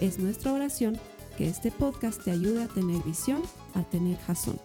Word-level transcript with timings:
Es 0.00 0.18
nuestra 0.18 0.52
oración 0.52 1.00
que 1.38 1.48
este 1.48 1.70
podcast 1.70 2.22
te 2.22 2.30
ayude 2.30 2.64
a 2.64 2.68
tener 2.68 3.02
visión, 3.02 3.42
a 3.74 3.82
tener 3.82 4.18
jazón. 4.18 4.60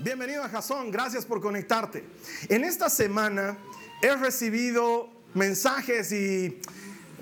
Bienvenido 0.00 0.44
a 0.44 0.50
Jazón, 0.50 0.90
gracias 0.90 1.24
por 1.24 1.40
conectarte. 1.40 2.04
En 2.50 2.62
esta 2.62 2.90
semana 2.90 3.56
he 4.02 4.14
recibido 4.14 5.08
mensajes 5.32 6.12
y 6.12 6.60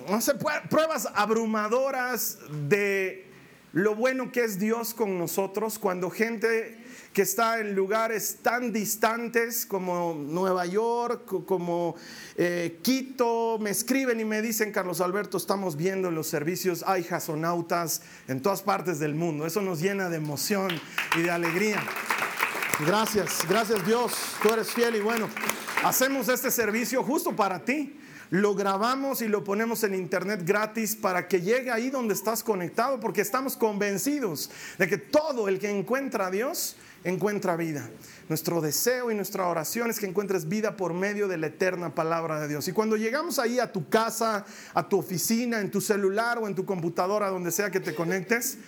no 0.08 0.20
sé, 0.20 0.34
pruebas 0.68 1.08
abrumadoras 1.14 2.38
de 2.68 3.24
lo 3.72 3.94
bueno 3.94 4.32
que 4.32 4.42
es 4.42 4.58
Dios 4.58 4.94
con 4.94 5.16
nosotros 5.16 5.78
cuando 5.78 6.10
gente 6.10 6.79
que 7.12 7.22
está 7.22 7.58
en 7.58 7.74
lugares 7.74 8.38
tan 8.42 8.72
distantes 8.72 9.66
como 9.66 10.14
Nueva 10.14 10.66
York, 10.66 11.44
como 11.44 11.96
eh, 12.36 12.78
Quito, 12.82 13.58
me 13.58 13.70
escriben 13.70 14.20
y 14.20 14.24
me 14.24 14.40
dicen, 14.42 14.70
Carlos 14.70 15.00
Alberto, 15.00 15.36
estamos 15.36 15.76
viendo 15.76 16.10
los 16.10 16.28
servicios, 16.28 16.84
hay 16.86 17.02
jasonautas 17.02 18.02
en 18.28 18.40
todas 18.40 18.62
partes 18.62 19.00
del 19.00 19.14
mundo. 19.14 19.44
Eso 19.44 19.60
nos 19.60 19.80
llena 19.80 20.08
de 20.08 20.18
emoción 20.18 20.70
y 21.16 21.22
de 21.22 21.30
alegría. 21.30 21.82
Gracias, 22.86 23.46
gracias 23.48 23.84
Dios, 23.84 24.12
tú 24.42 24.48
eres 24.48 24.70
fiel 24.70 24.96
y 24.96 25.00
bueno, 25.00 25.28
hacemos 25.84 26.28
este 26.28 26.50
servicio 26.50 27.02
justo 27.02 27.34
para 27.34 27.64
ti. 27.64 27.96
Lo 28.30 28.54
grabamos 28.54 29.22
y 29.22 29.28
lo 29.28 29.42
ponemos 29.42 29.82
en 29.82 29.92
internet 29.92 30.42
gratis 30.44 30.94
para 30.94 31.26
que 31.26 31.40
llegue 31.40 31.72
ahí 31.72 31.90
donde 31.90 32.14
estás 32.14 32.44
conectado, 32.44 33.00
porque 33.00 33.20
estamos 33.20 33.56
convencidos 33.56 34.52
de 34.78 34.88
que 34.88 34.98
todo 34.98 35.48
el 35.48 35.58
que 35.58 35.68
encuentra 35.68 36.28
a 36.28 36.30
Dios 36.30 36.76
encuentra 37.04 37.56
vida. 37.56 37.88
Nuestro 38.28 38.60
deseo 38.60 39.10
y 39.10 39.14
nuestra 39.14 39.46
oración 39.48 39.90
es 39.90 39.98
que 39.98 40.06
encuentres 40.06 40.48
vida 40.48 40.76
por 40.76 40.94
medio 40.94 41.26
de 41.26 41.36
la 41.36 41.48
eterna 41.48 41.94
palabra 41.94 42.40
de 42.40 42.48
Dios. 42.48 42.68
Y 42.68 42.72
cuando 42.72 42.96
llegamos 42.96 43.38
ahí 43.38 43.58
a 43.58 43.72
tu 43.72 43.88
casa, 43.88 44.44
a 44.72 44.88
tu 44.88 44.98
oficina, 44.98 45.60
en 45.60 45.70
tu 45.70 45.80
celular 45.80 46.38
o 46.38 46.46
en 46.46 46.54
tu 46.54 46.64
computadora, 46.64 47.28
donde 47.28 47.50
sea 47.50 47.70
que 47.70 47.80
te 47.80 47.94
conectes, 47.94 48.58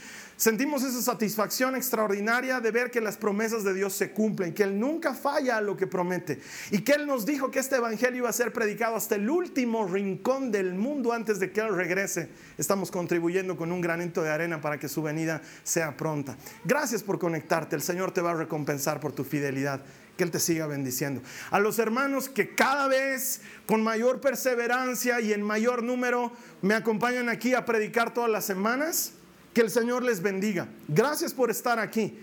Sentimos 0.43 0.83
esa 0.83 1.01
satisfacción 1.01 1.77
extraordinaria 1.77 2.59
de 2.59 2.73
ver 2.73 2.91
que 2.91 3.01
las 3.01 3.17
promesas 3.17 3.63
de 3.63 3.75
Dios 3.75 3.93
se 3.93 4.11
cumplen, 4.11 4.53
que 4.53 4.65
Él 4.65 4.77
nunca 4.77 5.15
falla 5.15 5.59
a 5.59 5.61
lo 5.61 5.77
que 5.77 5.87
promete 5.87 6.41
y 6.73 6.81
que 6.81 6.95
Él 6.95 7.07
nos 7.07 7.25
dijo 7.25 7.53
que 7.53 7.61
este 7.61 7.77
Evangelio 7.77 8.19
iba 8.19 8.29
a 8.29 8.33
ser 8.33 8.53
predicado 8.53 8.97
hasta 8.97 9.15
el 9.15 9.31
último 9.31 9.87
rincón 9.87 10.51
del 10.51 10.75
mundo 10.75 11.13
antes 11.13 11.39
de 11.39 11.53
que 11.53 11.61
Él 11.61 11.73
regrese. 11.73 12.29
Estamos 12.59 12.91
contribuyendo 12.91 13.57
con 13.57 13.71
un 13.71 13.81
granito 13.81 14.21
de 14.21 14.31
arena 14.31 14.61
para 14.61 14.81
que 14.81 14.89
su 14.89 15.01
venida 15.01 15.43
sea 15.63 15.97
pronta. 15.97 16.37
Gracias 16.65 17.05
por 17.05 17.21
conectarte, 17.21 17.77
el 17.77 17.83
Señor 17.83 18.11
te 18.11 18.21
va 18.21 18.33
a 18.33 18.35
recompensar 18.35 18.99
por 18.99 19.13
tu 19.13 19.23
fidelidad. 19.23 19.85
Que 20.17 20.25
Él 20.25 20.33
te 20.33 20.41
siga 20.41 20.67
bendiciendo. 20.67 21.23
A 21.53 21.61
los 21.61 21.79
hermanos 21.79 22.29
que 22.29 22.53
cada 22.53 22.89
vez 22.89 23.43
con 23.65 23.81
mayor 23.81 24.21
perseverancia 24.21 25.21
y 25.21 25.33
en 25.33 25.43
mayor 25.45 25.85
número 25.85 26.33
me 26.63 26.75
acompañan 26.75 27.29
aquí 27.29 27.55
a 27.55 27.65
predicar 27.65 28.13
todas 28.13 28.29
las 28.29 28.45
semanas. 28.45 29.13
Que 29.53 29.61
el 29.61 29.71
Señor 29.71 30.03
les 30.03 30.23
bendiga. 30.23 30.69
Gracias 30.89 31.35
por 31.35 31.51
estar 31.51 31.79
aquí. 31.79 32.19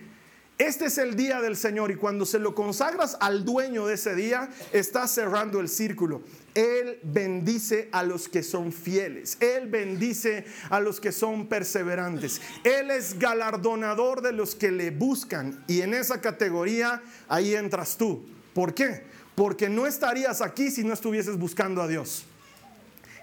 Este 0.59 0.87
es 0.87 0.97
el 0.97 1.15
día 1.15 1.39
del 1.39 1.55
Señor 1.55 1.89
y 1.89 1.95
cuando 1.95 2.25
se 2.25 2.37
lo 2.37 2.53
consagras 2.53 3.15
al 3.21 3.45
dueño 3.45 3.85
de 3.85 3.93
ese 3.93 4.13
día, 4.13 4.49
estás 4.73 5.11
cerrando 5.11 5.61
el 5.61 5.69
círculo. 5.69 6.21
Él 6.53 6.99
bendice 7.01 7.87
a 7.93 8.03
los 8.03 8.27
que 8.27 8.43
son 8.43 8.73
fieles. 8.73 9.37
Él 9.39 9.69
bendice 9.69 10.43
a 10.69 10.81
los 10.81 10.99
que 10.99 11.13
son 11.13 11.47
perseverantes. 11.47 12.41
Él 12.65 12.91
es 12.91 13.17
galardonador 13.17 14.21
de 14.21 14.33
los 14.33 14.53
que 14.53 14.69
le 14.69 14.91
buscan. 14.91 15.63
Y 15.65 15.79
en 15.79 15.93
esa 15.93 16.19
categoría, 16.19 17.01
ahí 17.29 17.55
entras 17.55 17.95
tú. 17.95 18.25
¿Por 18.53 18.73
qué? 18.73 19.03
Porque 19.35 19.69
no 19.69 19.87
estarías 19.87 20.41
aquí 20.41 20.71
si 20.71 20.83
no 20.83 20.93
estuvieses 20.93 21.37
buscando 21.37 21.81
a 21.81 21.87
Dios. 21.87 22.25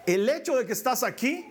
El 0.07 0.27
hecho 0.31 0.57
de 0.57 0.65
que 0.65 0.73
estás 0.73 1.03
aquí 1.03 1.45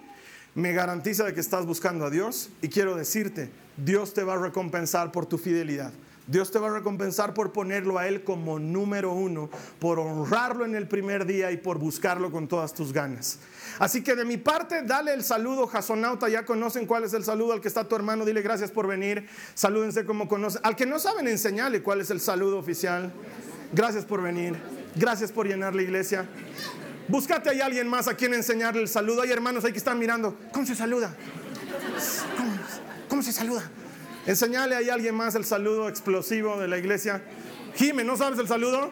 me 0.56 0.72
garantiza 0.72 1.26
de 1.26 1.34
que 1.34 1.42
estás 1.42 1.66
buscando 1.66 2.06
a 2.06 2.10
Dios 2.10 2.50
y 2.62 2.70
quiero 2.70 2.96
decirte, 2.96 3.50
Dios 3.78 4.14
te 4.14 4.24
va 4.24 4.34
a 4.34 4.38
recompensar 4.38 5.12
por 5.12 5.26
tu 5.26 5.38
fidelidad. 5.38 5.92
Dios 6.28 6.50
te 6.50 6.58
va 6.58 6.70
a 6.70 6.72
recompensar 6.72 7.36
por 7.36 7.52
ponerlo 7.52 8.00
a 8.00 8.08
Él 8.08 8.24
como 8.24 8.58
número 8.58 9.14
uno, 9.14 9.48
por 9.80 10.00
honrarlo 10.00 10.66
en 10.66 10.74
el 10.74 10.88
primer 10.88 11.26
día 11.28 11.52
y 11.52 11.58
por 11.58 11.78
buscarlo 11.78 12.32
con 12.32 12.48
todas 12.48 12.74
tus 12.74 12.92
ganas. 12.92 13.38
Así 13.78 14.02
que 14.02 14.16
de 14.16 14.26
mi 14.26 14.38
parte, 14.38 14.82
dale 14.82 15.14
el 15.14 15.24
saludo, 15.24 15.68
Jasonauta. 15.68 16.28
Ya 16.28 16.44
conocen 16.44 16.88
cuál 16.88 17.04
es 17.04 17.14
el 17.14 17.24
saludo 17.24 17.54
al 17.54 17.62
que 17.62 17.68
está 17.68 17.88
tu 17.88 17.96
hermano. 17.96 18.26
Dile 18.26 18.42
gracias 18.42 18.72
por 18.72 18.88
venir. 18.88 19.28
Salúdense 19.54 20.04
como 20.06 20.28
conocen. 20.28 20.62
Al 20.64 20.76
que 20.76 20.88
no 20.88 20.98
saben, 20.98 21.28
enseñale 21.28 21.84
cuál 21.84 22.02
es 22.02 22.10
el 22.10 22.20
saludo 22.20 22.58
oficial. 22.58 23.14
Gracias 23.72 24.04
por 24.04 24.24
venir. 24.24 24.56
Gracias 24.96 25.32
por 25.32 25.46
llenar 25.46 25.76
la 25.76 25.84
iglesia. 25.84 26.26
Búscate 27.08 27.50
ahí 27.50 27.62
alguien 27.62 27.88
más 27.88 28.08
a 28.08 28.16
quien 28.16 28.34
enseñarle 28.34 28.82
el 28.82 28.88
saludo. 28.88 29.22
Hay 29.22 29.32
hermanos 29.32 29.64
ahí 29.64 29.72
que 29.72 29.78
están 29.78 30.00
mirando. 30.00 30.38
¿Cómo 30.52 30.66
se 30.66 30.76
saluda? 30.76 31.16
¿Cómo, 33.08 33.22
se 33.22 33.32
saluda? 33.32 33.64
Enseñale 34.26 34.76
a 34.76 34.94
alguien 34.94 35.16
más 35.16 35.36
el 35.36 35.46
saludo 35.46 35.88
explosivo 35.88 36.60
de 36.60 36.68
la 36.68 36.78
iglesia. 36.78 37.24
Jime, 37.76 38.04
¿no 38.04 38.18
sabes 38.18 38.40
el 38.40 38.48
saludo? 38.48 38.92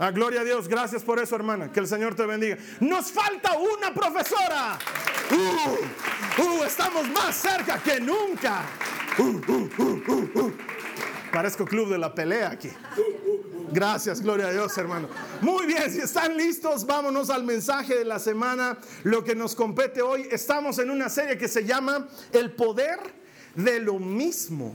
Ah, 0.00 0.12
gloria 0.12 0.42
a 0.42 0.44
Dios, 0.44 0.68
gracias 0.68 1.02
por 1.02 1.18
eso, 1.18 1.34
hermana. 1.34 1.72
Que 1.72 1.80
el 1.80 1.88
Señor 1.88 2.14
te 2.14 2.24
bendiga. 2.24 2.56
Nos 2.80 3.10
falta 3.10 3.52
una 3.58 3.92
profesora. 3.92 4.78
Uh, 5.30 6.42
uh, 6.42 6.64
estamos 6.64 7.08
más 7.10 7.34
cerca 7.34 7.82
que 7.82 8.00
nunca. 8.00 8.62
Uh, 9.18 10.52
Parezco 11.32 11.64
club 11.64 11.90
de 11.90 11.98
la 11.98 12.14
pelea 12.14 12.50
aquí. 12.50 12.70
Gracias, 13.72 14.20
gloria 14.22 14.48
a 14.48 14.52
Dios, 14.52 14.76
hermano. 14.78 15.08
Muy 15.40 15.66
bien, 15.66 15.90
si 15.90 15.98
están 16.00 16.36
listos, 16.36 16.86
vámonos 16.86 17.30
al 17.30 17.44
mensaje 17.44 17.96
de 17.98 18.04
la 18.04 18.18
semana. 18.18 18.78
Lo 19.04 19.22
que 19.22 19.34
nos 19.34 19.54
compete 19.54 20.02
hoy, 20.02 20.26
estamos 20.30 20.78
en 20.78 20.90
una 20.90 21.08
serie 21.08 21.36
que 21.36 21.48
se 21.48 21.64
llama 21.64 22.08
El 22.32 22.52
poder 22.52 22.98
de 23.54 23.80
lo 23.80 23.98
mismo. 23.98 24.74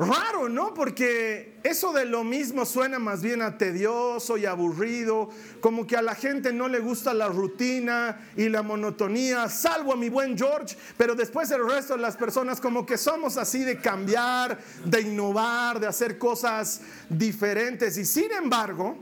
Raro, 0.00 0.48
¿no? 0.48 0.72
Porque 0.72 1.58
eso 1.62 1.92
de 1.92 2.06
lo 2.06 2.24
mismo 2.24 2.64
suena 2.64 2.98
más 2.98 3.20
bien 3.20 3.42
a 3.42 3.58
tedioso 3.58 4.38
y 4.38 4.46
aburrido, 4.46 5.28
como 5.60 5.86
que 5.86 5.94
a 5.94 6.00
la 6.00 6.14
gente 6.14 6.54
no 6.54 6.68
le 6.68 6.78
gusta 6.78 7.12
la 7.12 7.28
rutina 7.28 8.18
y 8.34 8.48
la 8.48 8.62
monotonía, 8.62 9.50
salvo 9.50 9.92
a 9.92 9.96
mi 9.96 10.08
buen 10.08 10.38
George, 10.38 10.74
pero 10.96 11.14
después 11.14 11.50
el 11.50 11.68
resto 11.68 11.96
de 11.96 12.00
las 12.00 12.16
personas 12.16 12.62
como 12.62 12.86
que 12.86 12.96
somos 12.96 13.36
así 13.36 13.62
de 13.62 13.76
cambiar, 13.76 14.58
de 14.86 15.02
innovar, 15.02 15.78
de 15.78 15.88
hacer 15.88 16.16
cosas 16.16 16.80
diferentes. 17.10 17.98
Y 17.98 18.06
sin 18.06 18.32
embargo, 18.32 18.96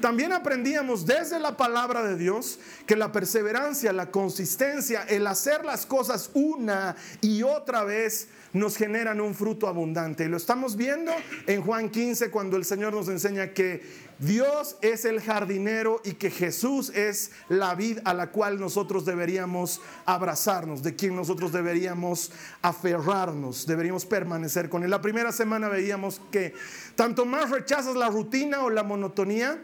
también 0.00 0.32
aprendíamos 0.32 1.06
desde 1.06 1.38
la 1.38 1.56
palabra 1.56 2.02
de 2.02 2.16
Dios 2.16 2.58
que 2.86 2.96
la 2.96 3.12
perseverancia, 3.12 3.92
la 3.92 4.10
consistencia, 4.10 5.02
el 5.02 5.26
hacer 5.26 5.64
las 5.64 5.86
cosas 5.86 6.30
una 6.34 6.96
y 7.20 7.42
otra 7.42 7.84
vez, 7.84 8.28
nos 8.52 8.76
generan 8.76 9.20
un 9.20 9.34
fruto 9.34 9.66
abundante. 9.66 10.24
Y 10.24 10.28
lo 10.28 10.36
estamos 10.36 10.76
viendo 10.76 11.12
en 11.46 11.62
Juan 11.62 11.88
15 11.88 12.30
cuando 12.30 12.56
el 12.56 12.64
Señor 12.64 12.92
nos 12.92 13.08
enseña 13.08 13.54
que 13.54 13.82
Dios 14.18 14.76
es 14.82 15.04
el 15.04 15.20
jardinero 15.20 16.00
y 16.04 16.12
que 16.12 16.30
Jesús 16.30 16.90
es 16.90 17.32
la 17.48 17.74
vid 17.74 17.98
a 18.04 18.14
la 18.14 18.30
cual 18.30 18.60
nosotros 18.60 19.04
deberíamos 19.04 19.80
abrazarnos, 20.04 20.82
de 20.82 20.94
quien 20.94 21.16
nosotros 21.16 21.50
deberíamos 21.50 22.30
aferrarnos, 22.60 23.66
deberíamos 23.66 24.06
permanecer 24.06 24.68
con 24.68 24.84
él. 24.84 24.90
La 24.90 25.00
primera 25.00 25.32
semana 25.32 25.68
veíamos 25.68 26.20
que 26.30 26.54
tanto 26.94 27.24
más 27.24 27.50
rechazas 27.50 27.96
la 27.96 28.10
rutina 28.10 28.62
o 28.62 28.70
la 28.70 28.82
monotonía, 28.82 29.60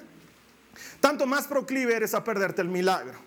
tanto 1.00 1.26
más 1.26 1.46
proclive 1.46 1.94
eres 1.94 2.14
a 2.14 2.25
perderte 2.25 2.62
el 2.62 2.69
milagro. 2.69 3.19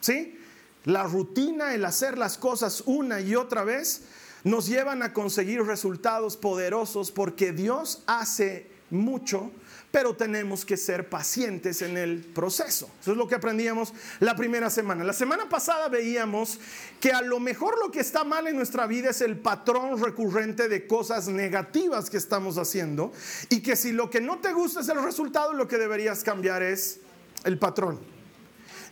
¿Sí? 0.00 0.38
La 0.84 1.04
rutina, 1.04 1.74
el 1.74 1.84
hacer 1.84 2.16
las 2.16 2.38
cosas 2.38 2.82
una 2.86 3.20
y 3.20 3.34
otra 3.34 3.64
vez, 3.64 4.02
nos 4.44 4.66
llevan 4.66 5.02
a 5.02 5.12
conseguir 5.12 5.62
resultados 5.62 6.36
poderosos 6.36 7.10
porque 7.10 7.52
Dios 7.52 8.02
hace 8.06 8.70
mucho 8.90 9.50
pero 9.90 10.14
tenemos 10.14 10.64
que 10.64 10.76
ser 10.76 11.08
pacientes 11.08 11.80
en 11.82 11.96
el 11.96 12.18
proceso. 12.18 12.90
Eso 13.00 13.12
es 13.12 13.16
lo 13.16 13.26
que 13.26 13.34
aprendíamos 13.34 13.94
la 14.20 14.36
primera 14.36 14.68
semana. 14.68 15.02
La 15.02 15.12
semana 15.12 15.48
pasada 15.48 15.88
veíamos 15.88 16.58
que 17.00 17.12
a 17.12 17.22
lo 17.22 17.40
mejor 17.40 17.78
lo 17.78 17.90
que 17.90 18.00
está 18.00 18.24
mal 18.24 18.46
en 18.46 18.56
nuestra 18.56 18.86
vida 18.86 19.10
es 19.10 19.20
el 19.22 19.38
patrón 19.38 20.02
recurrente 20.02 20.68
de 20.68 20.86
cosas 20.86 21.28
negativas 21.28 22.10
que 22.10 22.18
estamos 22.18 22.58
haciendo 22.58 23.12
y 23.48 23.62
que 23.62 23.76
si 23.76 23.92
lo 23.92 24.10
que 24.10 24.20
no 24.20 24.38
te 24.38 24.52
gusta 24.52 24.80
es 24.80 24.88
el 24.88 25.02
resultado, 25.02 25.52
lo 25.54 25.68
que 25.68 25.78
deberías 25.78 26.22
cambiar 26.22 26.62
es 26.62 27.00
el 27.44 27.58
patrón. 27.58 27.98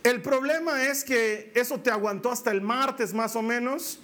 El 0.03 0.21
problema 0.21 0.85
es 0.87 1.03
que 1.03 1.51
eso 1.53 1.79
te 1.79 1.91
aguantó 1.91 2.31
hasta 2.31 2.51
el 2.51 2.61
martes 2.61 3.13
más 3.13 3.35
o 3.35 3.41
menos 3.41 3.99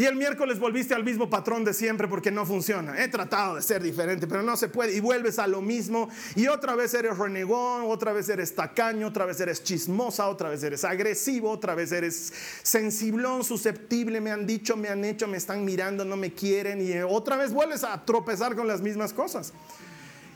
y 0.00 0.06
el 0.06 0.16
miércoles 0.16 0.58
volviste 0.58 0.94
al 0.94 1.04
mismo 1.04 1.28
patrón 1.28 1.62
de 1.62 1.74
siempre 1.74 2.08
porque 2.08 2.30
no 2.30 2.46
funciona. 2.46 3.04
He 3.04 3.08
tratado 3.08 3.56
de 3.56 3.60
ser 3.60 3.82
diferente, 3.82 4.26
pero 4.26 4.42
no 4.42 4.56
se 4.56 4.68
puede. 4.70 4.94
Y 4.94 5.00
vuelves 5.00 5.38
a 5.38 5.46
lo 5.46 5.60
mismo. 5.60 6.08
Y 6.36 6.46
otra 6.46 6.74
vez 6.74 6.94
eres 6.94 7.18
renegón, 7.18 7.82
otra 7.84 8.14
vez 8.14 8.30
eres 8.30 8.54
tacaño, 8.54 9.08
otra 9.08 9.26
vez 9.26 9.38
eres 9.40 9.62
chismosa, 9.62 10.26
otra 10.30 10.48
vez 10.48 10.62
eres 10.62 10.84
agresivo, 10.84 11.50
otra 11.50 11.74
vez 11.74 11.92
eres 11.92 12.32
sensiblón, 12.62 13.44
susceptible. 13.44 14.22
Me 14.22 14.30
han 14.30 14.46
dicho, 14.46 14.74
me 14.74 14.88
han 14.88 15.04
hecho, 15.04 15.28
me 15.28 15.36
están 15.36 15.66
mirando, 15.66 16.02
no 16.02 16.16
me 16.16 16.32
quieren. 16.32 16.80
Y 16.80 16.98
otra 17.02 17.36
vez 17.36 17.52
vuelves 17.52 17.84
a 17.84 18.02
tropezar 18.02 18.56
con 18.56 18.66
las 18.66 18.80
mismas 18.80 19.12
cosas. 19.12 19.52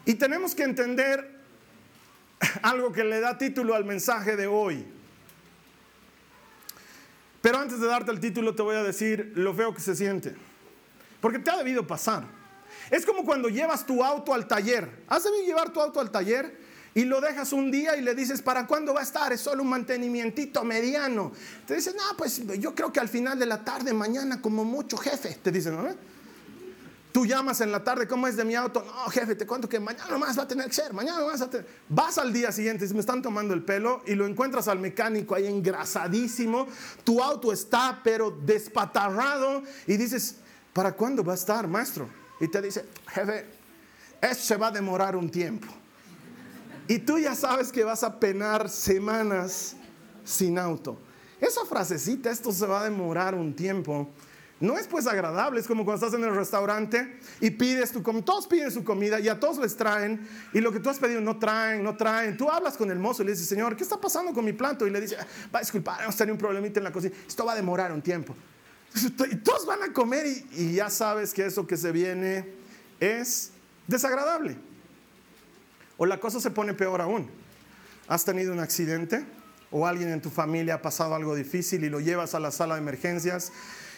Y 0.04 0.12
tenemos 0.16 0.54
que 0.54 0.64
entender 0.64 1.40
algo 2.60 2.92
que 2.92 3.02
le 3.02 3.18
da 3.18 3.38
título 3.38 3.74
al 3.74 3.86
mensaje 3.86 4.36
de 4.36 4.46
hoy. 4.46 4.84
Pero 7.44 7.58
antes 7.58 7.78
de 7.78 7.86
darte 7.86 8.10
el 8.10 8.20
título 8.20 8.54
te 8.54 8.62
voy 8.62 8.74
a 8.74 8.82
decir 8.82 9.32
lo 9.34 9.52
feo 9.52 9.74
que 9.74 9.82
se 9.82 9.94
siente. 9.94 10.34
Porque 11.20 11.38
te 11.38 11.50
ha 11.50 11.58
debido 11.58 11.86
pasar. 11.86 12.24
Es 12.90 13.04
como 13.04 13.22
cuando 13.22 13.50
llevas 13.50 13.84
tu 13.84 14.02
auto 14.02 14.32
al 14.32 14.48
taller. 14.48 14.88
¿Has 15.08 15.24
debido 15.24 15.44
llevar 15.44 15.70
tu 15.70 15.78
auto 15.78 16.00
al 16.00 16.10
taller? 16.10 16.58
Y 16.94 17.04
lo 17.04 17.20
dejas 17.20 17.52
un 17.52 17.70
día 17.70 17.98
y 17.98 18.00
le 18.00 18.14
dices, 18.14 18.40
¿para 18.40 18.66
cuándo 18.66 18.94
va 18.94 19.00
a 19.00 19.02
estar? 19.02 19.30
Es 19.30 19.42
solo 19.42 19.62
un 19.62 19.68
mantenimiento 19.68 20.64
mediano. 20.64 21.32
Te 21.66 21.74
dicen, 21.74 21.96
no, 21.96 22.16
pues 22.16 22.40
yo 22.58 22.74
creo 22.74 22.90
que 22.90 23.00
al 23.00 23.10
final 23.10 23.38
de 23.38 23.44
la 23.44 23.62
tarde, 23.62 23.92
mañana, 23.92 24.40
como 24.40 24.64
mucho, 24.64 24.96
jefe. 24.96 25.38
Te 25.42 25.52
dicen, 25.52 25.76
¿no? 25.76 25.86
Tú 27.14 27.24
llamas 27.24 27.60
en 27.60 27.70
la 27.70 27.84
tarde, 27.84 28.08
¿cómo 28.08 28.26
es 28.26 28.36
de 28.36 28.44
mi 28.44 28.56
auto? 28.56 28.84
No, 28.84 29.08
jefe, 29.08 29.36
te 29.36 29.46
cuento 29.46 29.68
que 29.68 29.78
mañana 29.78 30.18
más 30.18 30.36
va 30.36 30.42
a 30.42 30.48
tener 30.48 30.66
que 30.66 30.72
ser, 30.72 30.92
mañana 30.92 31.24
más 31.24 31.40
a 31.40 31.48
tener. 31.48 31.64
Vas 31.88 32.18
al 32.18 32.32
día 32.32 32.50
siguiente, 32.50 32.92
me 32.92 32.98
están 32.98 33.22
tomando 33.22 33.54
el 33.54 33.62
pelo 33.62 34.02
y 34.04 34.16
lo 34.16 34.26
encuentras 34.26 34.66
al 34.66 34.80
mecánico 34.80 35.36
ahí 35.36 35.46
engrasadísimo. 35.46 36.66
Tu 37.04 37.22
auto 37.22 37.52
está, 37.52 38.00
pero 38.02 38.32
despatarrado 38.32 39.62
y 39.86 39.96
dices, 39.96 40.38
¿para 40.72 40.90
cuándo 40.90 41.22
va 41.22 41.34
a 41.34 41.36
estar, 41.36 41.68
maestro? 41.68 42.08
Y 42.40 42.48
te 42.48 42.60
dice, 42.60 42.84
jefe, 43.06 43.46
eso 44.20 44.42
se 44.42 44.56
va 44.56 44.66
a 44.66 44.72
demorar 44.72 45.14
un 45.14 45.30
tiempo. 45.30 45.68
Y 46.88 46.98
tú 46.98 47.20
ya 47.20 47.36
sabes 47.36 47.70
que 47.70 47.84
vas 47.84 48.02
a 48.02 48.18
penar 48.18 48.68
semanas 48.68 49.76
sin 50.24 50.58
auto. 50.58 50.98
Esa 51.40 51.64
frasecita, 51.64 52.32
esto 52.32 52.50
se 52.50 52.66
va 52.66 52.80
a 52.80 52.84
demorar 52.84 53.36
un 53.36 53.54
tiempo 53.54 54.10
no 54.60 54.78
es 54.78 54.86
pues 54.86 55.06
agradable, 55.06 55.60
es 55.60 55.66
como 55.66 55.84
cuando 55.84 56.06
estás 56.06 56.18
en 56.18 56.24
el 56.26 56.34
restaurante 56.34 57.18
y 57.40 57.50
pides 57.50 57.92
tu 57.92 58.02
comida, 58.02 58.24
todos 58.24 58.46
piden 58.46 58.70
su 58.70 58.84
comida 58.84 59.18
y 59.20 59.28
a 59.28 59.38
todos 59.38 59.58
les 59.58 59.76
traen 59.76 60.26
y 60.52 60.60
lo 60.60 60.72
que 60.72 60.80
tú 60.80 60.90
has 60.90 60.98
pedido 60.98 61.20
no 61.20 61.38
traen, 61.38 61.82
no 61.82 61.96
traen. 61.96 62.36
Tú 62.36 62.50
hablas 62.50 62.76
con 62.76 62.90
el 62.90 62.98
mozo 62.98 63.22
y 63.22 63.26
le 63.26 63.32
dices, 63.32 63.48
Señor, 63.48 63.76
¿qué 63.76 63.82
está 63.82 64.00
pasando 64.00 64.32
con 64.32 64.44
mi 64.44 64.52
plato? 64.52 64.86
Y 64.86 64.90
le 64.90 65.00
dice, 65.00 65.16
va 65.54 65.58
a 65.58 65.62
disculpar, 65.62 66.02
hemos 66.02 66.16
tenido 66.16 66.34
un 66.34 66.38
problemita 66.38 66.80
en 66.80 66.84
la 66.84 66.92
cocina, 66.92 67.14
esto 67.26 67.44
va 67.44 67.52
a 67.52 67.56
demorar 67.56 67.92
un 67.92 68.02
tiempo. 68.02 68.34
Y 69.28 69.36
todos 69.36 69.66
van 69.66 69.82
a 69.82 69.92
comer 69.92 70.24
y 70.52 70.74
ya 70.74 70.88
sabes 70.88 71.34
que 71.34 71.44
eso 71.46 71.66
que 71.66 71.76
se 71.76 71.90
viene 71.90 72.48
es 73.00 73.50
desagradable. 73.88 74.56
O 75.96 76.06
la 76.06 76.18
cosa 76.18 76.40
se 76.40 76.50
pone 76.50 76.74
peor 76.74 77.00
aún. 77.00 77.28
¿Has 78.08 78.24
tenido 78.24 78.52
un 78.52 78.60
accidente? 78.60 79.24
¿O 79.70 79.86
alguien 79.86 80.10
en 80.10 80.20
tu 80.20 80.30
familia 80.30 80.74
ha 80.74 80.82
pasado 80.82 81.14
algo 81.14 81.34
difícil 81.34 81.84
y 81.84 81.88
lo 81.88 82.00
llevas 82.00 82.34
a 82.34 82.40
la 82.40 82.50
sala 82.50 82.74
de 82.74 82.80
emergencias? 82.80 83.52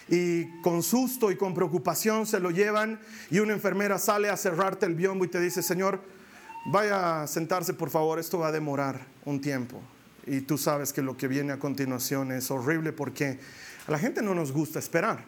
Y 0.09 0.61
con 0.61 0.83
susto 0.83 1.31
y 1.31 1.35
con 1.35 1.53
preocupación 1.53 2.25
se 2.25 2.39
lo 2.39 2.51
llevan 2.51 2.99
y 3.29 3.39
una 3.39 3.53
enfermera 3.53 3.97
sale 3.97 4.29
a 4.29 4.37
cerrarte 4.37 4.85
el 4.85 4.95
biombo 4.95 5.25
y 5.25 5.27
te 5.27 5.39
dice, 5.39 5.61
Señor, 5.61 6.01
vaya 6.71 7.23
a 7.23 7.27
sentarse 7.27 7.73
por 7.73 7.89
favor, 7.89 8.19
esto 8.19 8.39
va 8.39 8.47
a 8.47 8.51
demorar 8.51 9.05
un 9.25 9.41
tiempo. 9.41 9.81
Y 10.25 10.41
tú 10.41 10.57
sabes 10.57 10.91
que 10.91 11.01
lo 11.01 11.15
que 11.15 11.27
viene 11.27 11.53
a 11.53 11.59
continuación 11.59 12.31
es 12.31 12.51
horrible 12.51 12.91
porque 12.91 13.39
a 13.87 13.91
la 13.91 13.99
gente 13.99 14.21
no 14.21 14.35
nos 14.35 14.51
gusta 14.51 14.79
esperar. 14.79 15.23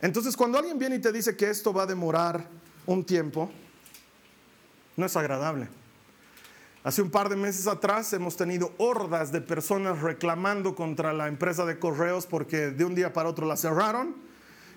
Entonces 0.00 0.36
cuando 0.36 0.58
alguien 0.58 0.78
viene 0.78 0.96
y 0.96 1.00
te 1.00 1.12
dice 1.12 1.36
que 1.36 1.50
esto 1.50 1.72
va 1.72 1.82
a 1.82 1.86
demorar 1.86 2.48
un 2.86 3.04
tiempo, 3.04 3.50
no 4.96 5.06
es 5.06 5.16
agradable. 5.16 5.68
Hace 6.88 7.02
un 7.02 7.10
par 7.10 7.28
de 7.28 7.36
meses 7.36 7.66
atrás 7.66 8.14
hemos 8.14 8.38
tenido 8.38 8.72
hordas 8.78 9.30
de 9.30 9.42
personas 9.42 10.00
reclamando 10.00 10.74
contra 10.74 11.12
la 11.12 11.28
empresa 11.28 11.66
de 11.66 11.78
correos 11.78 12.24
porque 12.24 12.70
de 12.70 12.82
un 12.82 12.94
día 12.94 13.12
para 13.12 13.28
otro 13.28 13.46
la 13.46 13.58
cerraron 13.58 14.16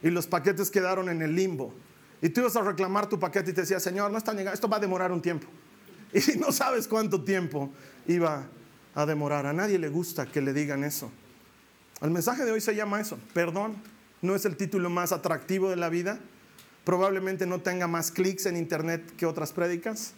y 0.04 0.10
los 0.10 0.28
paquetes 0.28 0.70
quedaron 0.70 1.08
en 1.08 1.22
el 1.22 1.34
limbo. 1.34 1.74
Y 2.22 2.28
tú 2.28 2.42
ibas 2.42 2.58
a 2.58 2.64
reclamar 2.64 3.08
tu 3.08 3.18
paquete 3.18 3.52
y 3.52 3.54
te 3.54 3.62
decía, 3.62 3.80
Señor, 3.80 4.12
no 4.12 4.18
está 4.18 4.34
llegando, 4.34 4.52
esto 4.52 4.68
va 4.68 4.76
a 4.76 4.80
demorar 4.82 5.14
un 5.14 5.22
tiempo. 5.22 5.48
Y 6.14 6.38
no 6.38 6.52
sabes 6.52 6.86
cuánto 6.86 7.24
tiempo 7.24 7.72
iba 8.06 8.44
a 8.94 9.06
demorar. 9.06 9.46
A 9.46 9.54
nadie 9.54 9.80
le 9.80 9.88
gusta 9.88 10.26
que 10.26 10.42
le 10.42 10.52
digan 10.52 10.84
eso. 10.84 11.10
El 12.02 12.12
mensaje 12.12 12.44
de 12.44 12.52
hoy 12.52 12.60
se 12.60 12.76
llama 12.76 13.00
eso, 13.00 13.18
perdón. 13.34 13.78
No 14.22 14.36
es 14.36 14.44
el 14.44 14.58
título 14.58 14.90
más 14.90 15.14
atractivo 15.14 15.70
de 15.70 15.78
la 15.78 15.88
vida. 15.88 16.20
Probablemente 16.84 17.46
no 17.46 17.62
tenga 17.62 17.88
más 17.88 18.12
clics 18.12 18.48
en 18.48 18.58
internet 18.58 19.14
que 19.16 19.26
otras 19.26 19.54
prédicas, 19.54 20.12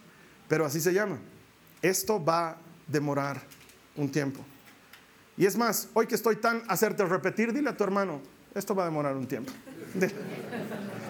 pero 0.47 0.65
así 0.65 0.81
se 0.81 0.91
llama 0.91 1.19
esto 1.83 2.23
va 2.23 2.49
a 2.49 2.57
demorar 2.87 3.39
un 3.95 4.09
tiempo. 4.09 4.43
Y 5.37 5.45
es 5.45 5.55
más, 5.55 5.89
hoy 5.93 6.07
que 6.07 6.15
estoy 6.15 6.37
tan 6.37 6.63
hacerte 6.67 7.05
repetir, 7.05 7.53
dile 7.53 7.69
a 7.69 7.77
tu 7.77 7.83
hermano, 7.83 8.21
esto 8.55 8.73
va 8.73 8.83
a 8.83 8.85
demorar 8.85 9.15
un 9.15 9.27
tiempo. 9.27 9.51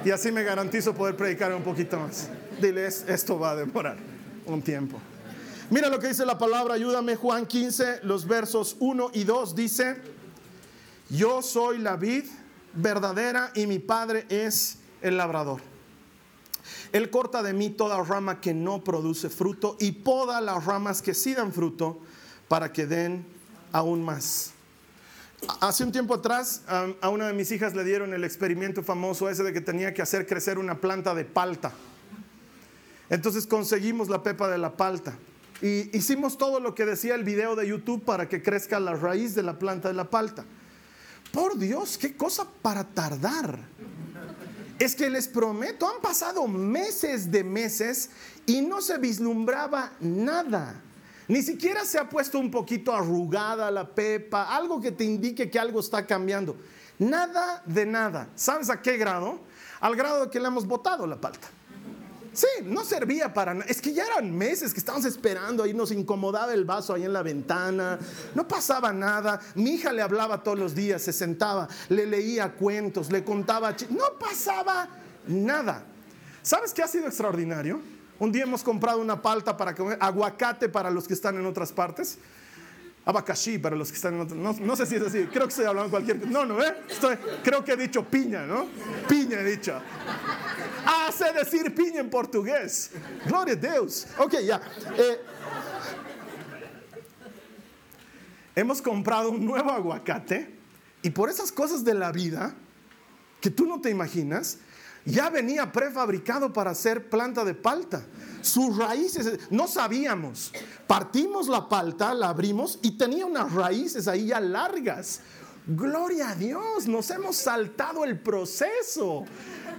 Y 0.04 0.12
así 0.12 0.32
me 0.32 0.44
garantizo 0.44 0.94
poder 0.94 1.16
predicar 1.16 1.54
un 1.54 1.64
poquito 1.64 1.98
más. 1.98 2.30
Diles, 2.62 3.06
esto 3.08 3.40
va 3.40 3.52
a 3.52 3.56
demorar 3.56 3.98
un 4.46 4.62
tiempo. 4.62 5.00
Mira 5.70 5.90
lo 5.90 6.00
que 6.00 6.08
dice 6.08 6.26
la 6.26 6.38
palabra, 6.38 6.74
ayúdame 6.74 7.16
Juan 7.16 7.46
15, 7.46 8.02
los 8.04 8.28
versos 8.28 8.76
1 8.80 9.12
y 9.14 9.24
2 9.24 9.56
dice, 9.56 9.96
yo 11.10 11.42
soy 11.42 11.78
la 11.78 11.96
vid 11.96 12.26
verdadera 12.74 13.52
y 13.56 13.66
mi 13.68 13.80
padre 13.80 14.26
es 14.30 14.80
el 15.02 15.18
labrador. 15.18 15.62
Él 16.94 17.10
corta 17.10 17.42
de 17.42 17.54
mí 17.54 17.72
toda 17.72 18.02
rama 18.04 18.40
que 18.40 18.54
no 18.54 18.84
produce 18.84 19.30
fruto 19.30 19.76
y 19.80 19.92
poda 19.92 20.40
las 20.40 20.64
ramas 20.64 21.02
que 21.02 21.16
sí 21.16 21.34
dan 21.34 21.52
fruto 21.52 22.00
para 22.48 22.72
que 22.72 22.86
den 22.86 23.26
aún 23.72 24.04
más. 24.04 24.54
Hace 25.60 25.84
un 25.84 25.92
tiempo 25.92 26.14
atrás 26.14 26.62
a 26.68 27.10
una 27.10 27.28
de 27.28 27.34
mis 27.34 27.52
hijas 27.52 27.74
le 27.74 27.84
dieron 27.84 28.14
el 28.14 28.24
experimento 28.24 28.84
famoso 28.84 29.28
ese 29.28 29.44
de 29.44 29.52
que 29.52 29.60
tenía 29.60 29.94
que 29.94 30.04
hacer 30.04 30.28
crecer 30.28 30.60
una 30.60 30.80
planta 30.80 31.16
de 31.16 31.26
palta. 31.26 31.72
Entonces 33.10 33.48
conseguimos 33.48 34.08
la 34.08 34.22
pepa 34.22 34.48
de 34.48 34.60
la 34.60 34.78
palta 34.78 35.18
y 35.62 35.96
hicimos 35.98 36.38
todo 36.38 36.60
lo 36.60 36.76
que 36.76 36.86
decía 36.86 37.16
el 37.16 37.24
video 37.24 37.56
de 37.56 37.68
YouTube 37.68 38.04
para 38.06 38.30
que 38.30 38.44
crezca 38.44 38.80
la 38.80 38.94
raíz 38.94 39.34
de 39.34 39.42
la 39.42 39.58
planta 39.58 39.88
de 39.88 39.96
la 39.96 40.10
palta. 40.10 40.46
Por 41.32 41.58
Dios, 41.58 41.98
qué 41.98 42.16
cosa 42.16 42.48
para 42.62 42.84
tardar. 42.84 43.58
Es 44.84 44.98
que 44.98 45.10
les 45.10 45.30
prometo, 45.30 45.88
han 45.88 46.02
pasado 46.02 46.46
meses 46.46 47.32
de 47.32 47.42
meses 47.42 48.10
y 48.46 48.62
no 48.62 48.82
se 48.82 48.98
vislumbraba 48.98 49.94
nada. 50.02 50.76
Ni 51.30 51.42
siquiera 51.42 51.86
se 51.86 51.98
ha 51.98 52.10
puesto 52.10 52.38
un 52.38 52.52
poquito 52.52 52.94
arrugada 52.94 53.72
la 53.72 53.88
pepa, 53.88 54.54
algo 54.54 54.82
que 54.82 54.92
te 54.92 55.06
indique 55.06 55.50
que 55.50 55.58
algo 55.58 55.80
está 55.80 56.06
cambiando. 56.06 56.58
Nada 57.00 57.64
de 57.66 57.86
nada. 57.86 58.28
¿Sabes 58.36 58.70
a 58.70 58.82
qué 58.82 58.98
grado? 58.98 59.40
Al 59.80 59.96
grado 59.96 60.26
de 60.26 60.30
que 60.30 60.38
le 60.38 60.48
hemos 60.48 60.68
botado 60.68 61.08
la 61.08 61.16
palta. 61.16 61.48
Sí, 62.34 62.48
no 62.64 62.84
servía 62.84 63.32
para 63.32 63.54
nada. 63.54 63.70
Es 63.70 63.80
que 63.80 63.94
ya 63.94 64.06
eran 64.06 64.36
meses 64.36 64.74
que 64.74 64.80
estábamos 64.80 65.06
esperando 65.06 65.64
ahí, 65.64 65.74
nos 65.74 65.92
incomodaba 65.92 66.54
el 66.54 66.66
vaso 66.66 66.94
ahí 66.94 67.04
en 67.04 67.14
la 67.14 67.22
ventana, 67.22 68.00
no 68.34 68.48
pasaba 68.48 68.92
nada. 68.92 69.40
Mi 69.54 69.76
hija 69.76 69.94
le 69.94 70.02
hablaba 70.02 70.42
todos 70.42 70.58
los 70.58 70.74
días, 70.74 71.02
se 71.04 71.14
sentaba, 71.14 71.68
le 71.90 72.08
leía 72.08 72.54
cuentos, 72.54 73.12
le 73.12 73.24
contaba, 73.24 73.76
no 73.90 74.18
pasaba 74.20 74.90
nada. 75.28 75.86
¿Sabes 76.42 76.74
qué 76.74 76.82
ha 76.82 76.88
sido 76.88 77.06
extraordinario? 77.06 77.80
Un 78.20 78.32
día 78.32 78.44
hemos 78.44 78.64
comprado 78.64 79.00
una 79.00 79.22
palta 79.22 79.56
para 79.56 79.76
comer, 79.76 79.98
aguacate 80.02 80.70
para 80.70 80.90
los 80.90 81.08
que 81.08 81.14
están 81.14 81.36
en 81.38 81.46
otras 81.46 81.72
partes. 81.72 82.18
Abacaxi 83.06 83.58
para 83.58 83.76
los 83.76 83.90
que 83.90 83.96
están 83.96 84.14
en 84.14 84.22
otras, 84.22 84.40
no, 84.40 84.54
no, 84.54 84.76
sé 84.76 84.86
si 84.86 84.96
es 84.96 85.02
así, 85.02 85.26
creo 85.26 85.44
que 85.44 85.50
estoy 85.50 85.66
hablando 85.66 85.92
cualquier 85.92 86.26
No, 86.28 86.46
no, 86.46 86.64
¿eh? 86.64 86.74
Estoy, 86.90 87.18
creo 87.44 87.64
que 87.64 87.74
he 87.74 87.78
dicho 87.78 88.04
piña, 88.06 88.46
¿no? 88.46 88.68
Piña 89.10 89.42
he 89.42 89.44
dicho 89.44 89.82
hace 90.86 91.32
decir 91.34 91.74
piña 91.74 92.00
en 92.00 92.10
portugués. 92.10 92.92
Gloria 93.26 93.54
a 93.54 93.58
Dios. 93.58 94.08
Ok, 94.18 94.36
ya. 94.46 94.62
Eh, 94.98 95.20
hemos 98.56 98.82
comprado 98.82 99.30
un 99.30 99.46
nuevo 99.46 99.72
aguacate 99.72 100.54
y 101.02 101.10
por 101.10 101.30
esas 101.30 101.52
cosas 101.52 101.84
de 101.84 101.94
la 101.94 102.12
vida 102.12 102.56
que 103.42 103.50
tú 103.50 103.66
no 103.66 103.82
te 103.82 103.90
imaginas, 103.90 104.60
ya 105.06 105.30
venía 105.30 105.72
prefabricado 105.72 106.54
para 106.54 106.74
ser 106.74 107.10
planta 107.10 107.44
de 107.44 107.54
palta. 107.54 108.06
Sus 108.42 108.78
raíces, 108.78 109.40
no 109.50 109.68
sabíamos. 109.68 110.54
Partimos 110.88 111.48
la 111.48 111.68
palta, 111.68 112.14
la 112.14 112.30
abrimos 112.30 112.80
y 112.82 112.92
tenía 112.92 113.26
unas 113.26 113.52
raíces 113.52 114.08
ahí 114.08 114.28
ya 114.28 114.40
largas. 114.40 115.22
Gloria 115.66 116.30
a 116.30 116.36
Dios, 116.36 116.88
nos 116.88 117.10
hemos 117.10 117.36
saltado 117.38 118.04
el 118.06 118.20
proceso. 118.20 119.26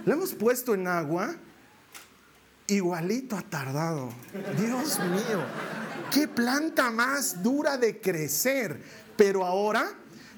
Le 0.05 0.13
hemos 0.13 0.33
puesto 0.33 0.73
en 0.73 0.87
agua, 0.87 1.35
igualito 2.67 3.35
ha 3.35 3.41
tardado. 3.41 4.09
Dios 4.57 4.99
mío, 4.99 5.43
qué 6.11 6.27
planta 6.27 6.91
más 6.91 7.41
dura 7.41 7.77
de 7.77 7.99
crecer. 7.99 9.05
Pero 9.15 9.45
ahora 9.45 9.91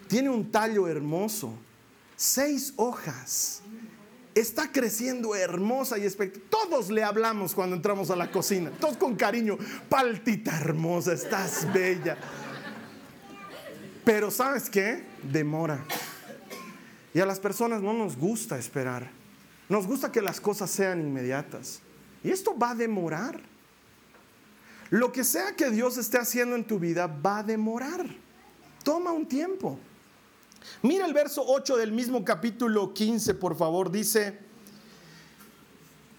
tiene 0.08 0.30
un 0.30 0.52
tallo 0.52 0.88
hermoso, 0.88 1.54
seis 2.16 2.74
hojas 2.78 3.64
está 4.40 4.72
creciendo 4.72 5.36
hermosa 5.36 5.98
y 5.98 6.06
espectacular. 6.06 6.50
Todos 6.50 6.90
le 6.90 7.04
hablamos 7.04 7.56
cuando 7.56 7.76
entramos 7.76 8.10
a 8.10 8.16
la 8.16 8.30
cocina, 8.30 8.72
todos 8.80 8.98
con 8.98 9.16
cariño, 9.16 9.58
paltita 9.90 10.58
hermosa, 10.60 11.14
estás 11.14 11.72
bella. 11.74 12.18
Pero 14.04 14.32
¿sabes 14.32 14.70
qué? 14.70 15.04
Demora. 15.24 15.84
Y 17.14 17.20
a 17.20 17.26
las 17.26 17.40
personas 17.40 17.82
no 17.82 17.94
nos 17.94 18.18
gusta 18.18 18.58
esperar. 18.58 19.10
Nos 19.70 19.86
gusta 19.86 20.12
que 20.12 20.22
las 20.22 20.40
cosas 20.40 20.70
sean 20.72 21.02
inmediatas. 21.02 21.82
Y 22.24 22.32
esto 22.32 22.58
va 22.58 22.72
a 22.72 22.76
demorar. 22.76 23.42
Lo 24.90 25.12
que 25.12 25.24
sea 25.24 25.56
que 25.56 25.70
Dios 25.70 25.98
esté 25.98 26.18
haciendo 26.18 26.56
en 26.56 26.64
tu 26.64 26.80
vida 26.80 27.08
va 27.08 27.40
a 27.40 27.44
demorar. 27.44 28.06
Toma 28.84 29.12
un 29.12 29.28
tiempo. 29.28 29.80
Mira 30.82 31.06
el 31.06 31.14
verso 31.14 31.44
8 31.46 31.78
del 31.78 31.92
mismo 31.92 32.24
capítulo 32.24 32.94
15, 32.94 33.34
por 33.36 33.58
favor. 33.58 33.92
Dice, 33.92 34.38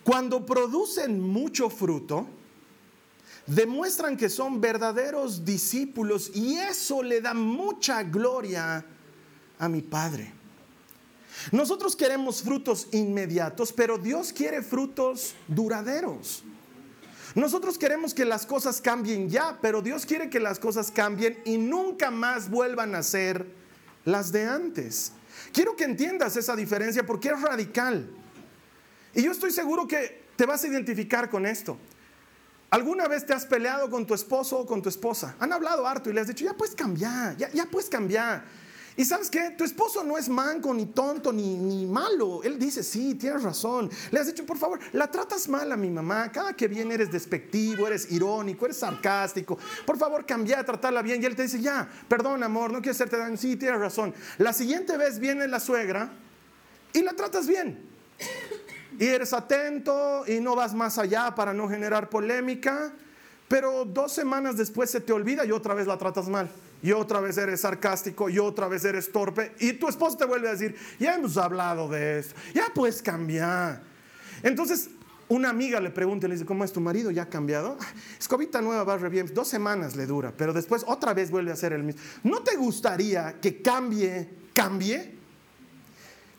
cuando 0.05 0.45
producen 0.45 1.21
mucho 1.21 1.71
fruto, 1.71 2.26
demuestran 3.47 4.17
que 4.17 4.28
son 4.28 4.61
verdaderos 4.61 5.45
discípulos 5.45 6.31
y 6.35 6.57
eso 6.57 7.02
le 7.02 7.21
da 7.21 7.35
mucha 7.35 8.02
gloria 8.02 8.85
a 9.59 9.69
mi 9.69 9.83
Padre. 9.83 10.33
Nosotros 11.52 11.95
queremos 11.95 12.43
frutos 12.43 12.88
inmediatos, 12.93 13.73
pero 13.73 13.97
Dios 13.97 14.33
quiere 14.33 14.62
frutos 14.62 15.35
duraderos. 15.47 16.43
Nosotros 17.35 17.78
queremos 17.78 18.14
que 18.14 18.25
las 18.25 18.47
cosas 18.47 18.81
cambien 18.81 19.28
ya, 19.28 19.59
pero 19.61 19.83
Dios 19.83 20.05
quiere 20.07 20.31
que 20.31 20.40
las 20.40 20.59
cosas 20.59 20.90
cambien 20.90 21.38
y 21.45 21.59
nunca 21.59 22.11
más 22.11 22.50
vuelvan 22.50 22.95
a 22.95 23.02
ser 23.02 23.47
las 24.09 24.33
de 24.33 24.47
antes. 24.47 25.12
Quiero 25.53 25.77
que 25.77 25.85
entiendas 25.85 26.37
esa 26.37 26.57
diferencia 26.57 27.05
porque 27.05 27.29
es 27.29 27.41
radical. 27.41 28.09
Y 29.15 29.23
yo 29.23 29.33
estoy 29.33 29.50
seguro 29.50 29.87
que 29.87 30.29
te 30.37 30.47
vas 30.47 30.65
a 30.65 30.69
identificar 30.69 31.29
con 31.29 31.47
esto. 31.47 31.79
¿Alguna 32.71 33.09
vez 33.09 33.25
te 33.25 33.33
has 33.33 33.47
peleado 33.47 33.88
con 33.91 34.07
tu 34.07 34.15
esposo 34.15 34.61
o 34.61 34.67
con 34.67 34.83
tu 34.83 34.88
esposa? 34.88 35.37
Han 35.41 35.53
hablado 35.53 35.87
harto 35.87 36.11
y 36.11 36.12
le 36.12 36.21
has 36.21 36.27
dicho, 36.27 36.45
ya 36.45 36.55
puedes 36.55 36.75
cambiar, 36.75 37.37
ya, 37.37 37.50
ya 37.50 37.67
puedes 37.67 37.88
cambiar. 37.88 38.45
Y 38.99 39.05
sabes 39.05 39.31
qué, 39.31 39.50
tu 39.57 39.62
esposo 39.62 40.02
no 40.02 40.19
es 40.19 40.28
manco, 40.28 40.75
ni 40.75 40.87
tonto, 40.87 41.33
ni, 41.33 41.57
ni 41.57 41.87
malo. 41.87 42.43
Él 42.43 42.59
dice, 42.59 42.83
sí, 42.83 43.14
tienes 43.14 43.45
razón. 43.45 43.88
Le 44.11 44.19
has 44.19 44.26
dicho, 44.26 44.45
por 44.45 44.59
favor, 44.59 44.81
la 44.90 45.09
tratas 45.09 45.49
mal 45.49 45.71
a 45.71 45.76
mi 45.76 45.88
mamá. 45.88 46.33
Cada 46.33 46.52
que 46.55 46.67
viene 46.67 46.95
eres 46.95 47.12
despectivo, 47.12 47.87
eres 47.87 48.11
irónico, 48.11 48.64
eres 48.64 48.78
sarcástico. 48.78 49.57
Por 49.87 49.99
favor, 49.99 50.26
cambia, 50.26 50.64
tratarla 50.64 51.00
bien. 51.00 51.23
Y 51.23 51.26
él 51.26 51.37
te 51.37 51.43
dice, 51.43 51.61
ya, 51.61 51.88
perdón, 52.09 52.43
amor, 52.43 52.73
no 52.73 52.78
quiero 52.81 52.90
hacerte 52.90 53.17
daño. 53.17 53.37
Sí, 53.37 53.55
tienes 53.55 53.78
razón. 53.78 54.12
La 54.37 54.52
siguiente 54.52 54.97
vez 54.97 55.21
viene 55.21 55.47
la 55.47 55.61
suegra 55.61 56.11
y 56.93 57.00
la 57.02 57.12
tratas 57.12 57.47
bien. 57.47 57.78
Y 58.99 59.07
eres 59.07 59.33
atento 59.33 60.25
y 60.26 60.40
no 60.40 60.57
vas 60.57 60.75
más 60.75 60.99
allá 60.99 61.37
para 61.37 61.55
no 61.55 61.69
generar 61.69 62.11
polémica. 62.11 62.93
Pero 63.47 63.85
dos 63.85 64.11
semanas 64.11 64.57
después 64.57 64.90
se 64.90 65.00
te 65.00 65.12
olvida 65.12 65.45
y 65.45 65.52
otra 65.52 65.75
vez 65.75 65.87
la 65.87 65.97
tratas 65.99 66.28
mal 66.28 66.50
y 66.82 66.92
otra 66.92 67.20
vez 67.20 67.37
eres 67.38 67.61
sarcástico 67.61 68.28
y 68.28 68.38
otra 68.38 68.68
vez 68.68 68.85
eres 68.85 69.11
torpe 69.11 69.52
y 69.58 69.73
tu 69.75 69.88
esposo 69.88 70.16
te 70.16 70.25
vuelve 70.25 70.49
a 70.49 70.52
decir, 70.52 70.76
ya 70.99 71.14
hemos 71.14 71.37
hablado 71.37 71.88
de 71.88 72.20
esto, 72.20 72.35
ya 72.54 72.66
puedes 72.75 73.02
cambiar. 73.02 73.82
Entonces, 74.42 74.90
una 75.28 75.50
amiga 75.50 75.80
le 75.80 75.90
pregunta, 75.90 76.26
le 76.26 76.35
dice, 76.35 76.47
¿cómo 76.47 76.64
es 76.64 76.73
tu 76.73 76.80
marido? 76.80 77.11
¿Ya 77.11 77.25
ha 77.25 77.28
cambiado? 77.28 77.76
Ah, 77.80 77.87
escobita 78.18 78.62
nueva 78.62 78.85
va 78.85 78.97
re 78.97 79.08
bien, 79.08 79.30
dos 79.35 79.49
semanas 79.49 79.94
le 79.97 80.06
dura, 80.06 80.32
pero 80.37 80.52
después 80.52 80.85
otra 80.87 81.12
vez 81.12 81.30
vuelve 81.30 81.52
a 81.52 81.56
ser 81.56 81.73
el 81.73 81.82
mismo. 81.82 82.00
¿No 82.23 82.42
te 82.42 82.56
gustaría 82.56 83.38
que 83.40 83.61
cambie, 83.61 84.28
cambie? 84.54 85.16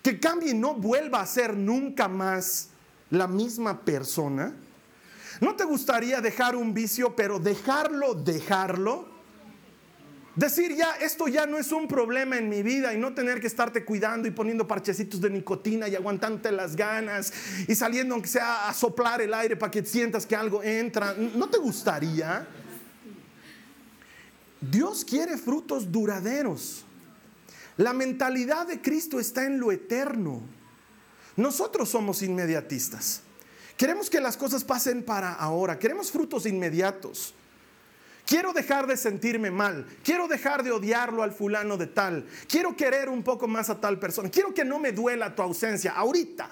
Que 0.01 0.19
cambie 0.19 0.51
y 0.51 0.53
no 0.55 0.74
vuelva 0.74 1.22
a 1.22 1.25
ser 1.25 1.55
nunca 1.55 2.08
más 2.08 2.69
la 3.12 3.27
misma 3.27 3.81
persona. 3.81 4.55
¿No 5.41 5.55
te 5.55 5.65
gustaría 5.65 6.19
dejar 6.19 6.55
un 6.55 6.74
vicio, 6.74 7.15
pero 7.15 7.39
dejarlo, 7.39 8.15
dejarlo? 8.15 9.19
Decir 10.39 10.74
ya, 10.74 10.93
esto 11.01 11.27
ya 11.27 11.46
no 11.46 11.58
es 11.58 11.69
un 11.74 11.86
problema 11.86 12.38
en 12.38 12.48
mi 12.48 12.63
vida 12.63 12.93
y 12.93 12.98
no 12.98 13.13
tener 13.13 13.41
que 13.41 13.48
estarte 13.48 13.84
cuidando 13.84 14.25
y 14.25 14.31
poniendo 14.31 14.65
parchecitos 14.65 15.19
de 15.19 15.29
nicotina 15.29 15.89
y 15.89 15.96
aguantándote 15.96 16.50
las 16.53 16.77
ganas 16.77 17.34
y 17.67 17.75
saliendo 17.75 18.13
aunque 18.13 18.29
sea 18.29 18.69
a 18.69 18.74
soplar 18.74 19.22
el 19.22 19.34
aire 19.34 19.58
para 19.58 19.69
que 19.69 19.84
sientas 19.84 20.25
que 20.25 20.38
algo 20.38 20.63
entra. 20.63 21.13
¿No 21.13 21.50
te 21.50 21.58
gustaría? 21.58 22.48
Dios 24.62 25.03
quiere 25.03 25.38
frutos 25.38 25.91
duraderos. 25.91 26.86
La 27.75 27.91
mentalidad 27.91 28.65
de 28.65 28.79
Cristo 28.79 29.19
está 29.19 29.46
en 29.46 29.60
lo 29.60 29.74
eterno. 29.74 30.41
Nosotros 31.36 31.89
somos 31.89 32.22
inmediatistas. 32.22 33.24
Queremos 33.75 34.10
que 34.10 34.22
las 34.22 34.38
cosas 34.38 34.63
pasen 34.63 35.03
para 35.03 35.34
ahora. 35.34 35.77
Queremos 35.79 36.12
frutos 36.12 36.46
inmediatos. 36.46 37.36
Quiero 38.29 38.53
dejar 38.53 38.86
de 38.86 38.95
sentirme 38.95 39.50
mal. 39.50 39.88
Quiero 40.03 40.27
dejar 40.27 40.62
de 40.62 40.69
odiarlo 40.69 41.24
al 41.24 41.31
fulano 41.31 41.77
de 41.77 41.88
tal. 41.88 42.27
Quiero 42.48 42.77
querer 42.77 43.09
un 43.09 43.24
poco 43.24 43.48
más 43.48 43.71
a 43.71 43.81
tal 43.81 43.98
persona. 43.98 44.29
Quiero 44.29 44.53
que 44.53 44.63
no 44.63 44.77
me 44.77 44.91
duela 44.91 45.33
tu 45.33 45.41
ausencia 45.41 45.93
ahorita. 45.93 46.48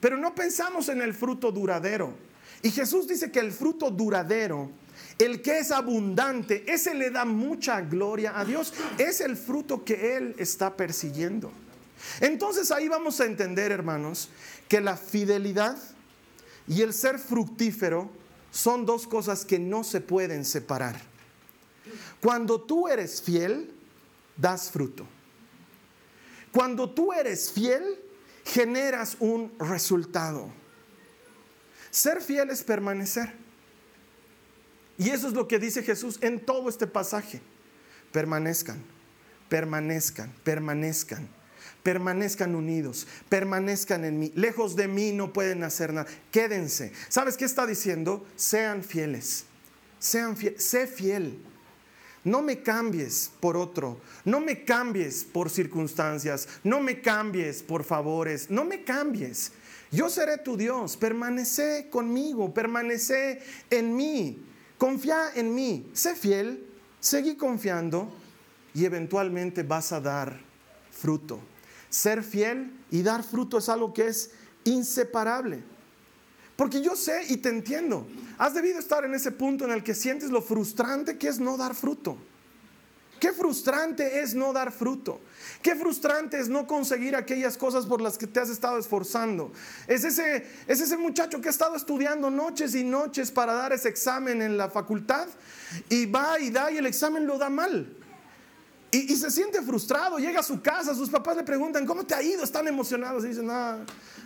Pero 0.00 0.16
no 0.16 0.34
pensamos 0.34 0.88
en 0.88 1.02
el 1.02 1.12
fruto 1.12 1.52
duradero. 1.52 2.14
Y 2.62 2.70
Jesús 2.70 3.06
dice 3.06 3.30
que 3.30 3.40
el 3.40 3.52
fruto 3.52 3.90
duradero, 3.90 4.70
el 5.18 5.42
que 5.42 5.58
es 5.58 5.70
abundante, 5.70 6.64
ese 6.66 6.94
le 6.94 7.10
da 7.10 7.26
mucha 7.26 7.82
gloria 7.82 8.40
a 8.40 8.46
Dios. 8.46 8.72
Es 8.96 9.20
el 9.20 9.36
fruto 9.36 9.84
que 9.84 10.16
Él 10.16 10.34
está 10.38 10.78
persiguiendo. 10.78 11.52
Entonces 12.22 12.70
ahí 12.70 12.88
vamos 12.88 13.20
a 13.20 13.26
entender, 13.26 13.70
hermanos, 13.70 14.30
que 14.66 14.80
la 14.80 14.96
fidelidad 14.96 15.76
y 16.66 16.80
el 16.80 16.94
ser 16.94 17.18
fructífero 17.18 18.10
son 18.56 18.86
dos 18.86 19.06
cosas 19.06 19.44
que 19.44 19.58
no 19.58 19.84
se 19.84 20.00
pueden 20.00 20.42
separar. 20.42 20.98
Cuando 22.22 22.58
tú 22.58 22.88
eres 22.88 23.20
fiel, 23.20 23.70
das 24.34 24.70
fruto. 24.70 25.06
Cuando 26.52 26.88
tú 26.88 27.12
eres 27.12 27.52
fiel, 27.52 28.02
generas 28.46 29.18
un 29.20 29.52
resultado. 29.58 30.50
Ser 31.90 32.22
fiel 32.22 32.48
es 32.48 32.64
permanecer. 32.64 33.34
Y 34.96 35.10
eso 35.10 35.28
es 35.28 35.34
lo 35.34 35.46
que 35.46 35.58
dice 35.58 35.82
Jesús 35.82 36.18
en 36.22 36.40
todo 36.40 36.70
este 36.70 36.86
pasaje. 36.86 37.42
Permanezcan, 38.10 38.82
permanezcan, 39.50 40.32
permanezcan 40.42 41.28
permanezcan 41.82 42.54
unidos, 42.54 43.06
permanezcan 43.28 44.04
en 44.04 44.18
mí. 44.18 44.32
Lejos 44.34 44.76
de 44.76 44.88
mí 44.88 45.12
no 45.12 45.32
pueden 45.32 45.64
hacer 45.64 45.92
nada. 45.92 46.08
Quédense. 46.30 46.92
¿Sabes 47.08 47.36
qué 47.36 47.44
está 47.44 47.66
diciendo? 47.66 48.26
Sean 48.36 48.82
fieles. 48.82 49.44
Sean 49.98 50.36
fieles. 50.36 50.64
Sé 50.64 50.86
fiel. 50.86 51.38
No 52.26 52.42
me 52.42 52.60
cambies 52.60 53.30
por 53.38 53.56
otro, 53.56 54.00
no 54.24 54.40
me 54.40 54.64
cambies 54.64 55.22
por 55.22 55.48
circunstancias, 55.48 56.48
no 56.64 56.80
me 56.80 57.00
cambies 57.00 57.62
por 57.62 57.84
favores, 57.84 58.50
no 58.50 58.64
me 58.64 58.82
cambies. 58.82 59.52
Yo 59.92 60.10
seré 60.10 60.38
tu 60.38 60.56
Dios, 60.56 60.96
permanece 60.96 61.86
conmigo, 61.88 62.52
permanece 62.52 63.40
en 63.70 63.94
mí, 63.94 64.42
confía 64.76 65.30
en 65.36 65.54
mí, 65.54 65.88
sé 65.92 66.16
fiel, 66.16 66.66
seguí 66.98 67.36
confiando 67.36 68.12
y 68.74 68.84
eventualmente 68.84 69.62
vas 69.62 69.92
a 69.92 70.00
dar 70.00 70.40
fruto. 70.90 71.38
Ser 71.96 72.22
fiel 72.22 72.70
y 72.90 73.00
dar 73.00 73.22
fruto 73.22 73.56
es 73.56 73.70
algo 73.70 73.94
que 73.94 74.08
es 74.08 74.32
inseparable. 74.64 75.62
Porque 76.54 76.82
yo 76.82 76.94
sé 76.94 77.22
y 77.30 77.38
te 77.38 77.48
entiendo. 77.48 78.06
Has 78.36 78.52
debido 78.52 78.78
estar 78.78 79.06
en 79.06 79.14
ese 79.14 79.32
punto 79.32 79.64
en 79.64 79.70
el 79.70 79.82
que 79.82 79.94
sientes 79.94 80.28
lo 80.28 80.42
frustrante 80.42 81.16
que 81.16 81.28
es 81.28 81.40
no 81.40 81.56
dar 81.56 81.74
fruto. 81.74 82.18
Qué 83.18 83.32
frustrante 83.32 84.20
es 84.20 84.34
no 84.34 84.52
dar 84.52 84.72
fruto. 84.72 85.22
Qué 85.62 85.74
frustrante 85.74 86.38
es 86.38 86.50
no 86.50 86.66
conseguir 86.66 87.16
aquellas 87.16 87.56
cosas 87.56 87.86
por 87.86 88.02
las 88.02 88.18
que 88.18 88.26
te 88.26 88.40
has 88.40 88.50
estado 88.50 88.78
esforzando. 88.78 89.50
Es 89.88 90.04
ese, 90.04 90.46
es 90.66 90.82
ese 90.82 90.98
muchacho 90.98 91.40
que 91.40 91.48
ha 91.48 91.50
estado 91.50 91.76
estudiando 91.76 92.30
noches 92.30 92.74
y 92.74 92.84
noches 92.84 93.30
para 93.30 93.54
dar 93.54 93.72
ese 93.72 93.88
examen 93.88 94.42
en 94.42 94.58
la 94.58 94.68
facultad 94.68 95.28
y 95.88 96.04
va 96.04 96.38
y 96.38 96.50
da 96.50 96.70
y 96.70 96.76
el 96.76 96.84
examen 96.84 97.26
lo 97.26 97.38
da 97.38 97.48
mal. 97.48 97.96
Y, 98.96 99.14
se 99.16 99.30
siente 99.30 99.60
frustrado, 99.60 100.18
llega 100.18 100.40
a 100.40 100.42
su 100.42 100.62
casa, 100.62 100.94
sus 100.94 101.10
papás 101.10 101.36
le 101.36 101.42
preguntan, 101.42 101.84
¿cómo 101.84 102.04
te 102.06 102.14
ha 102.14 102.22
ido? 102.22 102.42
Están 102.42 102.66
emocionados 102.66 103.24
y 103.24 103.28
dicen, 103.28 103.46
no, 103.46 103.78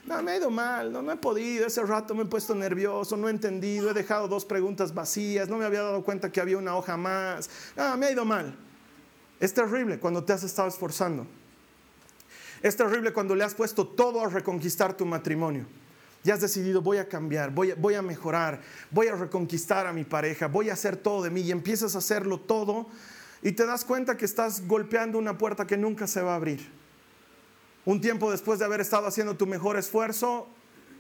no, 0.07 0.23
me 0.23 0.31
ha 0.31 0.37
ido 0.37 0.49
mal, 0.49 0.93
no, 0.93 1.03
no 1.03 1.11
he 1.11 1.17
podido, 1.17 1.67
ese 1.67 1.83
rato 1.83 2.15
me 2.15 2.23
he 2.23 2.27
puesto 2.27 2.55
nervioso, 2.55 3.17
no 3.17 3.27
he 3.27 3.33
entendido, 3.33 3.91
he 3.91 3.95
dejado 3.95 4.29
dos 4.29 4.45
preguntas 4.45 4.95
vacías, 4.95 5.49
no 5.49 5.57
me 5.57 5.65
había 5.65 5.83
dado 5.83 6.05
cuenta 6.05 6.31
que 6.31 6.41
había 6.41 6.57
una 6.57 6.77
hoja 6.77 6.97
más, 6.97 7.51
no, 7.77 7.97
me 7.97 8.07
ha 8.07 8.13
ido 8.13 8.25
mal. 8.25 8.57
Es 9.41 9.53
terrible 9.53 9.99
cuando 9.99 10.23
te 10.23 10.35
has 10.35 10.45
estado 10.45 10.69
esforzando. 10.69 11.27
Es 12.63 12.77
terrible 12.77 13.13
cuando 13.13 13.35
le 13.35 13.43
has 13.43 13.55
puesto 13.55 13.89
todo 13.89 14.25
a 14.25 14.29
reconquistar 14.29 14.97
tu 14.97 15.05
matrimonio. 15.05 15.67
Ya 16.23 16.35
has 16.35 16.41
decidido, 16.43 16.81
voy 16.81 16.99
a 16.99 17.09
cambiar, 17.09 17.51
voy 17.51 17.73
voy 17.73 17.95
a 17.95 18.03
mejorar, 18.03 18.61
voy 18.91 19.09
a 19.09 19.17
reconquistar 19.17 19.87
a 19.87 19.93
mi 19.93 20.05
pareja, 20.05 20.47
voy 20.47 20.71
a 20.71 20.75
hacer 20.75 20.97
todo 20.97 21.23
de 21.23 21.31
mí 21.31 21.41
y 21.41 21.51
empiezas 21.51 21.95
a 21.97 21.99
hacerlo 21.99 22.39
todo 22.39 22.87
y 23.43 23.53
te 23.53 23.67
das 23.67 23.85
cuenta 23.85 24.17
que 24.17 24.25
estás 24.25 24.67
golpeando 24.67 25.19
una 25.19 25.39
puerta 25.39 25.67
que 25.67 25.77
nunca 25.77 26.07
se 26.07 26.23
va 26.23 26.33
a 26.33 26.37
abrir. 26.37 26.69
Un 27.85 28.01
tiempo 28.01 28.31
después 28.31 28.59
de 28.59 28.67
haber 28.67 28.81
estado 28.81 29.07
haciendo 29.07 29.37
tu 29.37 29.47
mejor 29.47 29.79
esfuerzo, 29.79 30.47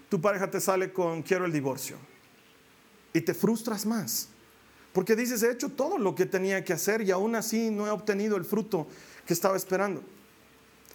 tu 0.08 0.20
pareja 0.20 0.50
te 0.50 0.60
sale 0.60 0.92
con 0.92 1.22
quiero 1.22 1.44
el 1.44 1.52
divorcio. 1.52 1.96
Y 3.12 3.20
te 3.20 3.34
frustras 3.34 3.84
más. 3.84 4.28
Porque 4.92 5.14
dices, 5.14 5.42
he 5.42 5.50
hecho 5.50 5.68
todo 5.68 5.98
lo 5.98 6.14
que 6.14 6.26
tenía 6.26 6.64
que 6.64 6.72
hacer 6.72 7.02
y 7.02 7.10
aún 7.10 7.34
así 7.36 7.70
no 7.70 7.86
he 7.86 7.90
obtenido 7.90 8.36
el 8.36 8.44
fruto 8.44 8.86
que 9.26 9.34
estaba 9.34 9.56
esperando. 9.56 10.02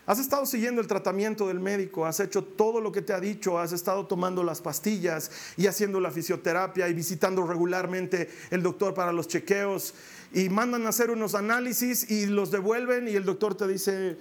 Has 0.07 0.19
estado 0.19 0.45
siguiendo 0.45 0.81
el 0.81 0.87
tratamiento 0.87 1.47
del 1.47 1.59
médico, 1.59 2.05
has 2.05 2.19
hecho 2.19 2.43
todo 2.43 2.79
lo 2.79 2.91
que 2.91 3.01
te 3.01 3.11
ha 3.11 3.19
dicho, 3.19 3.57
has 3.57 3.71
estado 3.71 4.05
tomando 4.05 4.43
las 4.43 4.61
pastillas 4.61 5.31
y 5.57 5.65
haciendo 5.65 5.99
la 5.99 6.11
fisioterapia 6.11 6.87
y 6.87 6.93
visitando 6.93 7.45
regularmente 7.47 8.29
el 8.51 8.61
doctor 8.61 8.93
para 8.93 9.11
los 9.11 9.27
chequeos 9.27 9.95
y 10.35 10.49
mandan 10.49 10.85
a 10.85 10.89
hacer 10.89 11.11
unos 11.11 11.33
análisis 11.33 12.11
y 12.11 12.25
los 12.25 12.51
devuelven 12.51 13.07
y 13.07 13.15
el 13.15 13.23
doctor 13.23 13.55
te 13.55 13.69
dice, 13.69 14.17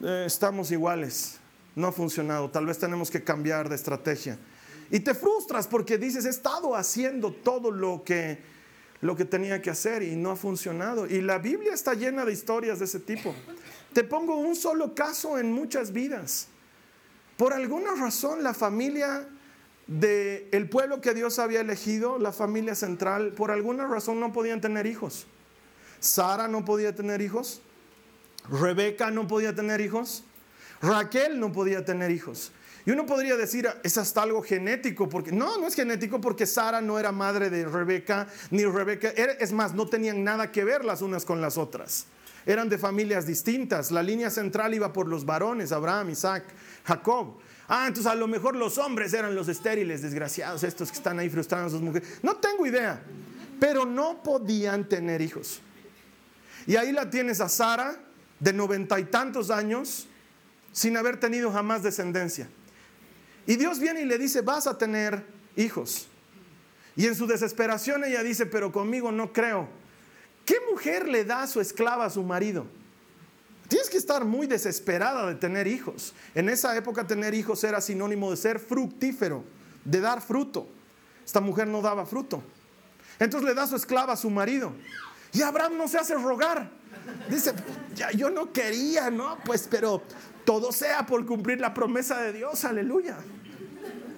eh, 0.00 0.24
estamos 0.24 0.70
iguales, 0.70 1.38
no 1.74 1.88
ha 1.88 1.92
funcionado, 1.92 2.48
tal 2.52 2.66
vez 2.66 2.78
tenemos 2.78 3.10
que 3.10 3.24
cambiar 3.24 3.68
de 3.68 3.74
estrategia. 3.74 4.38
Y 4.92 5.00
te 5.00 5.12
frustras 5.12 5.66
porque 5.66 5.98
dices, 5.98 6.24
he 6.24 6.28
estado 6.28 6.76
haciendo 6.76 7.32
todo 7.32 7.72
lo 7.72 8.04
que, 8.04 8.38
lo 9.00 9.16
que 9.16 9.24
tenía 9.24 9.60
que 9.60 9.70
hacer 9.70 10.04
y 10.04 10.14
no 10.14 10.30
ha 10.30 10.36
funcionado. 10.36 11.08
Y 11.08 11.20
la 11.20 11.38
Biblia 11.38 11.74
está 11.74 11.94
llena 11.94 12.24
de 12.24 12.32
historias 12.32 12.78
de 12.78 12.84
ese 12.84 13.00
tipo. 13.00 13.34
Te 13.92 14.04
pongo 14.04 14.36
un 14.36 14.54
solo 14.54 14.94
caso 14.94 15.36
en 15.36 15.50
muchas 15.50 15.92
vidas. 15.92 16.46
Por 17.36 17.52
alguna 17.52 17.96
razón 17.96 18.44
la 18.44 18.54
familia 18.54 19.28
del 19.88 20.46
el 20.52 20.68
pueblo 20.68 21.00
que 21.00 21.12
Dios 21.12 21.40
había 21.40 21.60
elegido, 21.60 22.20
la 22.20 22.30
familia 22.30 22.76
central, 22.76 23.32
por 23.32 23.50
alguna 23.50 23.88
razón 23.88 24.20
no 24.20 24.32
podían 24.32 24.60
tener 24.60 24.86
hijos. 24.86 25.26
Sara 26.00 26.48
no 26.48 26.64
podía 26.64 26.94
tener 26.94 27.20
hijos. 27.20 27.60
Rebeca 28.50 29.10
no 29.10 29.26
podía 29.26 29.54
tener 29.54 29.80
hijos. 29.80 30.24
Raquel 30.80 31.40
no 31.40 31.52
podía 31.52 31.84
tener 31.84 32.10
hijos. 32.10 32.52
Y 32.84 32.92
uno 32.92 33.04
podría 33.04 33.36
decir, 33.36 33.68
es 33.82 33.98
hasta 33.98 34.22
algo 34.22 34.42
genético, 34.42 35.08
porque 35.08 35.32
no, 35.32 35.58
no 35.58 35.66
es 35.66 35.74
genético 35.74 36.20
porque 36.20 36.46
Sara 36.46 36.80
no 36.80 36.98
era 37.00 37.10
madre 37.10 37.50
de 37.50 37.64
Rebeca, 37.64 38.28
ni 38.50 38.64
Rebeca, 38.64 39.08
es 39.08 39.52
más, 39.52 39.74
no 39.74 39.88
tenían 39.88 40.22
nada 40.22 40.52
que 40.52 40.62
ver 40.62 40.84
las 40.84 41.02
unas 41.02 41.24
con 41.24 41.40
las 41.40 41.58
otras 41.58 42.06
eran 42.46 42.68
de 42.68 42.78
familias 42.78 43.26
distintas. 43.26 43.90
La 43.90 44.02
línea 44.02 44.30
central 44.30 44.72
iba 44.72 44.92
por 44.92 45.08
los 45.08 45.26
varones, 45.26 45.72
Abraham, 45.72 46.10
Isaac, 46.10 46.44
Jacob. 46.84 47.38
Ah, 47.68 47.86
entonces 47.88 48.10
a 48.10 48.14
lo 48.14 48.28
mejor 48.28 48.54
los 48.54 48.78
hombres 48.78 49.12
eran 49.12 49.34
los 49.34 49.48
estériles, 49.48 50.00
desgraciados, 50.00 50.62
estos 50.62 50.90
que 50.90 50.96
están 50.96 51.18
ahí 51.18 51.28
frustrando 51.28 51.66
a 51.66 51.70
sus 51.70 51.82
mujeres. 51.82 52.08
No 52.22 52.36
tengo 52.36 52.64
idea, 52.64 53.02
pero 53.58 53.84
no 53.84 54.22
podían 54.22 54.88
tener 54.88 55.20
hijos. 55.20 55.60
Y 56.66 56.76
ahí 56.76 56.92
la 56.92 57.10
tienes 57.10 57.40
a 57.40 57.48
Sara, 57.48 57.96
de 58.40 58.52
noventa 58.52 58.98
y 58.98 59.04
tantos 59.04 59.50
años, 59.50 60.06
sin 60.72 60.96
haber 60.96 61.18
tenido 61.18 61.50
jamás 61.50 61.82
descendencia. 61.82 62.48
Y 63.46 63.56
Dios 63.56 63.78
viene 63.78 64.02
y 64.02 64.04
le 64.04 64.18
dice, 64.18 64.40
vas 64.40 64.66
a 64.66 64.76
tener 64.76 65.24
hijos. 65.54 66.08
Y 66.96 67.06
en 67.06 67.14
su 67.14 67.26
desesperación 67.26 68.04
ella 68.04 68.22
dice, 68.22 68.46
pero 68.46 68.72
conmigo 68.72 69.12
no 69.12 69.32
creo. 69.32 69.68
¿Qué 70.44 70.56
mujer 70.70 71.08
le 71.08 71.24
da 71.24 71.42
a 71.42 71.46
su 71.46 71.60
esclava 71.60 72.06
a 72.06 72.10
su 72.10 72.22
marido? 72.22 72.66
Tienes 73.68 73.90
que 73.90 73.96
estar 73.96 74.24
muy 74.24 74.46
desesperada 74.46 75.26
de 75.26 75.34
tener 75.34 75.66
hijos. 75.66 76.14
En 76.34 76.48
esa 76.48 76.76
época 76.76 77.06
tener 77.06 77.34
hijos 77.34 77.62
era 77.64 77.80
sinónimo 77.80 78.30
de 78.30 78.36
ser 78.36 78.58
fructífero, 78.58 79.44
de 79.84 80.00
dar 80.00 80.20
fruto. 80.20 80.68
Esta 81.24 81.40
mujer 81.40 81.66
no 81.66 81.82
daba 81.82 82.06
fruto. 82.06 82.42
Entonces 83.18 83.48
le 83.48 83.54
da 83.54 83.66
su 83.66 83.76
esclava 83.76 84.12
a 84.12 84.16
su 84.16 84.30
marido. 84.30 84.72
Y 85.36 85.42
Abraham 85.42 85.76
no 85.76 85.86
se 85.86 85.98
hace 85.98 86.14
rogar. 86.14 86.70
Dice, 87.28 87.52
ya 87.94 88.10
yo 88.10 88.30
no 88.30 88.54
quería, 88.54 89.10
¿no? 89.10 89.36
Pues, 89.44 89.68
pero 89.70 90.02
todo 90.46 90.72
sea 90.72 91.04
por 91.04 91.26
cumplir 91.26 91.60
la 91.60 91.74
promesa 91.74 92.22
de 92.22 92.32
Dios, 92.32 92.64
aleluya. 92.64 93.18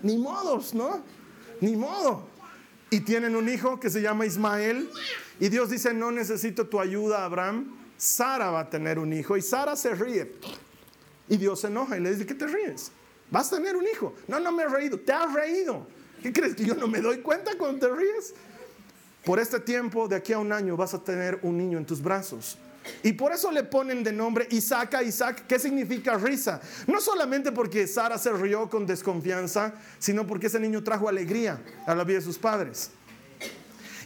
Ni 0.04 0.16
modos, 0.16 0.74
¿no? 0.74 1.02
Ni 1.60 1.74
modo. 1.74 2.28
Y 2.90 3.00
tienen 3.00 3.34
un 3.34 3.48
hijo 3.48 3.80
que 3.80 3.90
se 3.90 4.00
llama 4.00 4.26
Ismael. 4.26 4.88
Y 5.40 5.48
Dios 5.48 5.70
dice, 5.70 5.92
no 5.92 6.12
necesito 6.12 6.68
tu 6.68 6.78
ayuda, 6.78 7.24
Abraham. 7.24 7.76
Sara 7.96 8.52
va 8.52 8.60
a 8.60 8.70
tener 8.70 9.00
un 9.00 9.12
hijo. 9.12 9.36
Y 9.36 9.42
Sara 9.42 9.74
se 9.74 9.96
ríe. 9.96 10.36
Y 11.28 11.36
Dios 11.36 11.62
se 11.62 11.66
enoja 11.66 11.96
y 11.96 12.00
le 12.00 12.12
dice, 12.12 12.26
¿qué 12.26 12.34
te 12.34 12.46
ríes? 12.46 12.92
Vas 13.28 13.52
a 13.52 13.56
tener 13.56 13.74
un 13.74 13.88
hijo. 13.92 14.14
No, 14.28 14.38
no 14.38 14.52
me 14.52 14.62
he 14.62 14.68
reído. 14.68 15.00
Te 15.00 15.12
has 15.12 15.32
reído. 15.34 15.84
¿Qué 16.22 16.32
crees 16.32 16.54
que 16.54 16.64
yo 16.64 16.76
no 16.76 16.86
me 16.86 17.00
doy 17.00 17.18
cuenta 17.18 17.58
cuando 17.58 17.88
te 17.88 17.92
ríes? 17.92 18.34
Por 19.28 19.38
este 19.38 19.60
tiempo, 19.60 20.08
de 20.08 20.16
aquí 20.16 20.32
a 20.32 20.38
un 20.38 20.50
año, 20.52 20.74
vas 20.74 20.94
a 20.94 21.04
tener 21.04 21.38
un 21.42 21.58
niño 21.58 21.76
en 21.76 21.84
tus 21.84 22.00
brazos. 22.00 22.56
Y 23.02 23.12
por 23.12 23.30
eso 23.30 23.52
le 23.52 23.62
ponen 23.62 24.02
de 24.02 24.10
nombre 24.10 24.48
Isaac 24.50 24.94
a 24.94 25.02
Isaac, 25.02 25.44
¿qué 25.46 25.58
significa 25.58 26.16
risa? 26.16 26.62
No 26.86 26.98
solamente 26.98 27.52
porque 27.52 27.86
Sara 27.86 28.16
se 28.16 28.32
rió 28.32 28.70
con 28.70 28.86
desconfianza, 28.86 29.74
sino 29.98 30.26
porque 30.26 30.46
ese 30.46 30.58
niño 30.58 30.82
trajo 30.82 31.10
alegría 31.10 31.60
a 31.86 31.94
la 31.94 32.04
vida 32.04 32.20
de 32.20 32.24
sus 32.24 32.38
padres. 32.38 32.90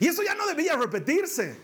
Y 0.01 0.09
eso 0.09 0.25
ya 0.25 0.35
no 0.35 0.45
debía 0.49 0.75
repetirse. 0.75 1.57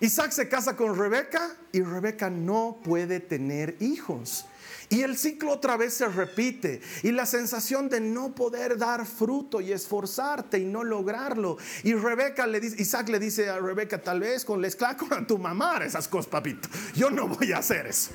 Isaac 0.00 0.32
se 0.32 0.48
casa 0.48 0.76
con 0.76 0.96
Rebeca 0.96 1.54
y 1.72 1.82
Rebeca 1.82 2.30
no 2.30 2.80
puede 2.82 3.20
tener 3.20 3.76
hijos. 3.80 4.46
Y 4.88 5.02
el 5.02 5.16
ciclo 5.16 5.52
otra 5.52 5.76
vez 5.76 5.94
se 5.94 6.08
repite. 6.08 6.80
Y 7.04 7.12
la 7.12 7.24
sensación 7.24 7.88
de 7.88 8.00
no 8.00 8.34
poder 8.34 8.76
dar 8.76 9.06
fruto 9.06 9.60
y 9.60 9.70
esforzarte 9.70 10.58
y 10.58 10.64
no 10.64 10.82
lograrlo. 10.82 11.58
Y 11.84 11.94
Rebeca 11.94 12.44
le 12.46 12.58
dice, 12.58 12.82
Isaac 12.82 13.08
le 13.08 13.20
dice 13.20 13.48
a 13.48 13.60
Rebeca, 13.60 14.02
tal 14.02 14.18
vez 14.18 14.44
con 14.44 14.60
la 14.60 14.68
con 14.96 15.26
tu 15.28 15.38
mamá 15.38 15.78
esas 15.84 16.08
cosas, 16.08 16.28
papito. 16.28 16.68
Yo 16.96 17.08
no 17.08 17.28
voy 17.28 17.52
a 17.52 17.58
hacer 17.58 17.86
eso. 17.86 18.10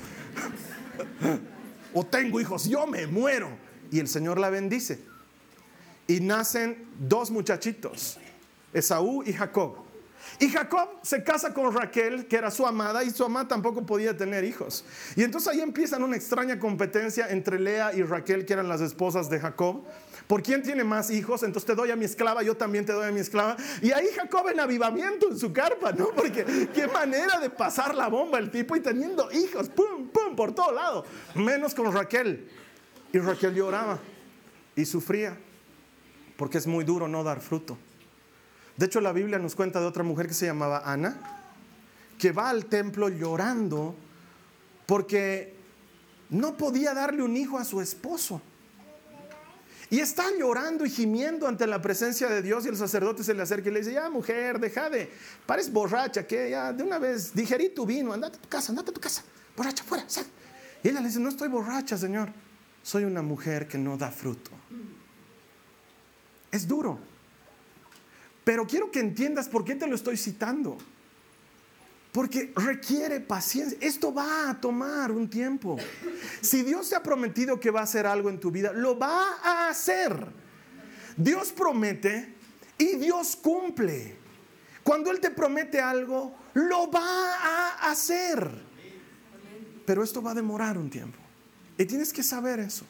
o 1.94 2.04
tengo 2.04 2.40
hijos, 2.40 2.68
yo 2.68 2.86
me 2.86 3.06
muero. 3.06 3.48
Y 3.90 3.98
el 3.98 4.08
Señor 4.08 4.38
la 4.38 4.50
bendice. 4.50 5.00
Y 6.06 6.20
nacen 6.20 6.88
dos 6.98 7.30
muchachitos. 7.30 8.18
Esaú 8.74 9.22
y 9.24 9.32
Jacob. 9.32 9.85
Y 10.38 10.50
Jacob 10.50 10.88
se 11.02 11.24
casa 11.24 11.54
con 11.54 11.72
Raquel, 11.72 12.26
que 12.26 12.36
era 12.36 12.50
su 12.50 12.66
amada, 12.66 13.02
y 13.02 13.10
su 13.10 13.24
amada 13.24 13.48
tampoco 13.48 13.86
podía 13.86 14.16
tener 14.16 14.44
hijos. 14.44 14.84
Y 15.16 15.22
entonces 15.22 15.52
ahí 15.52 15.60
empiezan 15.60 16.02
una 16.02 16.16
extraña 16.16 16.58
competencia 16.58 17.28
entre 17.30 17.58
Lea 17.58 17.94
y 17.94 18.02
Raquel, 18.02 18.44
que 18.44 18.52
eran 18.52 18.68
las 18.68 18.80
esposas 18.80 19.30
de 19.30 19.40
Jacob. 19.40 19.82
¿Por 20.26 20.42
quién 20.42 20.62
tiene 20.62 20.82
más 20.84 21.10
hijos? 21.10 21.42
Entonces 21.42 21.66
te 21.66 21.74
doy 21.74 21.90
a 21.90 21.96
mi 21.96 22.04
esclava, 22.04 22.42
yo 22.42 22.56
también 22.56 22.84
te 22.84 22.92
doy 22.92 23.06
a 23.06 23.12
mi 23.12 23.20
esclava. 23.20 23.56
Y 23.80 23.92
ahí 23.92 24.08
Jacob 24.14 24.48
en 24.48 24.60
avivamiento 24.60 25.30
en 25.30 25.38
su 25.38 25.52
carpa, 25.52 25.92
¿no? 25.92 26.08
Porque 26.10 26.68
qué 26.74 26.86
manera 26.88 27.38
de 27.38 27.48
pasar 27.48 27.94
la 27.94 28.08
bomba 28.08 28.38
el 28.38 28.50
tipo 28.50 28.76
y 28.76 28.80
teniendo 28.80 29.30
hijos, 29.32 29.68
pum, 29.68 30.08
pum, 30.08 30.34
por 30.34 30.54
todo 30.54 30.72
lado. 30.72 31.04
Menos 31.34 31.74
con 31.74 31.92
Raquel. 31.92 32.50
Y 33.12 33.18
Raquel 33.18 33.54
lloraba 33.54 34.00
y 34.74 34.84
sufría, 34.84 35.38
porque 36.36 36.58
es 36.58 36.66
muy 36.66 36.84
duro 36.84 37.06
no 37.08 37.22
dar 37.22 37.40
fruto. 37.40 37.78
De 38.76 38.86
hecho, 38.86 39.00
la 39.00 39.12
Biblia 39.12 39.38
nos 39.38 39.54
cuenta 39.54 39.80
de 39.80 39.86
otra 39.86 40.02
mujer 40.02 40.28
que 40.28 40.34
se 40.34 40.46
llamaba 40.46 40.82
Ana, 40.84 41.16
que 42.18 42.32
va 42.32 42.50
al 42.50 42.66
templo 42.66 43.08
llorando 43.08 43.94
porque 44.86 45.54
no 46.30 46.56
podía 46.56 46.94
darle 46.94 47.22
un 47.22 47.36
hijo 47.36 47.58
a 47.58 47.64
su 47.64 47.80
esposo. 47.80 48.40
Y 49.88 50.00
está 50.00 50.24
llorando 50.36 50.84
y 50.84 50.90
gimiendo 50.90 51.46
ante 51.46 51.66
la 51.66 51.80
presencia 51.80 52.28
de 52.28 52.42
Dios 52.42 52.66
y 52.66 52.68
el 52.68 52.76
sacerdote 52.76 53.22
se 53.22 53.34
le 53.34 53.42
acerca 53.42 53.68
y 53.68 53.72
le 53.72 53.80
dice, 53.80 53.92
ya 53.92 54.10
mujer, 54.10 54.58
deja 54.58 54.90
de, 54.90 55.08
pares 55.46 55.72
borracha, 55.72 56.26
que 56.26 56.50
ya 56.50 56.72
de 56.72 56.82
una 56.82 56.98
vez 56.98 57.32
digerí 57.32 57.68
tu 57.68 57.86
vino, 57.86 58.12
andate 58.12 58.36
a 58.38 58.40
tu 58.40 58.48
casa, 58.48 58.72
andate 58.72 58.90
a 58.90 58.94
tu 58.94 59.00
casa, 59.00 59.22
borracha, 59.56 59.84
fuera. 59.84 60.04
Y 60.82 60.88
ella 60.88 61.00
le 61.00 61.06
dice, 61.06 61.20
no 61.20 61.28
estoy 61.28 61.48
borracha, 61.48 61.96
Señor, 61.96 62.30
soy 62.82 63.04
una 63.04 63.22
mujer 63.22 63.68
que 63.68 63.78
no 63.78 63.96
da 63.96 64.10
fruto. 64.10 64.50
Es 66.50 66.66
duro. 66.66 66.98
Pero 68.46 68.64
quiero 68.64 68.92
que 68.92 69.00
entiendas 69.00 69.48
por 69.48 69.64
qué 69.64 69.74
te 69.74 69.88
lo 69.88 69.96
estoy 69.96 70.16
citando. 70.16 70.78
Porque 72.12 72.52
requiere 72.54 73.18
paciencia. 73.18 73.76
Esto 73.80 74.14
va 74.14 74.50
a 74.50 74.60
tomar 74.60 75.10
un 75.10 75.28
tiempo. 75.28 75.76
Si 76.42 76.62
Dios 76.62 76.88
te 76.88 76.94
ha 76.94 77.02
prometido 77.02 77.58
que 77.58 77.72
va 77.72 77.80
a 77.80 77.82
hacer 77.82 78.06
algo 78.06 78.30
en 78.30 78.38
tu 78.38 78.52
vida, 78.52 78.72
lo 78.72 78.96
va 78.96 79.38
a 79.42 79.68
hacer. 79.68 80.28
Dios 81.16 81.50
promete 81.50 82.34
y 82.78 82.94
Dios 82.94 83.34
cumple. 83.34 84.16
Cuando 84.84 85.10
Él 85.10 85.18
te 85.18 85.32
promete 85.32 85.80
algo, 85.80 86.32
lo 86.54 86.88
va 86.88 87.34
a 87.34 87.90
hacer. 87.90 88.48
pero 89.84 90.04
esto 90.04 90.22
va 90.22 90.30
a 90.30 90.34
demorar 90.34 90.78
un 90.78 90.88
tiempo. 90.88 91.18
Y 91.76 91.84
tienes 91.84 92.12
que 92.12 92.22
saber 92.22 92.60
eso. 92.60 92.84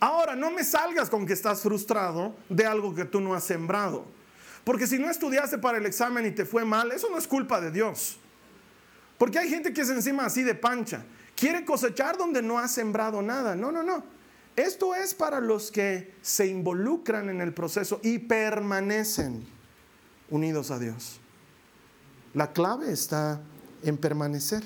Ahora, 0.00 0.34
no 0.34 0.50
me 0.50 0.64
salgas 0.64 1.08
con 1.08 1.24
que 1.24 1.34
estás 1.34 1.60
frustrado 1.60 2.34
de 2.48 2.66
algo 2.66 2.92
que 2.92 3.04
tú 3.04 3.20
no 3.20 3.32
has 3.32 3.44
sembrado. 3.44 4.21
Porque 4.64 4.86
si 4.86 4.98
no 4.98 5.10
estudiaste 5.10 5.58
para 5.58 5.78
el 5.78 5.86
examen 5.86 6.26
y 6.26 6.30
te 6.30 6.44
fue 6.44 6.64
mal, 6.64 6.92
eso 6.92 7.08
no 7.10 7.18
es 7.18 7.26
culpa 7.26 7.60
de 7.60 7.70
Dios. 7.70 8.18
Porque 9.18 9.38
hay 9.38 9.48
gente 9.48 9.72
que 9.72 9.80
es 9.80 9.90
encima 9.90 10.26
así 10.26 10.42
de 10.42 10.54
pancha. 10.54 11.04
Quiere 11.36 11.64
cosechar 11.64 12.16
donde 12.16 12.42
no 12.42 12.58
ha 12.58 12.68
sembrado 12.68 13.22
nada. 13.22 13.54
No, 13.56 13.72
no, 13.72 13.82
no. 13.82 14.04
Esto 14.54 14.94
es 14.94 15.14
para 15.14 15.40
los 15.40 15.70
que 15.70 16.14
se 16.20 16.46
involucran 16.46 17.28
en 17.28 17.40
el 17.40 17.54
proceso 17.54 18.00
y 18.02 18.18
permanecen 18.18 19.44
unidos 20.30 20.70
a 20.70 20.78
Dios. 20.78 21.20
La 22.34 22.52
clave 22.52 22.92
está 22.92 23.40
en 23.82 23.96
permanecer. 23.96 24.62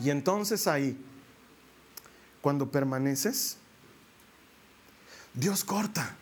Y 0.00 0.10
entonces 0.10 0.66
ahí, 0.66 0.98
cuando 2.40 2.70
permaneces, 2.70 3.58
Dios 5.34 5.64
corta. 5.64 6.16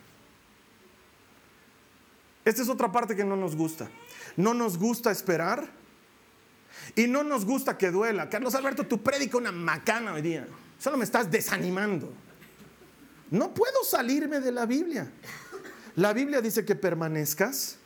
Esta 2.51 2.63
es 2.63 2.69
otra 2.69 2.91
parte 2.91 3.15
que 3.15 3.23
no 3.23 3.37
nos 3.37 3.55
gusta. 3.55 3.89
No 4.35 4.53
nos 4.53 4.77
gusta 4.77 5.09
esperar 5.09 5.69
y 6.97 7.07
no 7.07 7.23
nos 7.23 7.45
gusta 7.45 7.77
que 7.77 7.91
duela. 7.91 8.29
Carlos 8.29 8.53
Alberto, 8.55 8.85
tú 8.85 9.01
predica 9.01 9.37
una 9.37 9.53
macana 9.53 10.11
hoy 10.11 10.21
día. 10.21 10.45
Solo 10.77 10.97
me 10.97 11.05
estás 11.05 11.31
desanimando. 11.31 12.11
No 13.29 13.53
puedo 13.53 13.85
salirme 13.85 14.41
de 14.41 14.51
la 14.51 14.65
Biblia. 14.65 15.09
La 15.95 16.11
Biblia 16.11 16.41
dice 16.41 16.65
que 16.65 16.75
permanezcas. 16.75 17.77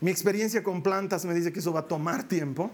Mi 0.00 0.10
experiencia 0.10 0.62
con 0.62 0.82
plantas 0.82 1.26
me 1.26 1.34
dice 1.34 1.52
que 1.52 1.58
eso 1.58 1.70
va 1.70 1.80
a 1.80 1.88
tomar 1.88 2.22
tiempo. 2.22 2.70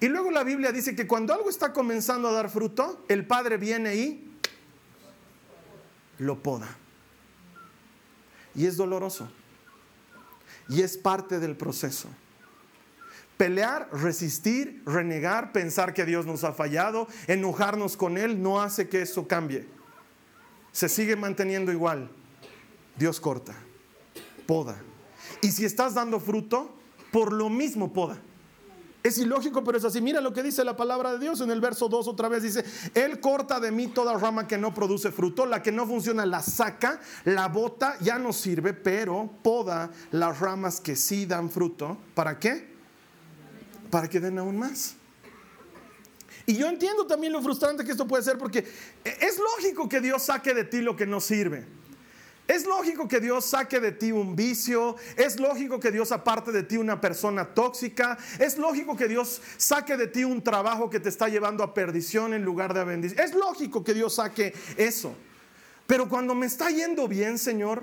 Y 0.00 0.08
luego 0.08 0.30
la 0.30 0.42
Biblia 0.42 0.72
dice 0.72 0.96
que 0.96 1.06
cuando 1.06 1.34
algo 1.34 1.50
está 1.50 1.74
comenzando 1.74 2.28
a 2.28 2.32
dar 2.32 2.48
fruto, 2.48 3.04
el 3.08 3.26
Padre 3.26 3.58
viene 3.58 3.94
y 3.94 4.38
lo 6.16 6.42
poda. 6.42 6.78
Y 8.58 8.66
es 8.66 8.76
doloroso. 8.76 9.28
Y 10.68 10.82
es 10.82 10.98
parte 10.98 11.38
del 11.38 11.56
proceso. 11.56 12.08
Pelear, 13.36 13.88
resistir, 13.92 14.82
renegar, 14.84 15.52
pensar 15.52 15.94
que 15.94 16.04
Dios 16.04 16.26
nos 16.26 16.42
ha 16.42 16.52
fallado, 16.52 17.06
enojarnos 17.28 17.96
con 17.96 18.18
Él, 18.18 18.42
no 18.42 18.60
hace 18.60 18.88
que 18.88 19.00
eso 19.02 19.28
cambie. 19.28 19.68
Se 20.72 20.88
sigue 20.88 21.14
manteniendo 21.14 21.70
igual. 21.70 22.10
Dios 22.96 23.20
corta, 23.20 23.54
poda. 24.44 24.82
Y 25.40 25.52
si 25.52 25.64
estás 25.64 25.94
dando 25.94 26.18
fruto, 26.18 26.74
por 27.12 27.32
lo 27.32 27.48
mismo 27.48 27.92
poda. 27.92 28.18
Es 29.02 29.16
ilógico, 29.18 29.62
pero 29.62 29.78
es 29.78 29.84
así. 29.84 30.00
Mira 30.00 30.20
lo 30.20 30.32
que 30.32 30.42
dice 30.42 30.64
la 30.64 30.76
palabra 30.76 31.12
de 31.12 31.18
Dios 31.18 31.40
en 31.40 31.50
el 31.50 31.60
verso 31.60 31.88
2 31.88 32.08
otra 32.08 32.28
vez. 32.28 32.42
Dice, 32.42 32.64
Él 32.94 33.20
corta 33.20 33.60
de 33.60 33.70
mí 33.70 33.86
toda 33.86 34.18
rama 34.18 34.48
que 34.48 34.58
no 34.58 34.74
produce 34.74 35.12
fruto, 35.12 35.46
la 35.46 35.62
que 35.62 35.70
no 35.70 35.86
funciona 35.86 36.26
la 36.26 36.42
saca, 36.42 37.00
la 37.24 37.48
bota, 37.48 37.96
ya 38.00 38.18
no 38.18 38.32
sirve, 38.32 38.74
pero 38.74 39.30
poda 39.42 39.90
las 40.10 40.40
ramas 40.40 40.80
que 40.80 40.96
sí 40.96 41.26
dan 41.26 41.50
fruto. 41.50 41.96
¿Para 42.14 42.38
qué? 42.38 42.74
Para 43.90 44.08
que 44.08 44.20
den 44.20 44.38
aún 44.38 44.58
más. 44.58 44.96
Y 46.44 46.56
yo 46.56 46.66
entiendo 46.66 47.06
también 47.06 47.32
lo 47.32 47.42
frustrante 47.42 47.84
que 47.84 47.92
esto 47.92 48.06
puede 48.08 48.22
ser 48.22 48.38
porque 48.38 48.66
es 49.04 49.38
lógico 49.38 49.88
que 49.88 50.00
Dios 50.00 50.22
saque 50.22 50.54
de 50.54 50.64
ti 50.64 50.80
lo 50.80 50.96
que 50.96 51.06
no 51.06 51.20
sirve. 51.20 51.77
Es 52.48 52.64
lógico 52.64 53.06
que 53.06 53.20
Dios 53.20 53.44
saque 53.44 53.78
de 53.78 53.92
ti 53.92 54.10
un 54.10 54.34
vicio, 54.34 54.96
es 55.16 55.38
lógico 55.38 55.78
que 55.78 55.90
Dios 55.90 56.10
aparte 56.12 56.50
de 56.50 56.62
ti 56.62 56.78
una 56.78 56.98
persona 56.98 57.44
tóxica, 57.44 58.16
es 58.38 58.56
lógico 58.56 58.96
que 58.96 59.06
Dios 59.06 59.42
saque 59.58 59.98
de 59.98 60.06
ti 60.06 60.24
un 60.24 60.42
trabajo 60.42 60.88
que 60.88 60.98
te 60.98 61.10
está 61.10 61.28
llevando 61.28 61.62
a 61.62 61.74
perdición 61.74 62.32
en 62.32 62.46
lugar 62.46 62.72
de 62.72 62.80
a 62.80 62.84
bendición. 62.84 63.22
Es 63.22 63.34
lógico 63.34 63.84
que 63.84 63.92
Dios 63.92 64.14
saque 64.14 64.54
eso. 64.78 65.14
Pero 65.86 66.08
cuando 66.08 66.34
me 66.34 66.46
está 66.46 66.70
yendo 66.70 67.06
bien, 67.06 67.36
Señor, 67.36 67.82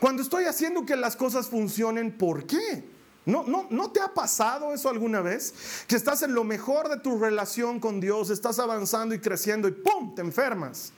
cuando 0.00 0.22
estoy 0.22 0.46
haciendo 0.46 0.84
que 0.84 0.96
las 0.96 1.14
cosas 1.14 1.46
funcionen, 1.46 2.10
¿por 2.10 2.46
qué? 2.46 2.82
¿No, 3.24 3.44
no, 3.44 3.68
¿No 3.70 3.92
te 3.92 4.00
ha 4.00 4.12
pasado 4.12 4.74
eso 4.74 4.88
alguna 4.88 5.20
vez? 5.20 5.54
Que 5.86 5.94
estás 5.94 6.22
en 6.22 6.34
lo 6.34 6.42
mejor 6.42 6.88
de 6.88 6.98
tu 6.98 7.20
relación 7.20 7.78
con 7.78 8.00
Dios, 8.00 8.30
estás 8.30 8.58
avanzando 8.58 9.14
y 9.14 9.20
creciendo 9.20 9.68
y 9.68 9.72
¡pum! 9.72 10.12
te 10.16 10.22
enfermas. 10.22 10.92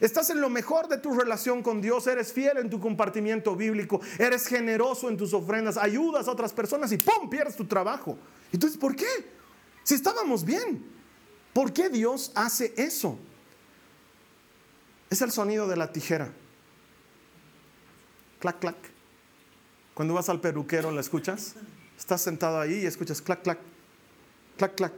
Estás 0.00 0.30
en 0.30 0.40
lo 0.40 0.48
mejor 0.48 0.88
de 0.88 0.96
tu 0.96 1.12
relación 1.12 1.62
con 1.62 1.82
Dios, 1.82 2.06
eres 2.06 2.32
fiel 2.32 2.56
en 2.56 2.70
tu 2.70 2.80
compartimiento 2.80 3.54
bíblico, 3.54 4.00
eres 4.18 4.46
generoso 4.46 5.10
en 5.10 5.18
tus 5.18 5.34
ofrendas, 5.34 5.76
ayudas 5.76 6.26
a 6.26 6.32
otras 6.32 6.54
personas 6.54 6.90
y 6.92 6.96
¡pum! 6.96 7.28
pierdes 7.28 7.54
tu 7.54 7.66
trabajo. 7.66 8.16
Entonces, 8.50 8.78
¿por 8.78 8.96
qué? 8.96 9.06
Si 9.82 9.94
estábamos 9.94 10.44
bien, 10.44 10.82
¿por 11.52 11.72
qué 11.72 11.90
Dios 11.90 12.32
hace 12.34 12.72
eso? 12.78 13.18
Es 15.10 15.20
el 15.20 15.30
sonido 15.32 15.68
de 15.68 15.76
la 15.76 15.92
tijera. 15.92 16.32
Clac, 18.38 18.58
clac. 18.58 18.76
Cuando 19.92 20.14
vas 20.14 20.30
al 20.30 20.40
peluquero, 20.40 20.90
¿la 20.92 21.02
escuchas? 21.02 21.56
Estás 21.98 22.22
sentado 22.22 22.58
ahí 22.58 22.84
y 22.84 22.86
escuchas 22.86 23.20
clac, 23.20 23.42
clac, 23.42 23.58
clac, 24.56 24.74
clac. 24.74 24.94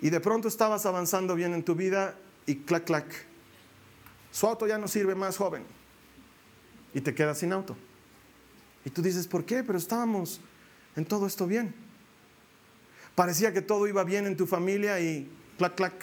Y 0.00 0.10
de 0.10 0.18
pronto 0.18 0.48
estabas 0.48 0.84
avanzando 0.84 1.36
bien 1.36 1.54
en 1.54 1.62
tu 1.62 1.76
vida 1.76 2.16
y 2.46 2.56
clac, 2.56 2.84
clac. 2.84 3.06
Su 4.30 4.46
auto 4.46 4.66
ya 4.66 4.78
no 4.78 4.88
sirve 4.88 5.14
más, 5.14 5.36
joven. 5.36 5.64
Y 6.92 7.00
te 7.00 7.14
quedas 7.14 7.38
sin 7.38 7.52
auto. 7.52 7.76
Y 8.84 8.90
tú 8.90 9.02
dices, 9.02 9.26
¿por 9.26 9.44
qué? 9.44 9.62
Pero 9.62 9.78
estábamos 9.78 10.40
en 10.96 11.04
todo 11.04 11.26
esto 11.26 11.46
bien. 11.46 11.74
Parecía 13.14 13.52
que 13.52 13.62
todo 13.62 13.86
iba 13.86 14.04
bien 14.04 14.26
en 14.26 14.36
tu 14.36 14.46
familia 14.46 15.00
y 15.00 15.30
clac, 15.56 15.74
clac. 15.74 15.94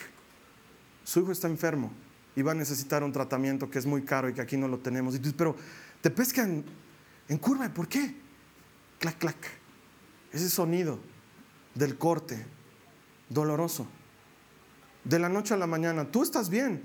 Su 1.03 1.21
hijo 1.21 1.31
está 1.31 1.47
enfermo 1.47 1.91
y 2.35 2.41
va 2.41 2.51
a 2.51 2.55
necesitar 2.55 3.03
un 3.03 3.11
tratamiento 3.11 3.69
que 3.69 3.79
es 3.79 3.85
muy 3.85 4.03
caro 4.03 4.29
y 4.29 4.33
que 4.33 4.41
aquí 4.41 4.57
no 4.57 4.67
lo 4.67 4.79
tenemos. 4.79 5.15
Y 5.15 5.19
tú, 5.19 5.31
pero 5.35 5.55
te 6.01 6.09
pescan 6.09 6.63
en 7.27 7.37
curva. 7.37 7.69
¿Por 7.69 7.87
qué? 7.87 8.15
Clac, 8.99 9.17
clac. 9.17 9.37
Ese 10.31 10.49
sonido 10.49 10.99
del 11.75 11.97
corte 11.97 12.45
doloroso 13.29 13.87
de 15.03 15.19
la 15.19 15.29
noche 15.29 15.53
a 15.53 15.57
la 15.57 15.67
mañana. 15.67 16.05
Tú 16.05 16.23
estás 16.23 16.49
bien. 16.49 16.83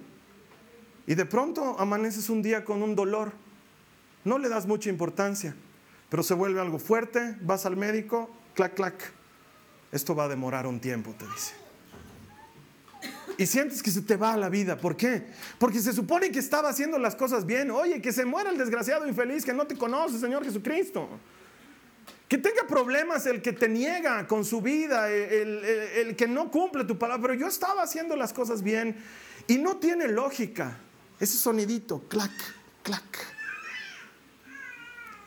Y 1.06 1.14
de 1.14 1.24
pronto 1.24 1.78
amaneces 1.78 2.28
un 2.30 2.42
día 2.42 2.64
con 2.64 2.82
un 2.82 2.94
dolor. 2.94 3.32
No 4.24 4.38
le 4.38 4.48
das 4.48 4.66
mucha 4.66 4.90
importancia, 4.90 5.54
pero 6.08 6.22
se 6.22 6.34
vuelve 6.34 6.60
algo 6.60 6.78
fuerte, 6.78 7.36
vas 7.42 7.64
al 7.64 7.76
médico, 7.76 8.28
clac, 8.54 8.74
clac. 8.74 9.12
Esto 9.92 10.16
va 10.16 10.24
a 10.24 10.28
demorar 10.28 10.66
un 10.66 10.80
tiempo, 10.80 11.14
te 11.16 11.24
dice. 11.26 11.54
Y 13.38 13.46
sientes 13.46 13.82
que 13.82 13.90
se 13.90 14.02
te 14.02 14.16
va 14.16 14.36
la 14.36 14.48
vida. 14.48 14.78
¿Por 14.78 14.96
qué? 14.96 15.26
Porque 15.58 15.78
se 15.78 15.92
supone 15.92 16.30
que 16.30 16.38
estaba 16.38 16.70
haciendo 16.70 16.98
las 16.98 17.14
cosas 17.14 17.44
bien. 17.44 17.70
Oye, 17.70 18.00
que 18.00 18.12
se 18.12 18.24
muera 18.24 18.50
el 18.50 18.58
desgraciado 18.58 19.06
infeliz 19.06 19.44
que 19.44 19.52
no 19.52 19.66
te 19.66 19.76
conoce, 19.76 20.18
Señor 20.18 20.42
Jesucristo. 20.44 21.08
Que 22.28 22.38
tenga 22.38 22.66
problemas 22.66 23.24
el 23.26 23.40
que 23.40 23.52
te 23.52 23.68
niega 23.68 24.26
con 24.26 24.44
su 24.44 24.60
vida, 24.60 25.10
el, 25.10 26.14
que 26.16 26.26
no 26.26 26.50
cumple 26.50 26.84
tu 26.84 26.98
palabra. 26.98 27.22
Pero 27.22 27.34
yo 27.34 27.46
estaba 27.46 27.82
haciendo 27.82 28.16
las 28.16 28.32
cosas 28.32 28.62
bien 28.62 28.96
y 29.46 29.58
no 29.58 29.76
tiene 29.76 30.08
lógica. 30.08 30.76
Ese 31.20 31.38
sonidito, 31.38 32.02
clac, 32.08 32.32
clac. 32.82 33.04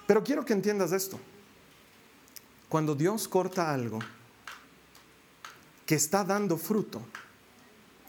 Pero 0.05 0.23
quiero 0.23 0.43
que 0.43 0.53
entiendas 0.53 0.91
esto. 0.91 1.19
Cuando 2.67 2.95
Dios 2.95 3.27
corta 3.27 3.73
algo 3.73 3.99
que 5.85 5.95
está 5.95 6.23
dando 6.23 6.57
fruto, 6.57 7.01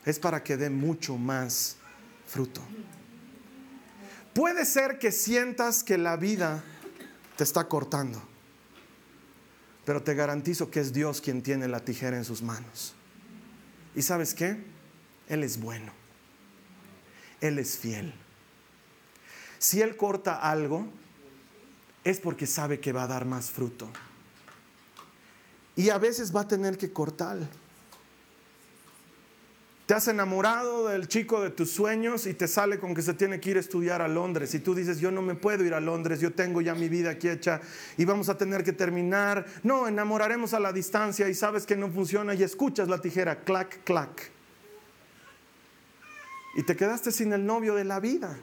es 0.04 0.18
para 0.18 0.42
que 0.42 0.56
dé 0.56 0.68
mucho 0.68 1.16
más 1.16 1.76
fruto. 2.26 2.60
Puede 4.34 4.66
ser 4.66 4.98
que 4.98 5.12
sientas 5.12 5.84
que 5.84 5.96
la 5.96 6.16
vida 6.16 6.62
te 7.36 7.44
está 7.44 7.68
cortando 7.68 8.29
pero 9.90 10.04
te 10.04 10.14
garantizo 10.14 10.70
que 10.70 10.78
es 10.78 10.92
Dios 10.92 11.20
quien 11.20 11.42
tiene 11.42 11.66
la 11.66 11.84
tijera 11.84 12.16
en 12.16 12.24
sus 12.24 12.42
manos. 12.42 12.94
¿Y 13.96 14.02
sabes 14.02 14.34
qué? 14.34 14.62
Él 15.26 15.42
es 15.42 15.58
bueno. 15.58 15.92
Él 17.40 17.58
es 17.58 17.76
fiel. 17.76 18.14
Si 19.58 19.82
Él 19.82 19.96
corta 19.96 20.36
algo, 20.36 20.86
es 22.04 22.20
porque 22.20 22.46
sabe 22.46 22.78
que 22.78 22.92
va 22.92 23.02
a 23.02 23.06
dar 23.08 23.24
más 23.24 23.50
fruto. 23.50 23.90
Y 25.74 25.90
a 25.90 25.98
veces 25.98 26.32
va 26.32 26.42
a 26.42 26.46
tener 26.46 26.78
que 26.78 26.92
cortar. 26.92 27.38
Te 29.90 29.96
has 29.96 30.06
enamorado 30.06 30.86
del 30.86 31.08
chico 31.08 31.42
de 31.42 31.50
tus 31.50 31.72
sueños 31.72 32.28
y 32.28 32.34
te 32.34 32.46
sale 32.46 32.78
con 32.78 32.94
que 32.94 33.02
se 33.02 33.12
tiene 33.12 33.40
que 33.40 33.50
ir 33.50 33.56
a 33.56 33.58
estudiar 33.58 34.00
a 34.00 34.06
Londres. 34.06 34.54
Y 34.54 34.60
tú 34.60 34.72
dices, 34.72 35.00
yo 35.00 35.10
no 35.10 35.20
me 35.20 35.34
puedo 35.34 35.64
ir 35.64 35.74
a 35.74 35.80
Londres, 35.80 36.20
yo 36.20 36.32
tengo 36.32 36.60
ya 36.60 36.76
mi 36.76 36.88
vida 36.88 37.10
aquí 37.10 37.28
hecha 37.28 37.60
y 37.96 38.04
vamos 38.04 38.28
a 38.28 38.38
tener 38.38 38.62
que 38.62 38.72
terminar. 38.72 39.44
No, 39.64 39.88
enamoraremos 39.88 40.54
a 40.54 40.60
la 40.60 40.72
distancia 40.72 41.28
y 41.28 41.34
sabes 41.34 41.66
que 41.66 41.74
no 41.74 41.90
funciona 41.90 42.34
y 42.34 42.44
escuchas 42.44 42.86
la 42.86 43.00
tijera, 43.00 43.40
clac, 43.40 43.82
clac. 43.82 44.30
Y 46.54 46.62
te 46.62 46.76
quedaste 46.76 47.10
sin 47.10 47.32
el 47.32 47.44
novio 47.44 47.74
de 47.74 47.82
la 47.82 47.98
vida. 47.98 48.38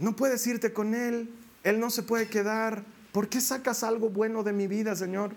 No 0.00 0.16
puedes 0.16 0.44
irte 0.48 0.72
con 0.72 0.96
él, 0.96 1.30
él 1.62 1.78
no 1.78 1.90
se 1.90 2.02
puede 2.02 2.26
quedar. 2.26 2.82
¿Por 3.12 3.28
qué 3.28 3.40
sacas 3.40 3.84
algo 3.84 4.08
bueno 4.10 4.42
de 4.42 4.52
mi 4.52 4.66
vida, 4.66 4.96
Señor? 4.96 5.30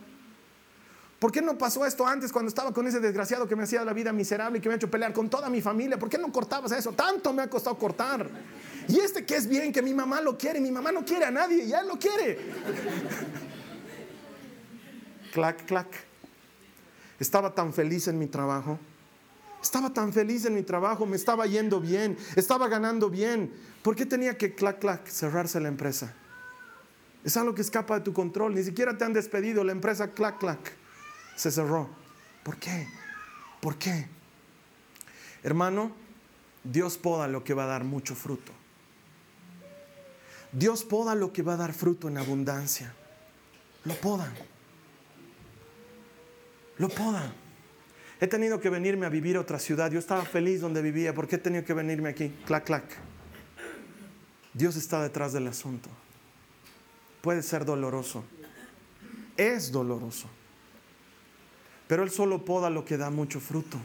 ¿Por 1.20 1.32
qué 1.32 1.42
no 1.42 1.58
pasó 1.58 1.84
esto 1.86 2.06
antes 2.06 2.32
cuando 2.32 2.50
estaba 2.50 2.72
con 2.72 2.86
ese 2.88 3.00
desgraciado 3.00 3.48
que 3.48 3.56
me 3.56 3.64
hacía 3.64 3.84
la 3.84 3.94
vida 3.94 4.14
miserable 4.14 4.60
y 4.60 4.62
que 4.62 4.70
me 4.70 4.74
ha 4.74 4.78
hecho 4.78 4.90
pelear 4.90 5.14
con 5.14 5.30
toda 5.30 5.50
mi 5.50 5.62
familia? 5.62 5.98
¿Por 5.98 6.10
qué 6.10 6.18
no 6.18 6.32
cortabas 6.32 6.72
eso? 6.72 6.92
Tanto 6.92 7.34
me 7.34 7.42
ha 7.42 7.50
costado 7.50 7.76
cortar. 7.78 8.30
Y 8.88 9.00
este 9.00 9.26
que 9.26 9.36
es 9.36 9.48
bien, 9.48 9.74
que 9.74 9.82
mi 9.82 9.96
mamá 9.96 10.22
lo 10.22 10.38
quiere, 10.38 10.60
mi 10.62 10.72
mamá 10.72 10.92
no 10.92 11.04
quiere 11.04 11.26
a 11.26 11.32
nadie, 11.32 11.66
ya 11.66 11.82
lo 11.82 11.98
quiere. 11.98 12.38
clac, 15.34 15.66
clac. 15.66 15.88
Estaba 17.20 17.54
tan 17.56 17.74
feliz 17.74 18.08
en 18.08 18.20
mi 18.20 18.28
trabajo. 18.28 18.78
Estaba 19.60 19.92
tan 19.92 20.14
feliz 20.14 20.46
en 20.46 20.54
mi 20.54 20.62
trabajo, 20.62 21.08
me 21.08 21.16
estaba 21.16 21.48
yendo 21.48 21.82
bien, 21.82 22.16
estaba 22.36 22.68
ganando 22.68 23.10
bien. 23.10 23.52
¿Por 23.82 23.96
qué 23.96 24.06
tenía 24.06 24.38
que 24.38 24.54
clac, 24.54 24.78
clac, 24.78 25.08
cerrarse 25.08 25.60
la 25.60 25.68
empresa? 25.68 26.14
Es 27.24 27.36
algo 27.38 27.56
que 27.56 27.64
escapa 27.64 27.96
de 27.96 28.02
tu 28.02 28.14
control. 28.14 28.54
Ni 28.54 28.64
siquiera 28.64 28.96
te 28.96 29.04
han 29.04 29.14
despedido. 29.14 29.64
La 29.64 29.72
empresa 29.72 30.12
clac, 30.12 30.38
clac 30.38 30.60
se 31.38 31.52
cerró. 31.52 31.88
¿Por 32.44 32.58
qué? 32.58 32.88
¿Por 33.62 33.78
qué? 33.78 34.08
Hermano, 35.44 35.92
Dios 36.64 36.98
poda 36.98 37.28
lo 37.28 37.44
que 37.46 37.54
va 37.54 37.64
a 37.64 37.68
dar 37.68 37.86
mucho 37.86 38.16
fruto. 38.16 38.52
Dios 40.52 40.84
poda 40.84 41.16
lo 41.16 41.32
que 41.32 41.44
va 41.44 41.54
a 41.54 41.58
dar 41.58 41.74
fruto 41.74 42.10
en 42.10 42.18
abundancia. 42.18 42.94
Lo 43.86 43.94
poda. 43.96 44.34
Lo 46.78 46.90
poda. 46.90 47.32
He 48.20 48.28
tenido 48.28 48.60
que 48.60 48.70
venirme 48.70 49.06
a 49.06 49.10
vivir 49.10 49.38
a 49.38 49.42
otra 49.42 49.60
ciudad. 49.60 49.92
Yo 49.92 50.00
estaba 50.00 50.26
feliz 50.26 50.60
donde 50.60 50.82
vivía. 50.82 51.14
¿Por 51.14 51.28
qué 51.28 51.36
he 51.36 51.40
tenido 51.40 51.64
que 51.64 51.74
venirme 51.74 52.10
aquí? 52.10 52.36
Clac, 52.46 52.66
clac. 52.66 52.84
Dios 54.54 54.76
está 54.76 55.04
detrás 55.04 55.34
del 55.34 55.48
asunto. 55.48 55.90
Puede 57.22 57.44
ser 57.44 57.64
doloroso. 57.64 58.24
Es 59.36 59.72
doloroso. 59.72 60.28
Pero 61.88 62.04
Él 62.04 62.12
solo 62.12 62.46
poda 62.46 62.70
lo 62.70 62.86
que 62.86 62.98
da 62.98 63.10
mucho 63.10 63.40
fruto. 63.40 63.78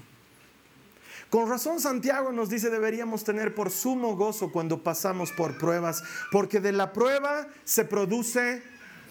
Con 1.31 1.49
razón 1.49 1.81
Santiago 1.81 2.31
nos 2.31 2.51
dice 2.51 2.69
deberíamos 2.69 3.25
tener 3.25 3.55
por 3.55 3.71
sumo 3.71 4.17
gozo 4.17 4.53
cuando 4.53 4.83
pasamos 4.83 5.33
por 5.33 5.57
pruebas, 5.57 6.03
porque 6.31 6.61
de 6.61 6.73
la 6.73 6.93
prueba 6.93 7.49
se 7.65 7.87
produce 7.87 8.63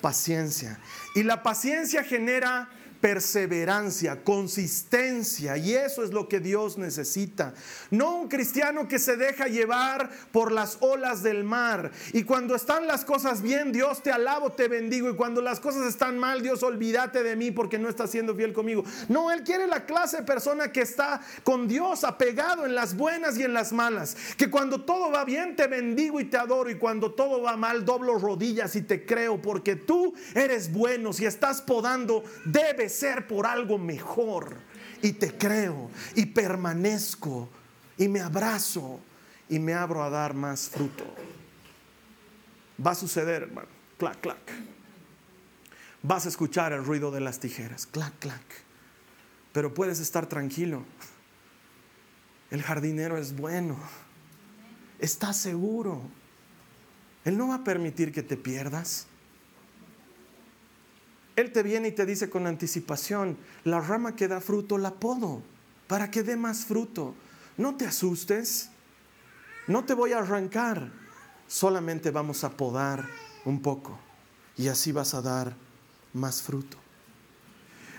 paciencia. 0.01 0.79
Y 1.15 1.23
la 1.23 1.41
paciencia 1.41 2.03
genera 2.03 2.69
perseverancia, 3.01 4.23
consistencia, 4.23 5.57
y 5.57 5.73
eso 5.73 6.03
es 6.03 6.13
lo 6.13 6.29
que 6.29 6.39
Dios 6.39 6.77
necesita. 6.77 7.53
No 7.89 8.15
un 8.15 8.27
cristiano 8.27 8.87
que 8.87 8.99
se 8.99 9.17
deja 9.17 9.47
llevar 9.47 10.09
por 10.31 10.51
las 10.51 10.77
olas 10.81 11.23
del 11.23 11.43
mar, 11.43 11.91
y 12.13 12.23
cuando 12.23 12.55
están 12.55 12.85
las 12.87 13.03
cosas 13.03 13.41
bien, 13.41 13.71
Dios 13.71 14.03
te 14.03 14.11
alabo, 14.11 14.51
te 14.51 14.67
bendigo, 14.67 15.09
y 15.09 15.15
cuando 15.15 15.41
las 15.41 15.59
cosas 15.59 15.87
están 15.87 16.19
mal, 16.19 16.43
Dios 16.43 16.61
olvídate 16.61 17.23
de 17.23 17.35
mí 17.35 17.49
porque 17.49 17.79
no 17.79 17.89
estás 17.89 18.11
siendo 18.11 18.35
fiel 18.35 18.53
conmigo. 18.53 18.83
No, 19.09 19.31
Él 19.31 19.43
quiere 19.43 19.65
la 19.65 19.85
clase 19.85 20.17
de 20.17 20.23
persona 20.23 20.71
que 20.71 20.81
está 20.81 21.21
con 21.43 21.67
Dios 21.67 22.03
apegado 22.03 22.65
en 22.65 22.75
las 22.75 22.95
buenas 22.95 23.37
y 23.37 23.43
en 23.43 23.53
las 23.53 23.73
malas, 23.73 24.15
que 24.37 24.51
cuando 24.51 24.85
todo 24.85 25.09
va 25.11 25.25
bien, 25.25 25.55
te 25.55 25.65
bendigo 25.65 26.19
y 26.19 26.25
te 26.25 26.37
adoro, 26.37 26.69
y 26.69 26.75
cuando 26.75 27.11
todo 27.11 27.41
va 27.41 27.57
mal, 27.57 27.83
doblo 27.83 28.19
rodillas 28.19 28.75
y 28.75 28.83
te 28.83 29.05
creo, 29.07 29.41
porque 29.41 29.75
tú 29.75 30.13
eres 30.35 30.71
bueno, 30.71 31.13
si 31.13 31.25
estás 31.25 31.61
podando, 31.63 32.23
debes 32.45 32.90
ser 32.91 33.27
por 33.27 33.47
algo 33.47 33.77
mejor. 33.77 34.55
Y 35.01 35.13
te 35.13 35.35
creo 35.35 35.89
y 36.15 36.27
permanezco 36.27 37.49
y 37.97 38.07
me 38.07 38.19
abrazo 38.19 38.99
y 39.49 39.57
me 39.57 39.73
abro 39.73 40.03
a 40.03 40.09
dar 40.09 40.33
más 40.33 40.69
fruto. 40.69 41.05
Va 42.85 42.91
a 42.91 42.95
suceder, 42.95 43.43
hermano. 43.43 43.67
Clac, 43.97 44.21
clac. 44.21 44.51
Vas 46.03 46.25
a 46.25 46.29
escuchar 46.29 46.73
el 46.73 46.83
ruido 46.83 47.11
de 47.11 47.19
las 47.19 47.39
tijeras. 47.39 47.85
Clac, 47.85 48.17
clac. 48.19 48.41
Pero 49.53 49.73
puedes 49.73 49.99
estar 49.99 50.27
tranquilo. 50.27 50.83
El 52.49 52.63
jardinero 52.63 53.17
es 53.17 53.35
bueno. 53.35 53.77
Está 54.99 55.33
seguro. 55.33 56.01
Él 57.23 57.37
no 57.37 57.49
va 57.49 57.55
a 57.55 57.63
permitir 57.63 58.11
que 58.11 58.23
te 58.23 58.37
pierdas. 58.37 59.07
Él 61.35 61.51
te 61.51 61.63
viene 61.63 61.89
y 61.89 61.91
te 61.91 62.05
dice 62.05 62.29
con 62.29 62.47
anticipación, 62.47 63.37
la 63.63 63.79
rama 63.79 64.15
que 64.15 64.27
da 64.27 64.41
fruto 64.41 64.77
la 64.77 64.91
podo 64.91 65.41
para 65.87 66.11
que 66.11 66.23
dé 66.23 66.35
más 66.35 66.65
fruto. 66.65 67.15
No 67.57 67.75
te 67.75 67.85
asustes, 67.85 68.69
no 69.67 69.85
te 69.85 69.93
voy 69.93 70.13
a 70.13 70.19
arrancar, 70.19 70.91
solamente 71.47 72.11
vamos 72.11 72.43
a 72.43 72.51
podar 72.51 73.05
un 73.45 73.61
poco 73.61 73.97
y 74.57 74.67
así 74.67 74.91
vas 74.91 75.13
a 75.13 75.21
dar 75.21 75.55
más 76.13 76.41
fruto. 76.41 76.77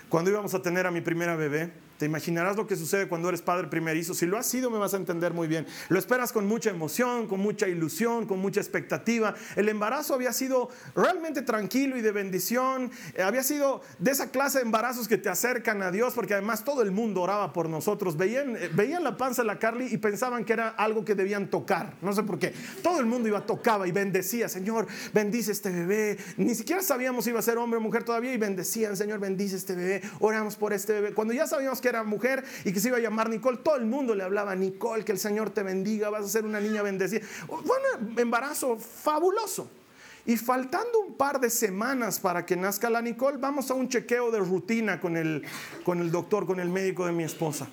Cuando 0.09 0.29
íbamos 0.29 0.53
a 0.53 0.61
tener 0.61 0.85
a 0.85 0.91
mi 0.91 1.01
primera 1.01 1.35
bebé, 1.35 1.73
te 1.97 2.05
imaginarás 2.05 2.57
lo 2.57 2.67
que 2.67 2.75
sucede 2.75 3.07
cuando 3.07 3.29
eres 3.29 3.41
padre 3.41 3.67
primerizo. 3.67 4.13
Si 4.13 4.25
lo 4.25 4.37
has 4.37 4.45
sido, 4.45 4.69
me 4.69 4.77
vas 4.77 4.93
a 4.93 4.97
entender 4.97 5.33
muy 5.33 5.47
bien. 5.47 5.65
Lo 5.89 5.99
esperas 5.99 6.31
con 6.31 6.47
mucha 6.47 6.69
emoción, 6.69 7.27
con 7.27 7.39
mucha 7.39 7.67
ilusión, 7.67 8.25
con 8.25 8.39
mucha 8.39 8.59
expectativa. 8.59 9.35
El 9.55 9.69
embarazo 9.69 10.13
había 10.13 10.33
sido 10.33 10.69
realmente 10.95 11.41
tranquilo 11.41 11.97
y 11.97 12.01
de 12.01 12.11
bendición. 12.11 12.91
Eh, 13.15 13.21
había 13.21 13.43
sido 13.43 13.81
de 13.99 14.11
esa 14.11 14.31
clase 14.31 14.59
de 14.59 14.65
embarazos 14.65 15.07
que 15.07 15.17
te 15.17 15.29
acercan 15.29 15.81
a 15.81 15.91
Dios, 15.91 16.13
porque 16.13 16.33
además 16.33 16.63
todo 16.63 16.81
el 16.81 16.91
mundo 16.91 17.21
oraba 17.21 17.53
por 17.53 17.69
nosotros. 17.69 18.17
Veían, 18.17 18.55
eh, 18.55 18.69
veían 18.73 19.03
la 19.03 19.17
panza 19.17 19.41
de 19.41 19.47
la 19.47 19.59
Carly 19.59 19.87
y 19.91 19.97
pensaban 19.97 20.45
que 20.45 20.53
era 20.53 20.69
algo 20.69 21.05
que 21.05 21.15
debían 21.15 21.49
tocar. 21.49 21.93
No 22.01 22.13
sé 22.13 22.23
por 22.23 22.39
qué. 22.39 22.53
Todo 22.81 22.99
el 22.99 23.05
mundo 23.05 23.27
iba, 23.27 23.45
tocaba 23.45 23.87
y 23.87 23.91
bendecía. 23.91 24.49
Señor, 24.49 24.87
bendice 25.13 25.51
este 25.51 25.69
bebé. 25.69 26.17
Ni 26.37 26.55
siquiera 26.55 26.81
sabíamos 26.81 27.25
si 27.25 27.29
iba 27.29 27.39
a 27.39 27.43
ser 27.43 27.57
hombre 27.57 27.77
o 27.77 27.81
mujer 27.81 28.03
todavía 28.03 28.33
y 28.33 28.37
bendecían. 28.37 28.97
Señor, 28.97 29.19
bendice 29.19 29.55
este 29.55 29.75
bebé. 29.75 30.01
Oramos 30.19 30.55
por 30.55 30.73
este 30.73 30.93
bebé. 30.93 31.13
Cuando 31.13 31.33
ya 31.33 31.47
sabíamos 31.47 31.81
que 31.83 31.89
era 31.89 32.03
mujer 32.03 32.45
y 32.63 32.71
que 32.71 32.79
se 32.79 32.87
iba 32.87 32.97
a 32.97 33.01
llamar 33.01 33.29
Nicole, 33.29 33.57
todo 33.57 33.75
el 33.75 33.83
mundo 33.83 34.15
le 34.15 34.23
hablaba, 34.23 34.55
Nicole, 34.55 35.03
que 35.03 35.11
el 35.11 35.19
Señor 35.19 35.49
te 35.49 35.63
bendiga, 35.63 36.09
vas 36.09 36.23
a 36.23 36.29
ser 36.29 36.45
una 36.45 36.61
niña 36.61 36.81
bendecida. 36.81 37.27
Bueno, 37.47 38.13
embarazo 38.17 38.77
fabuloso. 38.77 39.69
Y 40.25 40.37
faltando 40.37 41.01
un 41.01 41.15
par 41.15 41.41
de 41.41 41.49
semanas 41.49 42.21
para 42.21 42.45
que 42.45 42.55
nazca 42.55 42.89
la 42.89 43.01
Nicole, 43.01 43.37
vamos 43.37 43.69
a 43.69 43.73
un 43.73 43.89
chequeo 43.89 44.31
de 44.31 44.39
rutina 44.39 45.01
con 45.01 45.17
el, 45.17 45.43
con 45.83 45.99
el 45.99 46.09
doctor, 46.09 46.47
con 46.47 46.61
el 46.61 46.69
médico 46.69 47.05
de 47.05 47.11
mi 47.11 47.25
esposa. 47.25 47.67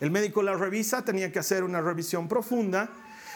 El 0.00 0.10
médico 0.10 0.42
la 0.42 0.54
revisa, 0.54 1.04
tenía 1.04 1.30
que 1.30 1.38
hacer 1.38 1.64
una 1.64 1.82
revisión 1.82 2.28
profunda. 2.28 2.88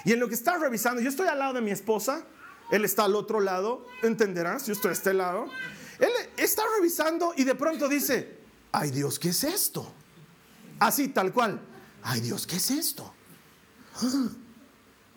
Y 0.06 0.12
en 0.12 0.20
lo 0.20 0.28
que 0.28 0.34
está 0.34 0.56
revisando, 0.56 1.02
yo 1.02 1.10
estoy 1.10 1.28
al 1.28 1.38
lado 1.38 1.52
de 1.52 1.60
mi 1.60 1.70
esposa, 1.70 2.24
él 2.70 2.86
está 2.86 3.04
al 3.04 3.14
otro 3.14 3.40
lado, 3.40 3.86
entenderás, 4.02 4.66
yo 4.66 4.72
estoy 4.72 4.88
a 4.88 4.92
este 4.92 5.12
lado. 5.12 5.44
Él 5.98 6.10
está 6.38 6.62
revisando 6.78 7.34
y 7.36 7.44
de 7.44 7.54
pronto 7.54 7.86
dice, 7.86 8.39
ay 8.72 8.90
Dios, 8.90 9.18
¿qué 9.18 9.30
es 9.30 9.44
esto? 9.44 9.92
Así, 10.78 11.08
tal 11.08 11.32
cual. 11.32 11.60
Ay 12.02 12.20
Dios, 12.20 12.46
¿qué 12.46 12.56
es 12.56 12.70
esto? 12.70 13.12
Ah, 13.96 14.28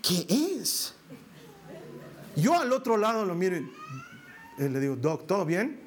¿Qué 0.02 0.26
es? 0.30 0.94
Yo 2.36 2.60
al 2.60 2.72
otro 2.74 2.98
lado 2.98 3.26
lo 3.26 3.36
miro 3.36 3.58
y 3.58 3.70
le 4.58 4.80
digo, 4.80 4.96
Doc, 4.96 5.28
¿todo 5.28 5.46
bien? 5.46 5.80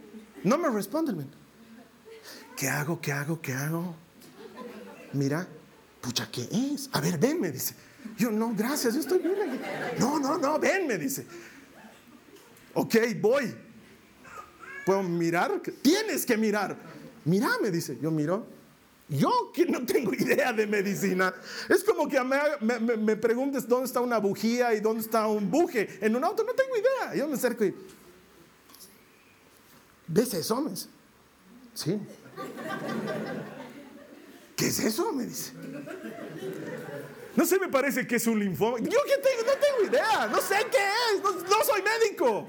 No 0.45 0.59
me 0.59 0.69
responde 0.71 1.13
el 1.13 1.27
¿Qué 2.57 2.69
hago? 2.69 3.01
¿Qué 3.01 3.13
hago? 3.13 3.41
¿Qué 3.41 3.53
hago? 3.53 3.95
Mira, 5.13 5.47
pucha, 6.01 6.31
¿qué 6.31 6.49
es? 6.51 6.89
A 6.93 7.01
ver, 7.01 7.19
ven, 7.19 7.41
me 7.41 7.51
dice. 7.51 7.75
Yo, 8.17 8.31
no, 8.31 8.55
gracias, 8.55 8.95
yo 8.95 9.01
estoy 9.01 9.19
bien 9.19 9.35
aquí. 9.43 9.61
No, 9.99 10.19
no, 10.19 10.39
no, 10.39 10.59
ven, 10.59 10.87
me 10.87 10.97
dice. 10.97 11.27
Ok, 12.73 12.97
voy. 13.21 13.55
¿Puedo 14.87 15.03
mirar? 15.03 15.61
Tienes 15.83 16.25
que 16.25 16.37
mirar. 16.37 16.77
Mira, 17.27 17.51
me 17.61 17.73
dice, 17.73 17.99
yo 18.01 18.11
miro. 18.13 18.47
Yo 19.09 19.51
que 19.53 19.67
no 19.67 19.85
tengo 19.85 20.15
idea 20.15 20.53
de 20.53 20.67
medicina. 20.67 21.35
Es 21.69 21.83
como 21.83 22.09
que 22.09 22.21
me, 22.23 23.17
preguntes 23.17 23.69
dónde 23.69 23.87
está 23.87 24.01
una 24.01 24.19
bujía 24.19 24.75
y 24.75 24.81
dónde 24.81 25.03
está 25.03 25.27
un 25.27 25.51
buje. 25.51 25.99
En 26.01 26.15
un 26.15 26.23
auto 26.23 26.45
no 26.45 26.53
tengo 26.55 26.77
idea. 26.77 27.15
Yo 27.17 27.29
me 27.29 27.35
acerco 27.35 27.65
y... 27.65 27.75
¿Ves 30.07 30.35
eso? 30.35 30.61
Me. 30.61 30.71
Sí. 31.75 31.99
¿Qué 34.55 34.69
es 34.69 34.79
eso? 34.79 35.13
Me 35.13 35.25
dice. 35.25 35.53
No 37.35 37.45
sé, 37.45 37.59
me 37.59 37.69
parece 37.69 38.07
que 38.07 38.17
es 38.17 38.27
un 38.29 38.39
linfoma. 38.39 38.79
Yo 38.79 38.85
que 39.05 39.17
tengo, 39.19 39.43
no 39.47 39.53
tengo 39.61 39.93
idea. 39.93 40.29
No 40.29 40.41
sé 40.41 40.55
qué 40.71 40.79
es. 41.17 41.23
No, 41.23 41.65
soy 41.65 41.83
médico. 41.83 42.49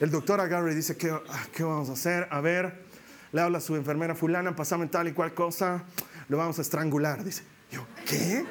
El 0.00 0.10
doctor 0.10 0.40
agarra 0.40 0.72
y 0.72 0.74
dice, 0.74 0.96
¿qué, 0.96 1.10
ah, 1.10 1.46
¿qué 1.52 1.62
vamos 1.62 1.88
a 1.88 1.92
hacer? 1.92 2.26
A 2.30 2.40
ver 2.40 2.87
le 3.32 3.40
habla 3.40 3.58
a 3.58 3.60
su 3.60 3.76
enfermera 3.76 4.14
fulana, 4.14 4.54
pasame 4.56 4.86
tal 4.86 5.08
y 5.08 5.12
cual 5.12 5.34
cosa, 5.34 5.84
lo 6.28 6.36
vamos 6.36 6.58
a 6.58 6.62
estrangular. 6.62 7.24
Dice, 7.24 7.42
yo, 7.70 7.86
¿qué? 8.06 8.44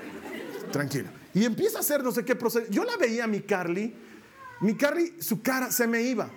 Tranquilo. 0.72 1.10
Y 1.34 1.46
empieza 1.46 1.78
a 1.78 1.82
hacer 1.82 2.04
no 2.04 2.12
sé 2.12 2.26
qué 2.26 2.36
proceso. 2.36 2.70
Yo 2.70 2.84
la 2.84 2.98
veía 2.98 3.26
a 3.26 3.28
mi 3.28 3.42
Carly, 3.42 3.94
mi 4.62 4.76
Carly, 4.76 5.16
su 5.20 5.42
cara 5.42 5.72
se 5.72 5.88
me 5.88 6.02
iba. 6.02 6.30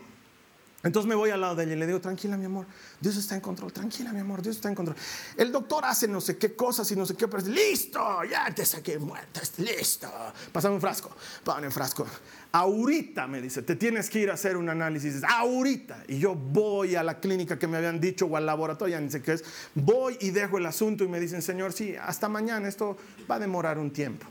Entonces 0.82 1.06
me 1.06 1.14
voy 1.14 1.28
al 1.28 1.42
lado 1.42 1.56
de 1.56 1.64
ella 1.64 1.74
y 1.74 1.76
le 1.76 1.86
digo, 1.86 2.00
tranquila 2.00 2.38
mi 2.38 2.46
amor, 2.46 2.66
Dios 3.00 3.14
está 3.16 3.34
en 3.34 3.42
control, 3.42 3.70
tranquila 3.70 4.14
mi 4.14 4.20
amor, 4.20 4.40
Dios 4.40 4.56
está 4.56 4.70
en 4.70 4.74
control. 4.74 4.96
El 5.36 5.52
doctor 5.52 5.84
hace 5.84 6.08
no 6.08 6.22
sé 6.22 6.38
qué 6.38 6.54
cosas 6.54 6.90
y 6.90 6.96
no 6.96 7.04
sé 7.04 7.14
qué, 7.16 7.28
pero 7.28 7.46
listo, 7.46 8.00
ya 8.24 8.46
te 8.54 8.64
saqué 8.64 8.98
muerta, 8.98 9.42
listo. 9.58 10.10
Pasame 10.50 10.76
un 10.76 10.80
frasco, 10.80 11.14
pon 11.44 11.62
un 11.62 11.70
frasco. 11.70 12.06
Ahorita 12.52 13.26
me 13.26 13.42
dice, 13.42 13.60
te 13.60 13.76
tienes 13.76 14.08
que 14.08 14.20
ir 14.20 14.30
a 14.30 14.34
hacer 14.34 14.56
un 14.56 14.70
análisis, 14.70 15.22
ahorita. 15.22 16.04
Y 16.08 16.18
yo 16.18 16.34
voy 16.34 16.94
a 16.94 17.02
la 17.02 17.20
clínica 17.20 17.58
que 17.58 17.66
me 17.66 17.76
habían 17.76 18.00
dicho 18.00 18.24
o 18.24 18.36
al 18.38 18.46
laboratorio, 18.46 18.96
ya 18.96 19.00
ni 19.02 19.10
sé 19.10 19.20
qué 19.20 19.34
es, 19.34 19.44
voy 19.74 20.16
y 20.20 20.30
dejo 20.30 20.56
el 20.56 20.64
asunto 20.64 21.04
y 21.04 21.08
me 21.08 21.20
dicen, 21.20 21.42
señor, 21.42 21.74
sí, 21.74 21.94
hasta 21.94 22.26
mañana 22.30 22.66
esto 22.68 22.96
va 23.30 23.34
a 23.34 23.38
demorar 23.38 23.78
un 23.78 23.90
tiempo. 23.92 24.26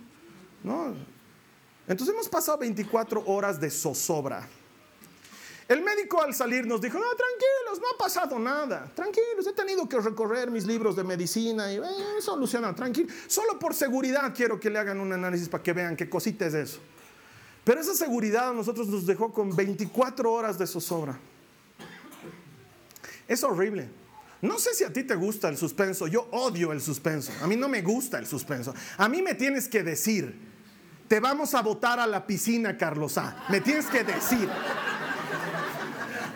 ¿No? 0.64 0.96
Entonces 1.88 2.14
hemos 2.14 2.28
pasado 2.28 2.58
24 2.58 3.24
horas 3.28 3.62
de 3.62 3.70
zozobra 3.70 4.48
el 5.70 5.84
médico 5.84 6.20
al 6.20 6.34
salir 6.34 6.66
nos 6.66 6.82
dijo, 6.82 6.98
no, 6.98 7.06
tranquilos, 7.06 7.80
no 7.80 7.86
ha 7.94 7.98
pasado 7.98 8.40
nada, 8.40 8.92
tranquilos, 8.96 9.46
he 9.48 9.54
tenido 9.54 9.88
que 9.88 10.00
recorrer 10.00 10.50
mis 10.50 10.66
libros 10.66 10.96
de 10.96 11.04
medicina 11.04 11.72
y 11.72 11.78
eh, 11.78 11.82
solucionar, 12.22 12.76
tranquilo. 12.76 13.08
Solo 13.28 13.60
por 13.60 13.76
seguridad 13.76 14.34
quiero 14.36 14.60
que 14.60 14.72
le 14.72 14.80
hagan 14.80 15.00
un 15.00 15.14
análisis 15.14 15.48
para 15.48 15.62
que 15.62 15.72
vean 15.72 15.96
qué 15.96 16.10
cosita 16.10 16.48
es 16.48 16.56
eso. 16.56 16.80
Pero 17.64 17.82
esa 17.82 17.94
seguridad 17.94 18.50
a 18.50 18.54
nosotros 18.54 18.88
nos 18.88 19.06
dejó 19.06 19.32
con 19.32 19.56
24 19.56 20.32
horas 20.32 20.58
de 20.58 20.66
zozobra. 20.66 21.20
Es 23.28 23.44
horrible. 23.44 23.92
No 24.42 24.58
sé 24.58 24.74
si 24.74 24.84
a 24.84 24.92
ti 24.92 25.04
te 25.04 25.14
gusta 25.14 25.50
el 25.50 25.58
suspenso, 25.58 26.08
yo 26.08 26.28
odio 26.32 26.72
el 26.72 26.82
suspenso, 26.82 27.32
a 27.44 27.48
mí 27.48 27.56
no 27.56 27.70
me 27.70 27.84
gusta 27.84 28.18
el 28.18 28.26
suspenso. 28.26 28.74
A 28.98 29.08
mí 29.08 29.22
me 29.22 29.36
tienes 29.36 29.68
que 29.68 29.84
decir, 29.84 30.36
te 31.08 31.20
vamos 31.20 31.54
a 31.54 31.62
botar 31.62 32.00
a 32.00 32.08
la 32.08 32.26
piscina, 32.26 32.76
Carlos 32.76 33.20
A. 33.20 33.46
Me 33.50 33.62
tienes 33.62 33.86
que 33.86 34.04
decir. 34.04 34.50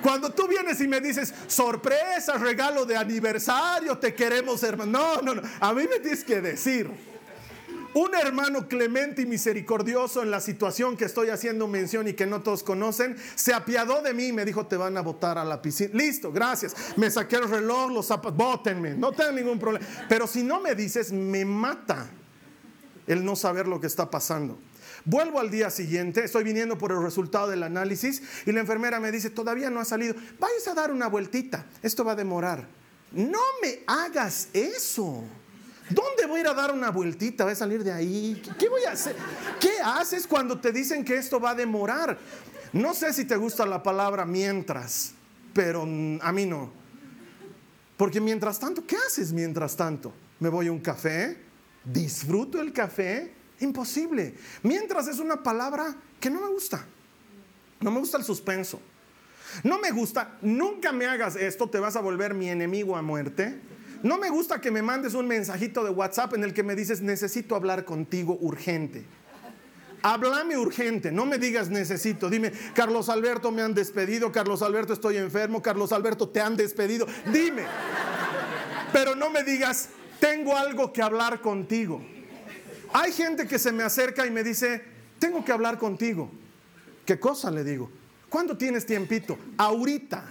Cuando 0.04 0.32
tú 0.32 0.48
vienes 0.50 0.82
y 0.82 0.88
me 0.88 1.00
dices, 1.00 1.34
sorpresa, 1.48 2.38
regalo 2.38 2.86
de 2.86 2.98
aniversario, 2.98 3.98
te 3.98 4.14
queremos, 4.14 4.62
hermano. 4.62 4.92
No, 4.92 5.22
no, 5.22 5.36
no. 5.36 5.42
A 5.62 5.74
mí 5.74 5.84
me 5.90 6.00
tienes 6.00 6.26
que 6.26 6.42
decir. 6.42 6.92
Un 7.96 8.16
hermano 8.16 8.68
clemente 8.68 9.22
y 9.22 9.26
misericordioso 9.28 10.24
en 10.24 10.32
la 10.32 10.42
situación 10.42 10.98
que 10.98 11.06
estoy 11.06 11.30
haciendo 11.30 11.68
mención 11.68 12.08
y 12.08 12.14
que 12.14 12.26
no 12.26 12.42
todos 12.42 12.64
conocen, 12.64 13.16
se 13.36 13.54
apiadó 13.54 14.02
de 14.02 14.16
mí 14.16 14.28
y 14.28 14.34
me 14.34 14.46
dijo, 14.46 14.66
te 14.66 14.76
van 14.76 14.98
a 14.98 15.02
botar 15.02 15.38
a 15.38 15.46
la 15.46 15.62
piscina. 15.62 15.92
Listo, 15.94 16.32
gracias. 16.32 16.76
Me 16.98 17.12
saqué 17.12 17.36
el 17.36 17.48
reloj, 17.48 17.92
los 17.92 18.08
zapatos, 18.08 18.36
bótenme, 18.36 18.96
no 18.96 19.12
tengo 19.12 19.32
ningún 19.34 19.60
problema. 19.60 19.86
Pero 20.10 20.26
si 20.26 20.42
no 20.44 20.60
me 20.60 20.74
dices, 20.74 21.12
me 21.12 21.46
mata 21.46 22.10
el 23.06 23.24
no 23.24 23.36
saber 23.36 23.68
lo 23.68 23.80
que 23.80 23.88
está 23.88 24.10
pasando. 24.10 24.58
Vuelvo 25.06 25.40
al 25.40 25.50
día 25.50 25.70
siguiente, 25.70 26.24
estoy 26.24 26.44
viniendo 26.44 26.78
por 26.78 26.92
el 26.92 27.04
resultado 27.04 27.50
del 27.50 27.64
análisis 27.64 28.22
y 28.46 28.52
la 28.54 28.62
enfermera 28.62 29.00
me 29.02 29.12
dice, 29.12 29.30
todavía 29.30 29.70
no 29.70 29.82
ha 29.82 29.86
salido, 29.86 30.16
vayas 30.40 30.68
a 30.68 30.74
dar 30.74 30.92
una 30.92 31.08
vueltita, 31.08 31.66
esto 31.82 32.06
va 32.06 32.14
a 32.14 32.16
demorar. 32.16 32.66
No 33.12 33.40
me 33.62 33.80
hagas 33.86 34.48
eso. 34.54 35.24
¿Dónde 35.90 36.26
voy 36.26 36.40
a 36.40 36.42
ir 36.42 36.48
a 36.48 36.54
dar 36.54 36.72
una 36.72 36.90
vueltita? 36.90 37.44
¿Voy 37.44 37.54
a 37.54 37.56
salir 37.56 37.84
de 37.84 37.92
ahí? 37.92 38.42
¿Qué 38.58 38.70
voy 38.70 38.84
a 38.86 38.92
hacer? 38.92 39.16
¿Qué 39.60 39.74
haces 39.84 40.26
cuando 40.26 40.60
te 40.60 40.72
dicen 40.72 41.04
que 41.04 41.18
esto 41.18 41.40
va 41.40 41.52
a 41.52 41.56
demorar? 41.56 42.18
No 42.72 42.94
sé 42.94 43.14
si 43.14 43.26
te 43.26 43.36
gusta 43.36 43.66
la 43.66 43.84
palabra 43.84 44.26
mientras, 44.26 45.12
pero 45.54 45.84
a 45.84 46.32
mí 46.32 46.46
no. 46.46 46.72
Porque 47.98 48.22
mientras 48.22 48.60
tanto, 48.60 48.88
¿qué 48.88 48.96
haces 48.96 49.34
mientras 49.34 49.76
tanto? 49.76 50.14
¿Me 50.40 50.50
voy 50.50 50.68
a 50.68 50.72
un 50.72 50.80
café? 50.80 51.38
¿Disfruto 51.84 52.60
el 52.60 52.72
café? 52.72 53.43
Imposible. 53.64 54.36
Mientras 54.62 55.08
es 55.08 55.20
una 55.20 55.42
palabra 55.42 55.96
que 56.20 56.30
no 56.30 56.42
me 56.42 56.48
gusta. 56.48 56.86
No 57.80 57.92
me 57.92 58.00
gusta 58.00 58.18
el 58.18 58.24
suspenso. 58.24 58.80
No 59.64 59.80
me 59.80 59.92
gusta, 59.92 60.38
nunca 60.42 60.92
me 60.92 61.06
hagas 61.06 61.36
esto, 61.36 61.70
te 61.70 61.80
vas 61.80 61.96
a 61.96 62.02
volver 62.02 62.34
mi 62.34 62.50
enemigo 62.50 62.98
a 62.98 63.02
muerte. 63.02 63.60
No 64.02 64.18
me 64.18 64.30
gusta 64.30 64.60
que 64.60 64.72
me 64.72 64.82
mandes 64.82 65.14
un 65.14 65.28
mensajito 65.28 65.84
de 65.84 65.92
WhatsApp 65.92 66.34
en 66.34 66.44
el 66.44 66.54
que 66.54 66.64
me 66.64 66.76
dices, 66.76 67.02
necesito 67.02 67.56
hablar 67.56 67.86
contigo 67.86 68.38
urgente. 68.42 69.06
Háblame 70.02 70.58
urgente, 70.58 71.12
no 71.12 71.26
me 71.26 71.38
digas 71.38 71.70
necesito. 71.70 72.30
Dime, 72.30 72.52
Carlos 72.74 73.08
Alberto 73.08 73.52
me 73.52 73.62
han 73.62 73.74
despedido, 73.74 74.32
Carlos 74.32 74.62
Alberto 74.62 74.92
estoy 74.92 75.18
enfermo, 75.18 75.62
Carlos 75.62 75.94
Alberto 75.94 76.28
te 76.28 76.42
han 76.42 76.58
despedido. 76.58 77.06
Dime. 77.32 77.64
Pero 78.92 79.16
no 79.16 79.30
me 79.30 79.44
digas, 79.44 79.90
tengo 80.20 80.58
algo 80.58 80.92
que 80.92 81.02
hablar 81.02 81.40
contigo. 81.40 82.02
Hay 82.94 83.12
gente 83.12 83.48
que 83.48 83.58
se 83.58 83.72
me 83.72 83.84
acerca 83.84 84.26
y 84.26 84.32
me 84.32 84.44
dice, 84.44 84.82
tengo 85.20 85.44
que 85.44 85.52
hablar 85.52 85.78
contigo. 85.80 86.32
¿Qué 87.06 87.20
cosa 87.20 87.50
le 87.52 87.64
digo? 87.64 87.90
¿Cuándo 88.30 88.58
tienes 88.58 88.86
tiempito? 88.86 89.38
Ahorita. 89.58 90.24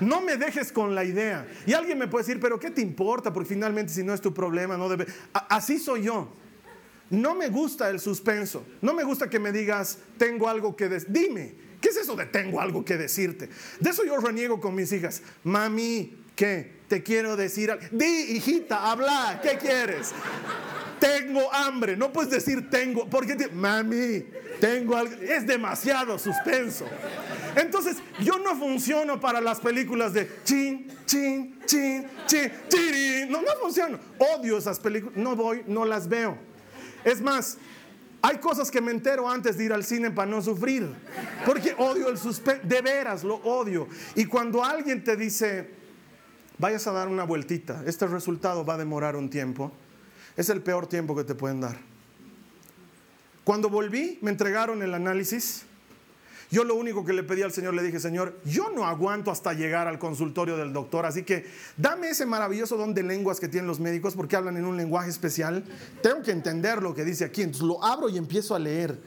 No 0.00 0.20
me 0.20 0.36
dejes 0.36 0.72
con 0.72 0.94
la 0.94 1.04
idea. 1.04 1.46
Y 1.64 1.74
alguien 1.74 1.96
me 1.98 2.08
puede 2.08 2.24
decir, 2.24 2.40
pero 2.40 2.58
¿qué 2.58 2.70
te 2.70 2.82
importa? 2.82 3.32
Porque 3.32 3.50
finalmente 3.50 3.92
si 3.92 4.02
no 4.02 4.12
es 4.12 4.20
tu 4.20 4.34
problema, 4.34 4.76
no 4.76 4.88
debe... 4.88 5.06
así 5.32 5.78
soy 5.78 6.02
yo. 6.02 6.32
No 7.10 7.34
me 7.34 7.48
gusta 7.48 7.88
el 7.88 8.00
suspenso. 8.00 8.66
No 8.80 8.94
me 8.94 9.04
gusta 9.04 9.30
que 9.30 9.38
me 9.38 9.52
digas, 9.52 9.98
tengo 10.18 10.48
algo 10.48 10.74
que 10.74 10.88
decir. 10.88 11.08
Dime, 11.10 11.54
¿qué 11.80 11.90
es 11.90 11.96
eso 11.98 12.16
de 12.16 12.26
tengo 12.26 12.60
algo 12.60 12.84
que 12.84 12.96
decirte? 12.96 13.48
De 13.78 13.90
eso 13.90 14.04
yo 14.04 14.16
reniego 14.18 14.60
con 14.60 14.74
mis 14.74 14.92
hijas. 14.92 15.22
Mami, 15.44 16.16
¿qué? 16.34 16.80
Te 16.88 17.02
quiero 17.02 17.36
decir. 17.36 17.78
Di, 17.92 18.36
hijita, 18.36 18.90
habla, 18.90 19.40
¿qué 19.42 19.56
quieres? 19.58 20.12
Tengo 21.02 21.52
hambre. 21.52 21.96
No 21.96 22.12
puedes 22.12 22.30
decir 22.30 22.70
tengo, 22.70 23.10
porque 23.10 23.48
mami, 23.52 24.24
tengo 24.60 24.96
algo. 24.96 25.12
Es 25.20 25.44
demasiado 25.44 26.16
suspenso. 26.16 26.86
Entonces, 27.56 27.96
yo 28.20 28.38
no 28.38 28.54
funciono 28.56 29.18
para 29.18 29.40
las 29.40 29.58
películas 29.58 30.12
de 30.12 30.30
chin, 30.44 30.86
chin, 31.04 31.58
chin, 31.66 32.06
chin, 32.26 32.52
chin. 32.68 33.32
No, 33.32 33.42
no 33.42 33.50
funciono. 33.60 33.98
Odio 34.36 34.56
esas 34.56 34.78
películas. 34.78 35.16
No 35.16 35.34
voy, 35.34 35.64
no 35.66 35.84
las 35.84 36.08
veo. 36.08 36.38
Es 37.02 37.20
más, 37.20 37.58
hay 38.22 38.38
cosas 38.38 38.70
que 38.70 38.80
me 38.80 38.92
entero 38.92 39.28
antes 39.28 39.58
de 39.58 39.64
ir 39.64 39.72
al 39.72 39.82
cine 39.82 40.12
para 40.12 40.30
no 40.30 40.40
sufrir. 40.40 40.88
Porque 41.44 41.74
odio 41.78 42.08
el 42.08 42.16
suspenso. 42.16 42.62
De 42.64 42.80
veras, 42.80 43.24
lo 43.24 43.34
odio. 43.38 43.88
Y 44.14 44.26
cuando 44.26 44.62
alguien 44.62 45.02
te 45.02 45.16
dice, 45.16 45.68
vayas 46.58 46.86
a 46.86 46.92
dar 46.92 47.08
una 47.08 47.24
vueltita, 47.24 47.82
este 47.86 48.06
resultado 48.06 48.64
va 48.64 48.74
a 48.74 48.78
demorar 48.78 49.16
un 49.16 49.28
tiempo 49.28 49.72
es 50.36 50.48
el 50.48 50.62
peor 50.62 50.86
tiempo 50.86 51.14
que 51.14 51.24
te 51.24 51.34
pueden 51.34 51.60
dar. 51.60 51.78
Cuando 53.44 53.68
volví, 53.68 54.18
me 54.22 54.30
entregaron 54.30 54.82
el 54.82 54.94
análisis. 54.94 55.64
Yo 56.50 56.64
lo 56.64 56.74
único 56.74 57.04
que 57.04 57.14
le 57.14 57.22
pedí 57.22 57.40
al 57.42 57.50
Señor, 57.50 57.72
le 57.72 57.82
dije, 57.82 57.98
Señor, 57.98 58.38
yo 58.44 58.70
no 58.70 58.86
aguanto 58.86 59.30
hasta 59.30 59.54
llegar 59.54 59.88
al 59.88 59.98
consultorio 59.98 60.58
del 60.58 60.74
doctor, 60.74 61.06
así 61.06 61.22
que 61.22 61.46
dame 61.78 62.10
ese 62.10 62.26
maravilloso 62.26 62.76
don 62.76 62.92
de 62.92 63.02
lenguas 63.02 63.40
que 63.40 63.48
tienen 63.48 63.66
los 63.66 63.80
médicos 63.80 64.14
porque 64.14 64.36
hablan 64.36 64.58
en 64.58 64.66
un 64.66 64.76
lenguaje 64.76 65.08
especial. 65.08 65.64
Tengo 66.02 66.22
que 66.22 66.30
entender 66.30 66.82
lo 66.82 66.94
que 66.94 67.04
dice 67.04 67.24
aquí, 67.24 67.40
entonces 67.40 67.66
lo 67.66 67.82
abro 67.82 68.10
y 68.10 68.18
empiezo 68.18 68.54
a 68.54 68.58
leer. 68.58 68.98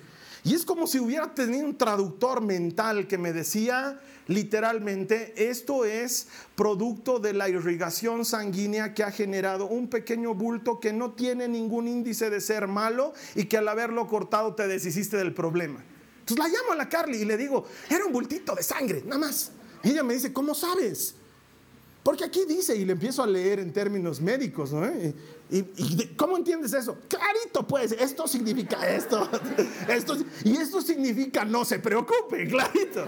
Y 0.45 0.53
es 0.53 0.63
como 0.63 0.86
si 0.86 0.99
hubiera 0.99 1.34
tenido 1.34 1.65
un 1.65 1.75
traductor 1.75 2.39
mental 2.39 3.08
que 3.08 3.17
me 3.17 3.34
decía 3.34 3.99
literalmente, 4.27 5.49
esto 5.49 5.86
es 5.86 6.27
producto 6.55 7.17
de 7.17 7.34
la 7.34 7.49
irrigación 7.49 8.25
sanguínea 8.25 8.93
que 8.93 9.03
ha 9.03 9.10
generado 9.10 9.65
un 9.65 9.89
pequeño 9.89 10.36
bulto 10.36 10.79
que 10.79 10.93
no 10.93 11.13
tiene 11.13 11.47
ningún 11.47 11.88
índice 11.88 12.29
de 12.29 12.39
ser 12.41 12.67
malo 12.67 13.13
y 13.34 13.45
que 13.45 13.58
al 13.58 13.67
haberlo 13.67 14.08
cortado 14.08 14.53
te 14.53 14.67
deshiciste 14.67 15.17
del 15.17 15.34
problema. 15.34 15.84
Entonces 16.19 16.38
la 16.38 16.47
llamo 16.47 16.73
a 16.73 16.75
la 16.75 16.89
Carly 16.89 17.23
y 17.23 17.25
le 17.25 17.38
digo, 17.38 17.65
era 17.89 18.05
un 18.05 18.13
bultito 18.13 18.53
de 18.53 18.62
sangre, 18.62 19.01
nada 19.03 19.17
más. 19.17 19.51
Y 19.84 19.89
ella 19.89 20.03
me 20.03 20.13
dice, 20.13 20.31
¿cómo 20.31 20.53
sabes? 20.53 21.15
Porque 22.03 22.23
aquí 22.23 22.45
dice, 22.47 22.75
y 22.75 22.86
le 22.86 22.93
empiezo 22.93 23.23
a 23.23 23.27
leer 23.27 23.60
en 23.60 23.73
términos 23.73 24.21
médicos, 24.21 24.71
¿no? 24.71 24.88
¿Y, 25.49 25.63
cómo 26.15 26.38
entiendes 26.38 26.73
eso? 26.73 26.97
Clarito, 27.08 27.67
pues, 27.67 27.91
esto 27.91 28.27
significa 28.27 28.89
esto, 28.89 29.29
esto, 29.88 30.17
y 30.43 30.58
esto 30.58 30.81
significa 30.81 31.45
no 31.45 31.63
se 31.65 31.79
preocupe, 31.79 32.47
clarito. 32.49 33.05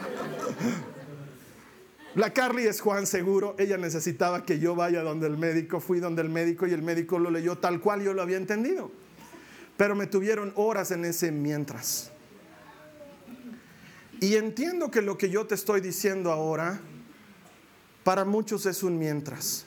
La 2.16 2.34
Carly 2.34 2.66
es 2.66 2.82
Juan 2.82 3.06
seguro, 3.06 3.56
ella 3.60 3.78
necesitaba 3.78 4.44
que 4.44 4.60
yo 4.60 4.76
vaya 4.76 5.04
donde 5.04 5.28
el 5.28 5.38
médico, 5.38 5.80
fui 5.80 6.00
donde 6.00 6.22
el 6.22 6.30
médico 6.30 6.66
y 6.68 6.74
el 6.74 6.82
médico 6.82 7.20
lo 7.20 7.30
leyó 7.30 7.58
tal 7.58 7.80
cual 7.80 8.02
yo 8.02 8.14
lo 8.14 8.22
había 8.22 8.38
entendido. 8.38 8.92
Pero 9.76 9.96
me 9.96 10.08
tuvieron 10.08 10.52
horas 10.56 10.90
en 10.90 11.06
ese 11.06 11.32
mientras. 11.32 12.12
Y 14.20 14.36
entiendo 14.36 14.90
que 14.90 15.04
lo 15.04 15.16
que 15.18 15.30
yo 15.30 15.46
te 15.46 15.54
estoy 15.54 15.80
diciendo 15.80 16.32
ahora 16.32 16.80
para 18.04 18.26
muchos 18.26 18.66
es 18.66 18.82
un 18.82 18.98
mientras. 18.98 19.67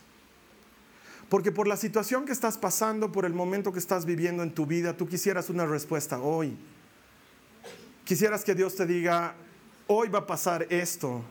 Porque 1.30 1.52
por 1.52 1.68
la 1.68 1.76
situación 1.76 2.24
que 2.26 2.32
estás 2.32 2.58
pasando, 2.58 3.12
por 3.12 3.24
el 3.24 3.32
momento 3.32 3.72
que 3.72 3.78
estás 3.78 4.04
viviendo 4.04 4.42
en 4.42 4.52
tu 4.52 4.66
vida, 4.66 4.96
tú 4.96 5.06
quisieras 5.06 5.48
una 5.48 5.64
respuesta 5.64 6.20
hoy. 6.20 6.56
Quisieras 8.04 8.42
que 8.42 8.56
Dios 8.56 8.74
te 8.74 8.84
diga, 8.84 9.36
hoy 9.86 10.08
va 10.08 10.18
a 10.18 10.26
pasar 10.26 10.66
esto. 10.70 11.22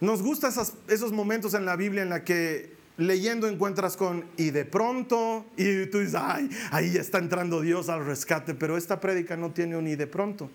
Nos 0.00 0.22
gustan 0.22 0.50
esos 0.88 1.12
momentos 1.12 1.52
en 1.52 1.66
la 1.66 1.76
Biblia 1.76 2.02
en 2.02 2.08
la 2.08 2.24
que 2.24 2.74
leyendo 2.96 3.48
encuentras 3.48 3.98
con 3.98 4.24
y 4.38 4.50
de 4.50 4.64
pronto 4.64 5.44
y 5.58 5.84
tú 5.86 5.98
dices, 5.98 6.14
ay, 6.14 6.48
ahí 6.70 6.96
está 6.96 7.18
entrando 7.18 7.60
Dios 7.60 7.90
al 7.90 8.06
rescate, 8.06 8.54
pero 8.54 8.78
esta 8.78 8.98
prédica 8.98 9.36
no 9.36 9.50
tiene 9.50 9.76
un 9.76 9.88
y 9.88 9.94
de 9.94 10.06
pronto. 10.06 10.50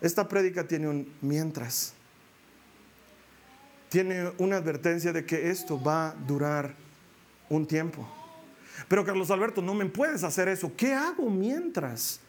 Esta 0.00 0.26
prédica 0.26 0.66
tiene 0.66 0.88
un 0.88 1.12
mientras. 1.20 1.94
tiene 3.88 4.32
una 4.38 4.56
advertencia 4.56 5.12
de 5.12 5.24
que 5.24 5.48
esto 5.50 5.80
va 5.80 6.08
a 6.08 6.14
durar 6.14 6.87
un 7.48 7.66
tiempo. 7.66 8.06
Pero 8.86 9.04
Carlos 9.04 9.30
Alberto, 9.30 9.60
no 9.62 9.74
me 9.74 9.86
puedes 9.86 10.22
hacer 10.22 10.48
eso. 10.48 10.72
¿Qué 10.76 10.92
hago 10.92 11.28
mientras? 11.28 12.20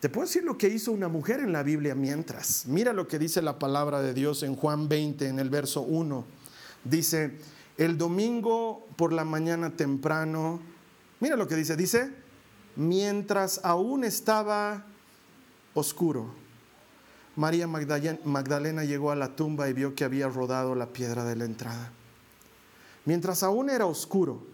Te 0.00 0.08
puedo 0.08 0.26
decir 0.26 0.44
lo 0.44 0.58
que 0.58 0.68
hizo 0.68 0.92
una 0.92 1.08
mujer 1.08 1.40
en 1.40 1.52
la 1.52 1.62
Biblia 1.62 1.94
mientras. 1.94 2.66
Mira 2.66 2.92
lo 2.92 3.06
que 3.06 3.18
dice 3.18 3.40
la 3.42 3.58
palabra 3.58 4.02
de 4.02 4.12
Dios 4.12 4.42
en 4.42 4.54
Juan 4.54 4.88
20, 4.88 5.28
en 5.28 5.38
el 5.38 5.50
verso 5.50 5.82
1. 5.82 6.24
Dice, 6.84 7.38
el 7.78 7.96
domingo 7.96 8.86
por 8.96 9.12
la 9.12 9.24
mañana 9.24 9.70
temprano, 9.70 10.60
mira 11.20 11.36
lo 11.36 11.48
que 11.48 11.56
dice, 11.56 11.76
dice, 11.76 12.10
mientras 12.76 13.60
aún 13.64 14.04
estaba 14.04 14.84
oscuro, 15.74 16.34
María 17.36 17.66
Magdalena 17.66 18.84
llegó 18.84 19.10
a 19.10 19.16
la 19.16 19.36
tumba 19.36 19.68
y 19.68 19.74
vio 19.74 19.94
que 19.94 20.04
había 20.04 20.28
rodado 20.28 20.74
la 20.74 20.86
piedra 20.92 21.24
de 21.24 21.36
la 21.36 21.44
entrada. 21.44 21.92
Mientras 23.06 23.42
aún 23.42 23.70
era 23.70 23.86
oscuro, 23.86 24.46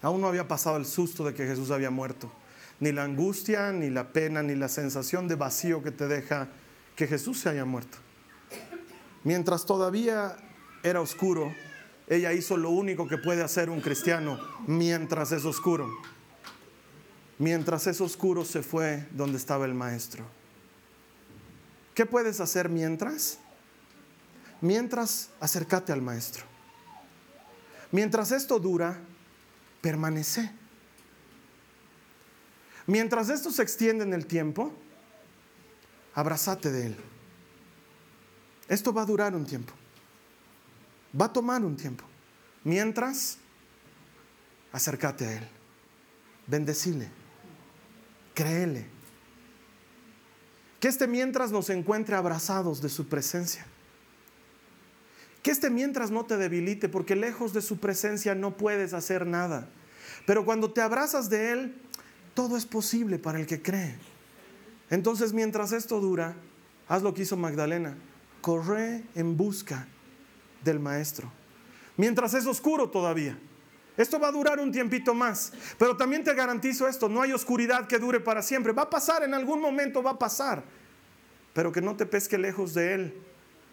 aún 0.00 0.20
no 0.20 0.28
había 0.28 0.46
pasado 0.46 0.76
el 0.76 0.86
susto 0.86 1.24
de 1.24 1.34
que 1.34 1.46
Jesús 1.46 1.72
había 1.72 1.90
muerto 1.90 2.30
ni 2.80 2.92
la 2.92 3.04
angustia, 3.04 3.72
ni 3.72 3.90
la 3.90 4.12
pena, 4.12 4.42
ni 4.42 4.54
la 4.54 4.68
sensación 4.68 5.26
de 5.28 5.34
vacío 5.34 5.82
que 5.82 5.90
te 5.90 6.06
deja 6.06 6.48
que 6.94 7.06
Jesús 7.06 7.40
se 7.40 7.48
haya 7.48 7.64
muerto. 7.64 7.98
Mientras 9.24 9.66
todavía 9.66 10.36
era 10.82 11.00
oscuro, 11.00 11.52
ella 12.06 12.32
hizo 12.32 12.56
lo 12.56 12.70
único 12.70 13.08
que 13.08 13.18
puede 13.18 13.42
hacer 13.42 13.68
un 13.68 13.80
cristiano 13.80 14.38
mientras 14.66 15.32
es 15.32 15.44
oscuro. 15.44 15.88
Mientras 17.38 17.86
es 17.86 18.00
oscuro 18.00 18.44
se 18.44 18.62
fue 18.62 19.06
donde 19.12 19.36
estaba 19.36 19.64
el 19.64 19.74
maestro. 19.74 20.24
¿Qué 21.94 22.06
puedes 22.06 22.40
hacer 22.40 22.68
mientras? 22.68 23.38
Mientras 24.60 25.30
acércate 25.40 25.92
al 25.92 26.02
maestro. 26.02 26.44
Mientras 27.90 28.32
esto 28.32 28.58
dura, 28.58 28.98
permanece. 29.80 30.50
Mientras 32.86 33.28
esto 33.28 33.50
se 33.50 33.62
extiende 33.62 34.04
en 34.04 34.14
el 34.14 34.26
tiempo, 34.26 34.72
abrazate 36.14 36.70
de 36.70 36.86
Él. 36.86 36.96
Esto 38.68 38.92
va 38.92 39.02
a 39.02 39.06
durar 39.06 39.34
un 39.34 39.46
tiempo. 39.46 39.72
Va 41.18 41.26
a 41.26 41.32
tomar 41.32 41.64
un 41.64 41.76
tiempo. 41.76 42.04
Mientras, 42.64 43.38
acércate 44.72 45.26
a 45.26 45.32
Él. 45.38 45.48
Bendecile. 46.46 47.10
Créele. 48.34 48.86
Que 50.80 50.88
este 50.88 51.06
mientras 51.06 51.50
nos 51.50 51.70
encuentre 51.70 52.14
abrazados 52.14 52.80
de 52.80 52.88
su 52.88 53.08
presencia. 53.08 53.66
Que 55.42 55.50
este 55.50 55.70
mientras 55.70 56.10
no 56.10 56.24
te 56.26 56.36
debilite, 56.36 56.88
porque 56.88 57.16
lejos 57.16 57.52
de 57.52 57.62
su 57.62 57.78
presencia 57.78 58.34
no 58.34 58.56
puedes 58.56 58.92
hacer 58.92 59.26
nada. 59.26 59.68
Pero 60.26 60.44
cuando 60.44 60.72
te 60.72 60.80
abrazas 60.80 61.30
de 61.30 61.52
Él, 61.52 61.74
todo 62.34 62.56
es 62.56 62.66
posible 62.66 63.18
para 63.18 63.38
el 63.38 63.46
que 63.46 63.62
cree. 63.62 63.96
Entonces, 64.90 65.32
mientras 65.32 65.72
esto 65.72 66.00
dura, 66.00 66.34
haz 66.88 67.02
lo 67.02 67.14
que 67.14 67.22
hizo 67.22 67.36
Magdalena. 67.36 67.96
Corre 68.40 69.04
en 69.14 69.36
busca 69.36 69.86
del 70.64 70.80
maestro. 70.80 71.30
Mientras 71.96 72.34
es 72.34 72.46
oscuro 72.46 72.90
todavía. 72.90 73.38
Esto 73.96 74.20
va 74.20 74.28
a 74.28 74.32
durar 74.32 74.60
un 74.60 74.70
tiempito 74.70 75.12
más. 75.12 75.52
Pero 75.76 75.96
también 75.96 76.22
te 76.22 76.32
garantizo 76.32 76.86
esto, 76.86 77.08
no 77.08 77.20
hay 77.20 77.32
oscuridad 77.32 77.88
que 77.88 77.98
dure 77.98 78.20
para 78.20 78.42
siempre. 78.42 78.72
Va 78.72 78.82
a 78.82 78.90
pasar, 78.90 79.24
en 79.24 79.34
algún 79.34 79.60
momento 79.60 80.02
va 80.02 80.12
a 80.12 80.18
pasar. 80.18 80.62
Pero 81.52 81.72
que 81.72 81.82
no 81.82 81.96
te 81.96 82.06
pesque 82.06 82.38
lejos 82.38 82.74
de 82.74 82.94
Él. 82.94 83.14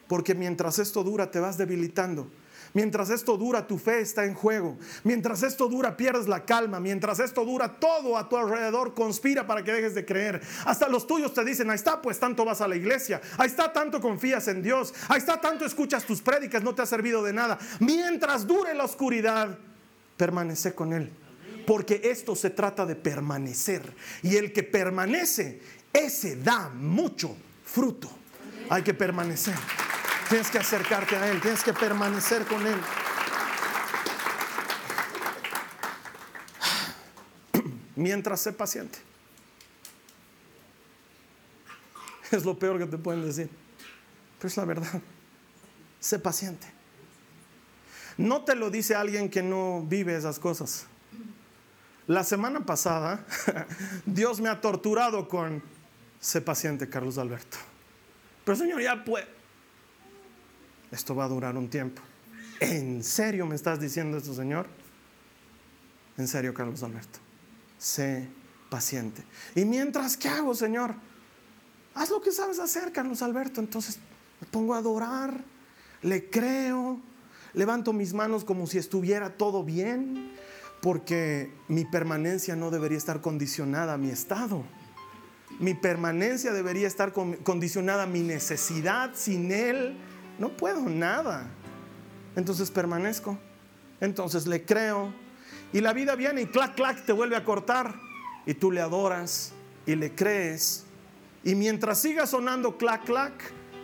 Porque 0.07 0.35
mientras 0.35 0.79
esto 0.79 1.03
dura 1.03 1.31
te 1.31 1.39
vas 1.39 1.57
debilitando. 1.57 2.29
Mientras 2.75 3.09
esto 3.09 3.37
dura, 3.37 3.65
tu 3.65 3.77
fe 3.77 4.01
está 4.01 4.25
en 4.25 4.33
juego. 4.33 4.77
Mientras 5.05 5.43
esto 5.43 5.69
dura, 5.69 5.95
pierdes 5.95 6.27
la 6.27 6.43
calma. 6.43 6.81
Mientras 6.81 7.19
esto 7.19 7.45
dura, 7.45 7.79
todo 7.79 8.17
a 8.17 8.27
tu 8.27 8.35
alrededor 8.35 8.93
conspira 8.93 9.47
para 9.47 9.63
que 9.63 9.71
dejes 9.71 9.95
de 9.95 10.05
creer. 10.05 10.41
Hasta 10.65 10.89
los 10.89 11.07
tuyos 11.07 11.33
te 11.33 11.45
dicen, 11.45 11.69
ahí 11.69 11.77
está, 11.77 12.01
pues 12.01 12.19
tanto 12.19 12.43
vas 12.43 12.59
a 12.59 12.67
la 12.67 12.75
iglesia. 12.75 13.21
Ahí 13.37 13.47
está, 13.47 13.71
tanto 13.71 14.01
confías 14.01 14.49
en 14.49 14.61
Dios. 14.61 14.93
Ahí 15.07 15.19
está, 15.19 15.39
tanto 15.39 15.65
escuchas 15.65 16.03
tus 16.03 16.21
prédicas, 16.21 16.63
no 16.63 16.75
te 16.75 16.81
ha 16.81 16.85
servido 16.85 17.23
de 17.23 17.31
nada. 17.31 17.57
Mientras 17.79 18.45
dure 18.45 18.73
la 18.73 18.83
oscuridad, 18.83 19.57
permanece 20.17 20.73
con 20.73 20.91
Él. 20.91 21.09
Porque 21.65 22.01
esto 22.03 22.35
se 22.35 22.49
trata 22.49 22.85
de 22.85 22.97
permanecer. 22.97 23.95
Y 24.21 24.35
el 24.35 24.51
que 24.51 24.63
permanece, 24.63 25.61
ese 25.93 26.35
da 26.35 26.67
mucho 26.67 27.37
fruto. 27.63 28.09
Hay 28.69 28.83
que 28.83 28.93
permanecer. 28.93 29.55
Tienes 30.29 30.49
que 30.49 30.57
acercarte 30.57 31.15
a 31.15 31.29
Él, 31.29 31.39
tienes 31.39 31.63
que 31.63 31.71
permanecer 31.71 32.45
con 32.45 32.65
Él. 32.65 32.77
Mientras 37.95 38.41
sé 38.41 38.51
paciente. 38.51 38.97
Es 42.31 42.43
lo 42.43 42.57
peor 42.57 42.79
que 42.79 42.87
te 42.87 42.97
pueden 42.97 43.23
decir. 43.23 43.49
Pero 44.39 44.47
es 44.47 44.57
la 44.57 44.65
verdad. 44.65 45.01
Sé 45.99 46.17
paciente. 46.17 46.67
No 48.17 48.43
te 48.43 48.55
lo 48.55 48.71
dice 48.71 48.95
alguien 48.95 49.29
que 49.29 49.43
no 49.43 49.83
vive 49.83 50.15
esas 50.15 50.39
cosas. 50.39 50.87
La 52.07 52.23
semana 52.23 52.65
pasada, 52.65 53.25
Dios 54.05 54.39
me 54.39 54.49
ha 54.49 54.59
torturado 54.59 55.27
con, 55.27 55.61
sé 56.19 56.41
paciente, 56.41 56.89
Carlos 56.89 57.17
Alberto. 57.17 57.57
Pero 58.43 58.55
Señor, 58.55 58.81
ya 58.81 59.03
puede 59.03 59.34
esto 60.95 61.13
va 61.13 61.25
a 61.25 61.27
durar 61.27 61.57
un 61.57 61.69
tiempo. 61.69 62.01
¿En 62.59 63.03
serio 63.03 63.45
me 63.45 63.55
estás 63.55 63.79
diciendo 63.79 64.17
esto, 64.17 64.33
Señor? 64.33 64.67
En 66.17 66.27
serio, 66.27 66.53
Carlos 66.53 66.81
Alberto. 66.83 67.19
Sé 67.77 68.27
paciente. 68.69 69.23
¿Y 69.53 69.65
mientras 69.65 70.17
qué 70.17 70.29
hago, 70.29 70.55
Señor? 70.55 70.95
Haz 71.93 72.09
lo 72.09 72.21
que 72.21 72.31
sabes 72.31 72.59
hacer, 72.59 72.91
Carlos 72.91 73.21
Alberto. 73.21 73.59
Entonces 73.59 73.99
me 74.39 74.47
pongo 74.47 74.73
a 74.73 74.77
adorar, 74.77 75.43
le 76.01 76.29
creo, 76.29 76.99
levanto 77.53 77.93
mis 77.93 78.13
manos 78.13 78.43
como 78.45 78.65
si 78.67 78.77
estuviera 78.77 79.37
todo 79.37 79.63
bien, 79.63 80.33
porque 80.81 81.51
mi 81.67 81.85
permanencia 81.85 82.55
no 82.55 82.71
debería 82.71 82.97
estar 82.97 83.21
condicionada 83.21 83.93
a 83.93 83.97
mi 83.97 84.09
estado. 84.09 84.63
Mi 85.59 85.73
permanencia 85.73 86.51
debería 86.51 86.87
estar 86.87 87.13
condicionada 87.13 88.03
a 88.03 88.07
mi 88.07 88.21
necesidad. 88.21 89.11
Sin 89.13 89.51
Él 89.51 89.97
no 90.39 90.49
puedo 90.49 90.81
nada. 90.81 91.47
Entonces 92.35 92.71
permanezco. 92.71 93.37
Entonces 94.01 94.47
le 94.47 94.65
creo. 94.65 95.13
Y 95.73 95.81
la 95.81 95.93
vida 95.93 96.15
viene 96.15 96.41
y 96.41 96.45
clac, 96.47 96.75
clac, 96.75 97.05
te 97.05 97.13
vuelve 97.13 97.35
a 97.35 97.43
cortar. 97.43 97.95
Y 98.45 98.53
tú 98.53 98.71
le 98.71 98.81
adoras 98.81 99.53
y 99.85 99.95
le 99.95 100.13
crees. 100.13 100.85
Y 101.43 101.55
mientras 101.55 101.99
siga 101.99 102.25
sonando 102.25 102.77
clac, 102.77 103.05
clac, 103.05 103.33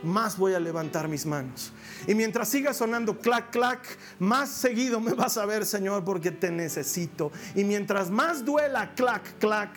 más 0.04 0.38
voy 0.38 0.54
a 0.54 0.60
levantar 0.60 1.08
mis 1.08 1.26
manos. 1.26 1.72
Y 2.08 2.16
mientras 2.16 2.50
siga 2.50 2.74
sonando 2.74 3.20
clac, 3.20 3.52
clac, 3.52 3.86
más 4.20 4.50
seguido 4.50 5.00
me 5.00 5.14
vas 5.14 5.38
a 5.38 5.46
ver, 5.46 5.66
Señor, 5.66 6.04
porque 6.04 6.32
te 6.32 6.52
necesito. 6.52 7.32
Y 7.56 7.64
mientras 7.64 8.10
más 8.10 8.44
duela 8.44 8.94
clac, 8.96 9.38
clac, 9.40 9.72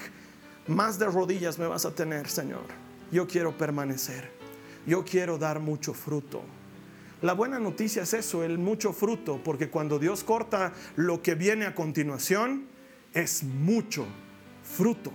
más 0.67 0.99
de 0.99 1.07
rodillas 1.07 1.59
me 1.59 1.67
vas 1.67 1.85
a 1.85 1.95
tener, 1.95 2.29
Señor. 2.29 2.65
Yo 3.13 3.27
quiero 3.27 3.57
permanecer. 3.57 4.33
Yo 4.87 5.05
quiero 5.05 5.39
dar 5.39 5.61
mucho 5.61 5.95
fruto. 5.95 6.43
La 7.25 7.33
buena 7.33 7.59
noticia 7.59 8.03
es 8.03 8.13
eso, 8.13 8.45
el 8.45 8.59
mucho 8.59 8.93
fruto, 8.93 9.41
porque 9.43 9.71
cuando 9.71 9.99
Dios 9.99 10.23
corta 10.23 10.75
lo 10.97 11.23
que 11.23 11.35
viene 11.35 11.65
a 11.65 11.75
continuación, 11.75 12.67
es 13.15 13.43
mucho 13.43 14.05
fruto. 14.63 15.11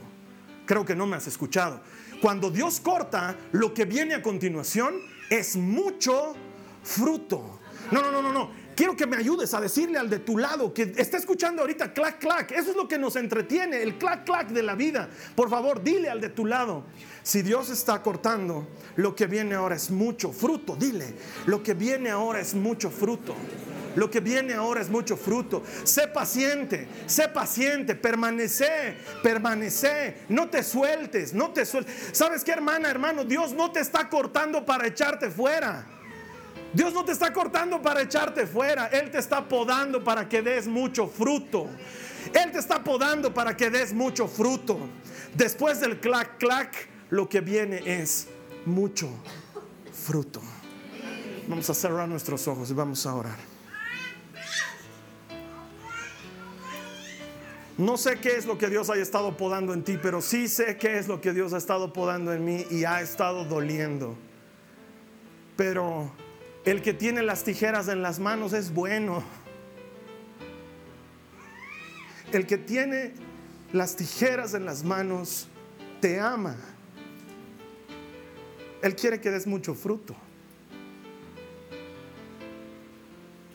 Creo 0.65 0.83
que 0.83 0.95
no 0.95 1.05
me 1.05 1.17
has 1.17 1.27
escuchado. 1.27 1.81
Cuando 2.19 2.49
Dios 2.49 2.79
corta 2.79 3.37
lo 3.51 3.75
que 3.75 3.85
viene 3.85 4.15
a 4.15 4.23
continuación, 4.23 4.95
es 5.29 5.55
mucho 5.55 6.33
fruto. 6.81 7.59
No, 7.91 8.01
no, 8.01 8.11
no, 8.11 8.23
no, 8.23 8.33
no. 8.33 8.49
Quiero 8.79 8.95
que 8.95 9.05
me 9.05 9.17
ayudes 9.17 9.53
a 9.53 9.59
decirle 9.59 9.99
al 9.99 10.09
de 10.09 10.19
tu 10.19 10.37
lado 10.37 10.73
que 10.73 10.93
está 10.95 11.17
escuchando 11.17 11.63
ahorita 11.63 11.91
clac, 11.91 12.17
clac. 12.17 12.51
Eso 12.53 12.69
es 12.69 12.77
lo 12.77 12.87
que 12.87 12.97
nos 12.97 13.17
entretiene, 13.17 13.83
el 13.83 13.97
clac, 13.97 14.23
clac 14.23 14.47
de 14.47 14.63
la 14.63 14.73
vida. 14.73 15.09
Por 15.35 15.49
favor, 15.49 15.83
dile 15.83 16.09
al 16.09 16.21
de 16.21 16.29
tu 16.29 16.45
lado. 16.45 16.85
Si 17.21 17.41
Dios 17.41 17.69
está 17.69 18.01
cortando, 18.01 18.69
lo 18.95 19.13
que 19.13 19.27
viene 19.27 19.55
ahora 19.55 19.75
es 19.75 19.91
mucho 19.91 20.31
fruto. 20.31 20.77
Dile, 20.77 21.13
lo 21.45 21.61
que 21.61 21.73
viene 21.73 22.09
ahora 22.09 22.39
es 22.39 22.53
mucho 22.53 22.89
fruto. 22.89 23.35
Lo 23.97 24.09
que 24.09 24.21
viene 24.21 24.53
ahora 24.53 24.79
es 24.79 24.89
mucho 24.89 25.17
fruto. 25.17 25.61
Sé 25.83 26.07
paciente, 26.07 26.87
sé 27.05 27.27
paciente, 27.27 27.95
permanece, 27.95 28.95
permanece, 29.21 30.21
no 30.29 30.47
te 30.49 30.63
sueltes, 30.63 31.33
no 31.33 31.51
te 31.51 31.65
sueltes. 31.65 32.11
¿Sabes 32.13 32.45
qué, 32.45 32.53
hermana, 32.53 32.89
hermano? 32.89 33.25
Dios 33.25 33.51
no 33.51 33.73
te 33.73 33.81
está 33.81 34.07
cortando 34.07 34.65
para 34.65 34.87
echarte 34.87 35.29
fuera. 35.29 35.98
Dios 36.73 36.93
no 36.93 37.03
te 37.03 37.11
está 37.11 37.33
cortando 37.33 37.81
para 37.81 38.01
echarte 38.01 38.45
fuera. 38.45 38.87
Él 38.87 39.09
te 39.09 39.17
está 39.17 39.47
podando 39.47 40.03
para 40.03 40.29
que 40.29 40.41
des 40.41 40.67
mucho 40.67 41.07
fruto. 41.07 41.67
Él 42.33 42.51
te 42.51 42.59
está 42.59 42.83
podando 42.83 43.33
para 43.33 43.57
que 43.57 43.69
des 43.69 43.93
mucho 43.93 44.27
fruto. 44.27 44.79
Después 45.33 45.79
del 45.79 45.99
clac, 45.99 46.37
clac, 46.37 46.87
lo 47.09 47.27
que 47.27 47.41
viene 47.41 47.81
es 47.85 48.27
mucho 48.65 49.09
fruto. 49.91 50.41
Vamos 51.47 51.69
a 51.69 51.73
cerrar 51.73 52.07
nuestros 52.07 52.47
ojos 52.47 52.69
y 52.69 52.73
vamos 52.73 53.05
a 53.05 53.15
orar. 53.15 53.49
No 57.79 57.97
sé 57.97 58.19
qué 58.19 58.35
es 58.35 58.45
lo 58.45 58.57
que 58.57 58.67
Dios 58.67 58.89
haya 58.89 59.01
estado 59.01 59.37
podando 59.37 59.73
en 59.73 59.83
ti, 59.83 59.97
pero 59.99 60.21
sí 60.21 60.49
sé 60.49 60.77
qué 60.77 60.99
es 60.99 61.07
lo 61.07 61.21
que 61.21 61.31
Dios 61.31 61.53
ha 61.53 61.57
estado 61.57 61.93
podando 61.93 62.33
en 62.33 62.43
mí 62.43 62.65
y 62.69 62.83
ha 62.83 63.01
estado 63.01 63.45
doliendo. 63.45 64.17
Pero 65.55 66.11
el 66.69 66.81
que 66.81 66.93
tiene 66.93 67.23
las 67.23 67.43
tijeras 67.43 67.87
en 67.87 68.01
las 68.01 68.19
manos 68.19 68.53
es 68.53 68.73
bueno. 68.73 69.23
El 72.31 72.45
que 72.45 72.57
tiene 72.57 73.13
las 73.73 73.95
tijeras 73.95 74.53
en 74.53 74.65
las 74.65 74.83
manos 74.83 75.47
te 75.99 76.19
ama. 76.19 76.55
Él 78.81 78.95
quiere 78.95 79.19
que 79.19 79.31
des 79.31 79.47
mucho 79.47 79.73
fruto. 79.73 80.15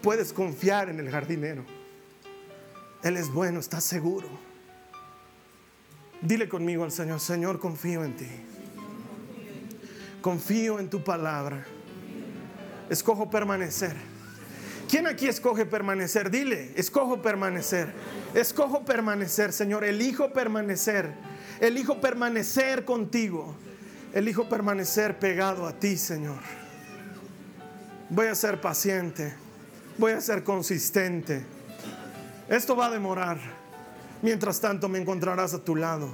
Puedes 0.02 0.32
confiar 0.32 0.88
en 0.90 0.98
el 0.98 1.10
jardinero. 1.10 1.64
Él 3.02 3.16
es 3.16 3.30
bueno, 3.30 3.60
estás 3.60 3.84
seguro. 3.84 4.28
Dile 6.20 6.48
conmigo 6.48 6.84
al 6.84 6.90
Señor, 6.90 7.20
Señor, 7.20 7.58
confío 7.58 8.02
en 8.02 8.16
ti. 8.16 8.28
Confío 10.20 10.80
en 10.80 10.90
tu 10.90 11.04
palabra. 11.04 11.64
Escojo 12.91 13.30
permanecer. 13.30 13.95
¿Quién 14.89 15.07
aquí 15.07 15.26
escoge 15.26 15.66
permanecer? 15.66 16.30
Dile, 16.30 16.72
escojo 16.76 17.22
permanecer. 17.22 17.93
Escojo 18.35 18.85
permanecer, 18.85 19.53
Señor. 19.53 19.85
Elijo 19.85 20.32
permanecer. 20.32 21.12
Elijo 21.61 22.01
permanecer 22.01 22.85
contigo. 22.85 23.57
Elijo 24.12 24.49
permanecer 24.49 25.18
pegado 25.18 25.66
a 25.66 25.72
ti, 25.72 25.97
Señor. 25.97 26.39
Voy 28.11 28.26
a 28.26 28.35
ser 28.35 28.61
paciente. 28.61 29.35
Voy 29.99 30.12
a 30.12 30.20
ser 30.20 30.45
consistente. 30.45 31.45
Esto 32.49 32.76
va 32.76 32.87
a 32.87 32.91
demorar. 32.91 33.39
Mientras 34.22 34.61
tanto 34.61 34.89
me 34.89 34.99
encontrarás 34.99 35.55
a 35.55 35.59
tu 35.59 35.76
lado, 35.76 36.09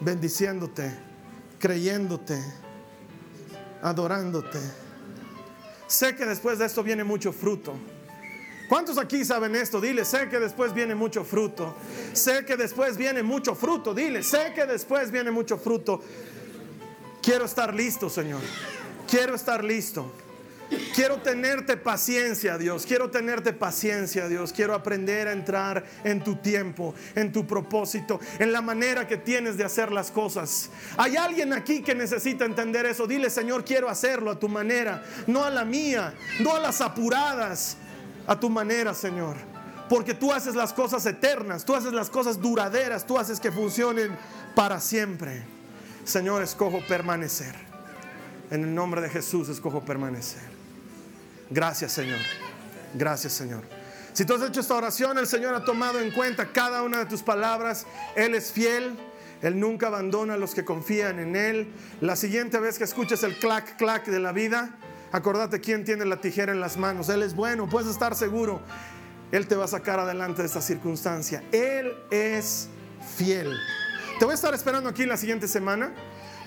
bendiciéndote, 0.00 0.92
creyéndote, 1.58 2.42
adorándote. 3.82 4.58
Sé 5.86 6.16
que 6.16 6.24
después 6.24 6.58
de 6.58 6.66
esto 6.66 6.82
viene 6.82 7.04
mucho 7.04 7.32
fruto. 7.32 7.74
¿Cuántos 8.68 8.98
aquí 8.98 9.24
saben 9.24 9.54
esto? 9.54 9.80
Dile, 9.80 10.04
sé 10.04 10.28
que 10.28 10.40
después 10.40 10.74
viene 10.74 10.94
mucho 10.94 11.24
fruto. 11.24 11.76
Sé 12.12 12.44
que 12.44 12.56
después 12.56 12.96
viene 12.96 13.22
mucho 13.22 13.54
fruto. 13.54 13.94
Dile, 13.94 14.22
sé 14.22 14.52
que 14.54 14.66
después 14.66 15.10
viene 15.12 15.30
mucho 15.30 15.56
fruto. 15.56 16.02
Quiero 17.22 17.44
estar 17.44 17.72
listo, 17.74 18.10
Señor. 18.10 18.40
Quiero 19.08 19.36
estar 19.36 19.62
listo. 19.62 20.10
Quiero 20.94 21.18
tenerte 21.18 21.76
paciencia, 21.76 22.58
Dios. 22.58 22.86
Quiero 22.86 23.10
tenerte 23.10 23.52
paciencia, 23.52 24.28
Dios. 24.28 24.52
Quiero 24.52 24.74
aprender 24.74 25.28
a 25.28 25.32
entrar 25.32 25.84
en 26.04 26.24
tu 26.24 26.36
tiempo, 26.36 26.94
en 27.14 27.32
tu 27.32 27.46
propósito, 27.46 28.18
en 28.38 28.50
la 28.50 28.60
manera 28.60 29.06
que 29.06 29.16
tienes 29.16 29.56
de 29.56 29.64
hacer 29.64 29.92
las 29.92 30.10
cosas. 30.10 30.70
Hay 30.96 31.16
alguien 31.16 31.52
aquí 31.52 31.82
que 31.82 31.94
necesita 31.94 32.44
entender 32.44 32.86
eso. 32.86 33.06
Dile, 33.06 33.30
Señor, 33.30 33.64
quiero 33.64 33.88
hacerlo 33.88 34.30
a 34.30 34.38
tu 34.38 34.48
manera, 34.48 35.04
no 35.26 35.44
a 35.44 35.50
la 35.50 35.64
mía, 35.64 36.14
no 36.40 36.54
a 36.54 36.60
las 36.60 36.80
apuradas, 36.80 37.76
a 38.26 38.40
tu 38.40 38.50
manera, 38.50 38.92
Señor. 38.94 39.36
Porque 39.88 40.14
tú 40.14 40.32
haces 40.32 40.56
las 40.56 40.72
cosas 40.72 41.06
eternas, 41.06 41.64
tú 41.64 41.74
haces 41.74 41.92
las 41.92 42.10
cosas 42.10 42.40
duraderas, 42.40 43.06
tú 43.06 43.18
haces 43.18 43.38
que 43.38 43.52
funcionen 43.52 44.16
para 44.56 44.80
siempre. 44.80 45.44
Señor, 46.04 46.42
escojo 46.42 46.80
permanecer. 46.88 47.54
En 48.50 48.62
el 48.62 48.74
nombre 48.74 49.00
de 49.00 49.10
Jesús 49.10 49.48
escojo 49.48 49.84
permanecer. 49.84 50.55
Gracias 51.50 51.92
Señor. 51.92 52.18
Gracias 52.94 53.32
Señor. 53.32 53.62
Si 54.12 54.24
tú 54.24 54.34
has 54.34 54.42
hecho 54.42 54.60
esta 54.60 54.74
oración, 54.74 55.18
el 55.18 55.26
Señor 55.26 55.54
ha 55.54 55.64
tomado 55.64 56.00
en 56.00 56.10
cuenta 56.10 56.50
cada 56.50 56.82
una 56.82 57.00
de 57.00 57.06
tus 57.06 57.22
palabras. 57.22 57.86
Él 58.14 58.34
es 58.34 58.50
fiel. 58.50 58.96
Él 59.42 59.60
nunca 59.60 59.88
abandona 59.88 60.34
a 60.34 60.36
los 60.38 60.54
que 60.54 60.64
confían 60.64 61.18
en 61.18 61.36
Él. 61.36 61.70
La 62.00 62.16
siguiente 62.16 62.58
vez 62.58 62.78
que 62.78 62.84
escuches 62.84 63.22
el 63.22 63.38
clac, 63.38 63.76
clac 63.76 64.06
de 64.06 64.18
la 64.18 64.32
vida, 64.32 64.70
acordate 65.12 65.60
quién 65.60 65.84
tiene 65.84 66.06
la 66.06 66.20
tijera 66.20 66.52
en 66.52 66.60
las 66.60 66.78
manos. 66.78 67.10
Él 67.10 67.22
es 67.22 67.34
bueno, 67.34 67.68
puedes 67.68 67.90
estar 67.90 68.14
seguro. 68.14 68.62
Él 69.32 69.46
te 69.46 69.54
va 69.54 69.66
a 69.66 69.68
sacar 69.68 69.98
adelante 69.98 70.40
de 70.40 70.46
esta 70.46 70.62
circunstancia. 70.62 71.42
Él 71.52 71.92
es 72.10 72.68
fiel. 73.16 73.54
Te 74.18 74.24
voy 74.24 74.32
a 74.32 74.34
estar 74.36 74.54
esperando 74.54 74.88
aquí 74.88 75.04
la 75.04 75.18
siguiente 75.18 75.46
semana. 75.46 75.92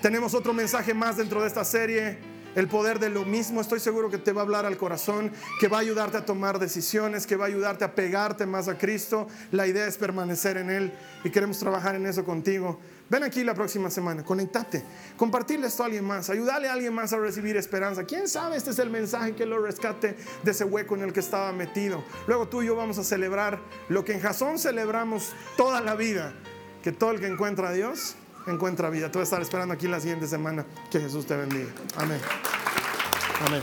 Tenemos 0.02 0.34
otro 0.34 0.52
mensaje 0.52 0.92
más 0.92 1.18
dentro 1.18 1.40
de 1.40 1.46
esta 1.46 1.64
serie 1.64 2.18
el 2.54 2.68
poder 2.68 2.98
de 2.98 3.10
lo 3.10 3.24
mismo, 3.24 3.60
estoy 3.60 3.80
seguro 3.80 4.10
que 4.10 4.18
te 4.18 4.32
va 4.32 4.42
a 4.42 4.44
hablar 4.44 4.66
al 4.66 4.76
corazón, 4.76 5.32
que 5.60 5.68
va 5.68 5.78
a 5.78 5.80
ayudarte 5.80 6.16
a 6.16 6.24
tomar 6.24 6.58
decisiones, 6.58 7.26
que 7.26 7.36
va 7.36 7.44
a 7.44 7.48
ayudarte 7.48 7.84
a 7.84 7.94
pegarte 7.94 8.46
más 8.46 8.68
a 8.68 8.76
Cristo. 8.76 9.28
La 9.52 9.66
idea 9.66 9.86
es 9.86 9.96
permanecer 9.96 10.56
en 10.56 10.70
Él 10.70 10.92
y 11.24 11.30
queremos 11.30 11.58
trabajar 11.58 11.94
en 11.94 12.06
eso 12.06 12.24
contigo. 12.24 12.78
Ven 13.08 13.24
aquí 13.24 13.42
la 13.42 13.54
próxima 13.54 13.90
semana, 13.90 14.24
conectate, 14.24 14.84
compartirle 15.16 15.66
esto 15.66 15.82
a 15.82 15.86
alguien 15.86 16.04
más, 16.04 16.30
ayudarle 16.30 16.68
a 16.68 16.74
alguien 16.74 16.94
más 16.94 17.12
a 17.12 17.18
recibir 17.18 17.56
esperanza. 17.56 18.04
¿Quién 18.04 18.28
sabe? 18.28 18.56
Este 18.56 18.70
es 18.70 18.78
el 18.78 18.88
mensaje 18.88 19.34
que 19.34 19.46
lo 19.46 19.60
rescate 19.60 20.16
de 20.44 20.50
ese 20.52 20.64
hueco 20.64 20.94
en 20.94 21.02
el 21.02 21.12
que 21.12 21.18
estaba 21.18 21.52
metido. 21.52 22.04
Luego 22.28 22.46
tú 22.46 22.62
y 22.62 22.66
yo 22.66 22.76
vamos 22.76 22.98
a 22.98 23.04
celebrar 23.04 23.58
lo 23.88 24.04
que 24.04 24.12
en 24.12 24.20
Jasón 24.20 24.60
celebramos 24.60 25.32
toda 25.56 25.80
la 25.80 25.96
vida, 25.96 26.32
que 26.84 26.92
todo 26.92 27.10
el 27.10 27.18
que 27.18 27.26
encuentra 27.26 27.70
a 27.70 27.72
Dios 27.72 28.14
encuentra 28.50 28.90
vida. 28.90 29.10
Tú 29.10 29.18
vas 29.18 29.26
a 29.26 29.30
estar 29.30 29.42
esperando 29.42 29.74
aquí 29.74 29.88
la 29.88 30.00
siguiente 30.00 30.26
semana. 30.26 30.64
Que 30.90 31.00
Jesús 31.00 31.26
te 31.26 31.36
bendiga. 31.36 31.70
Amén. 31.96 32.20
Amén. 33.46 33.62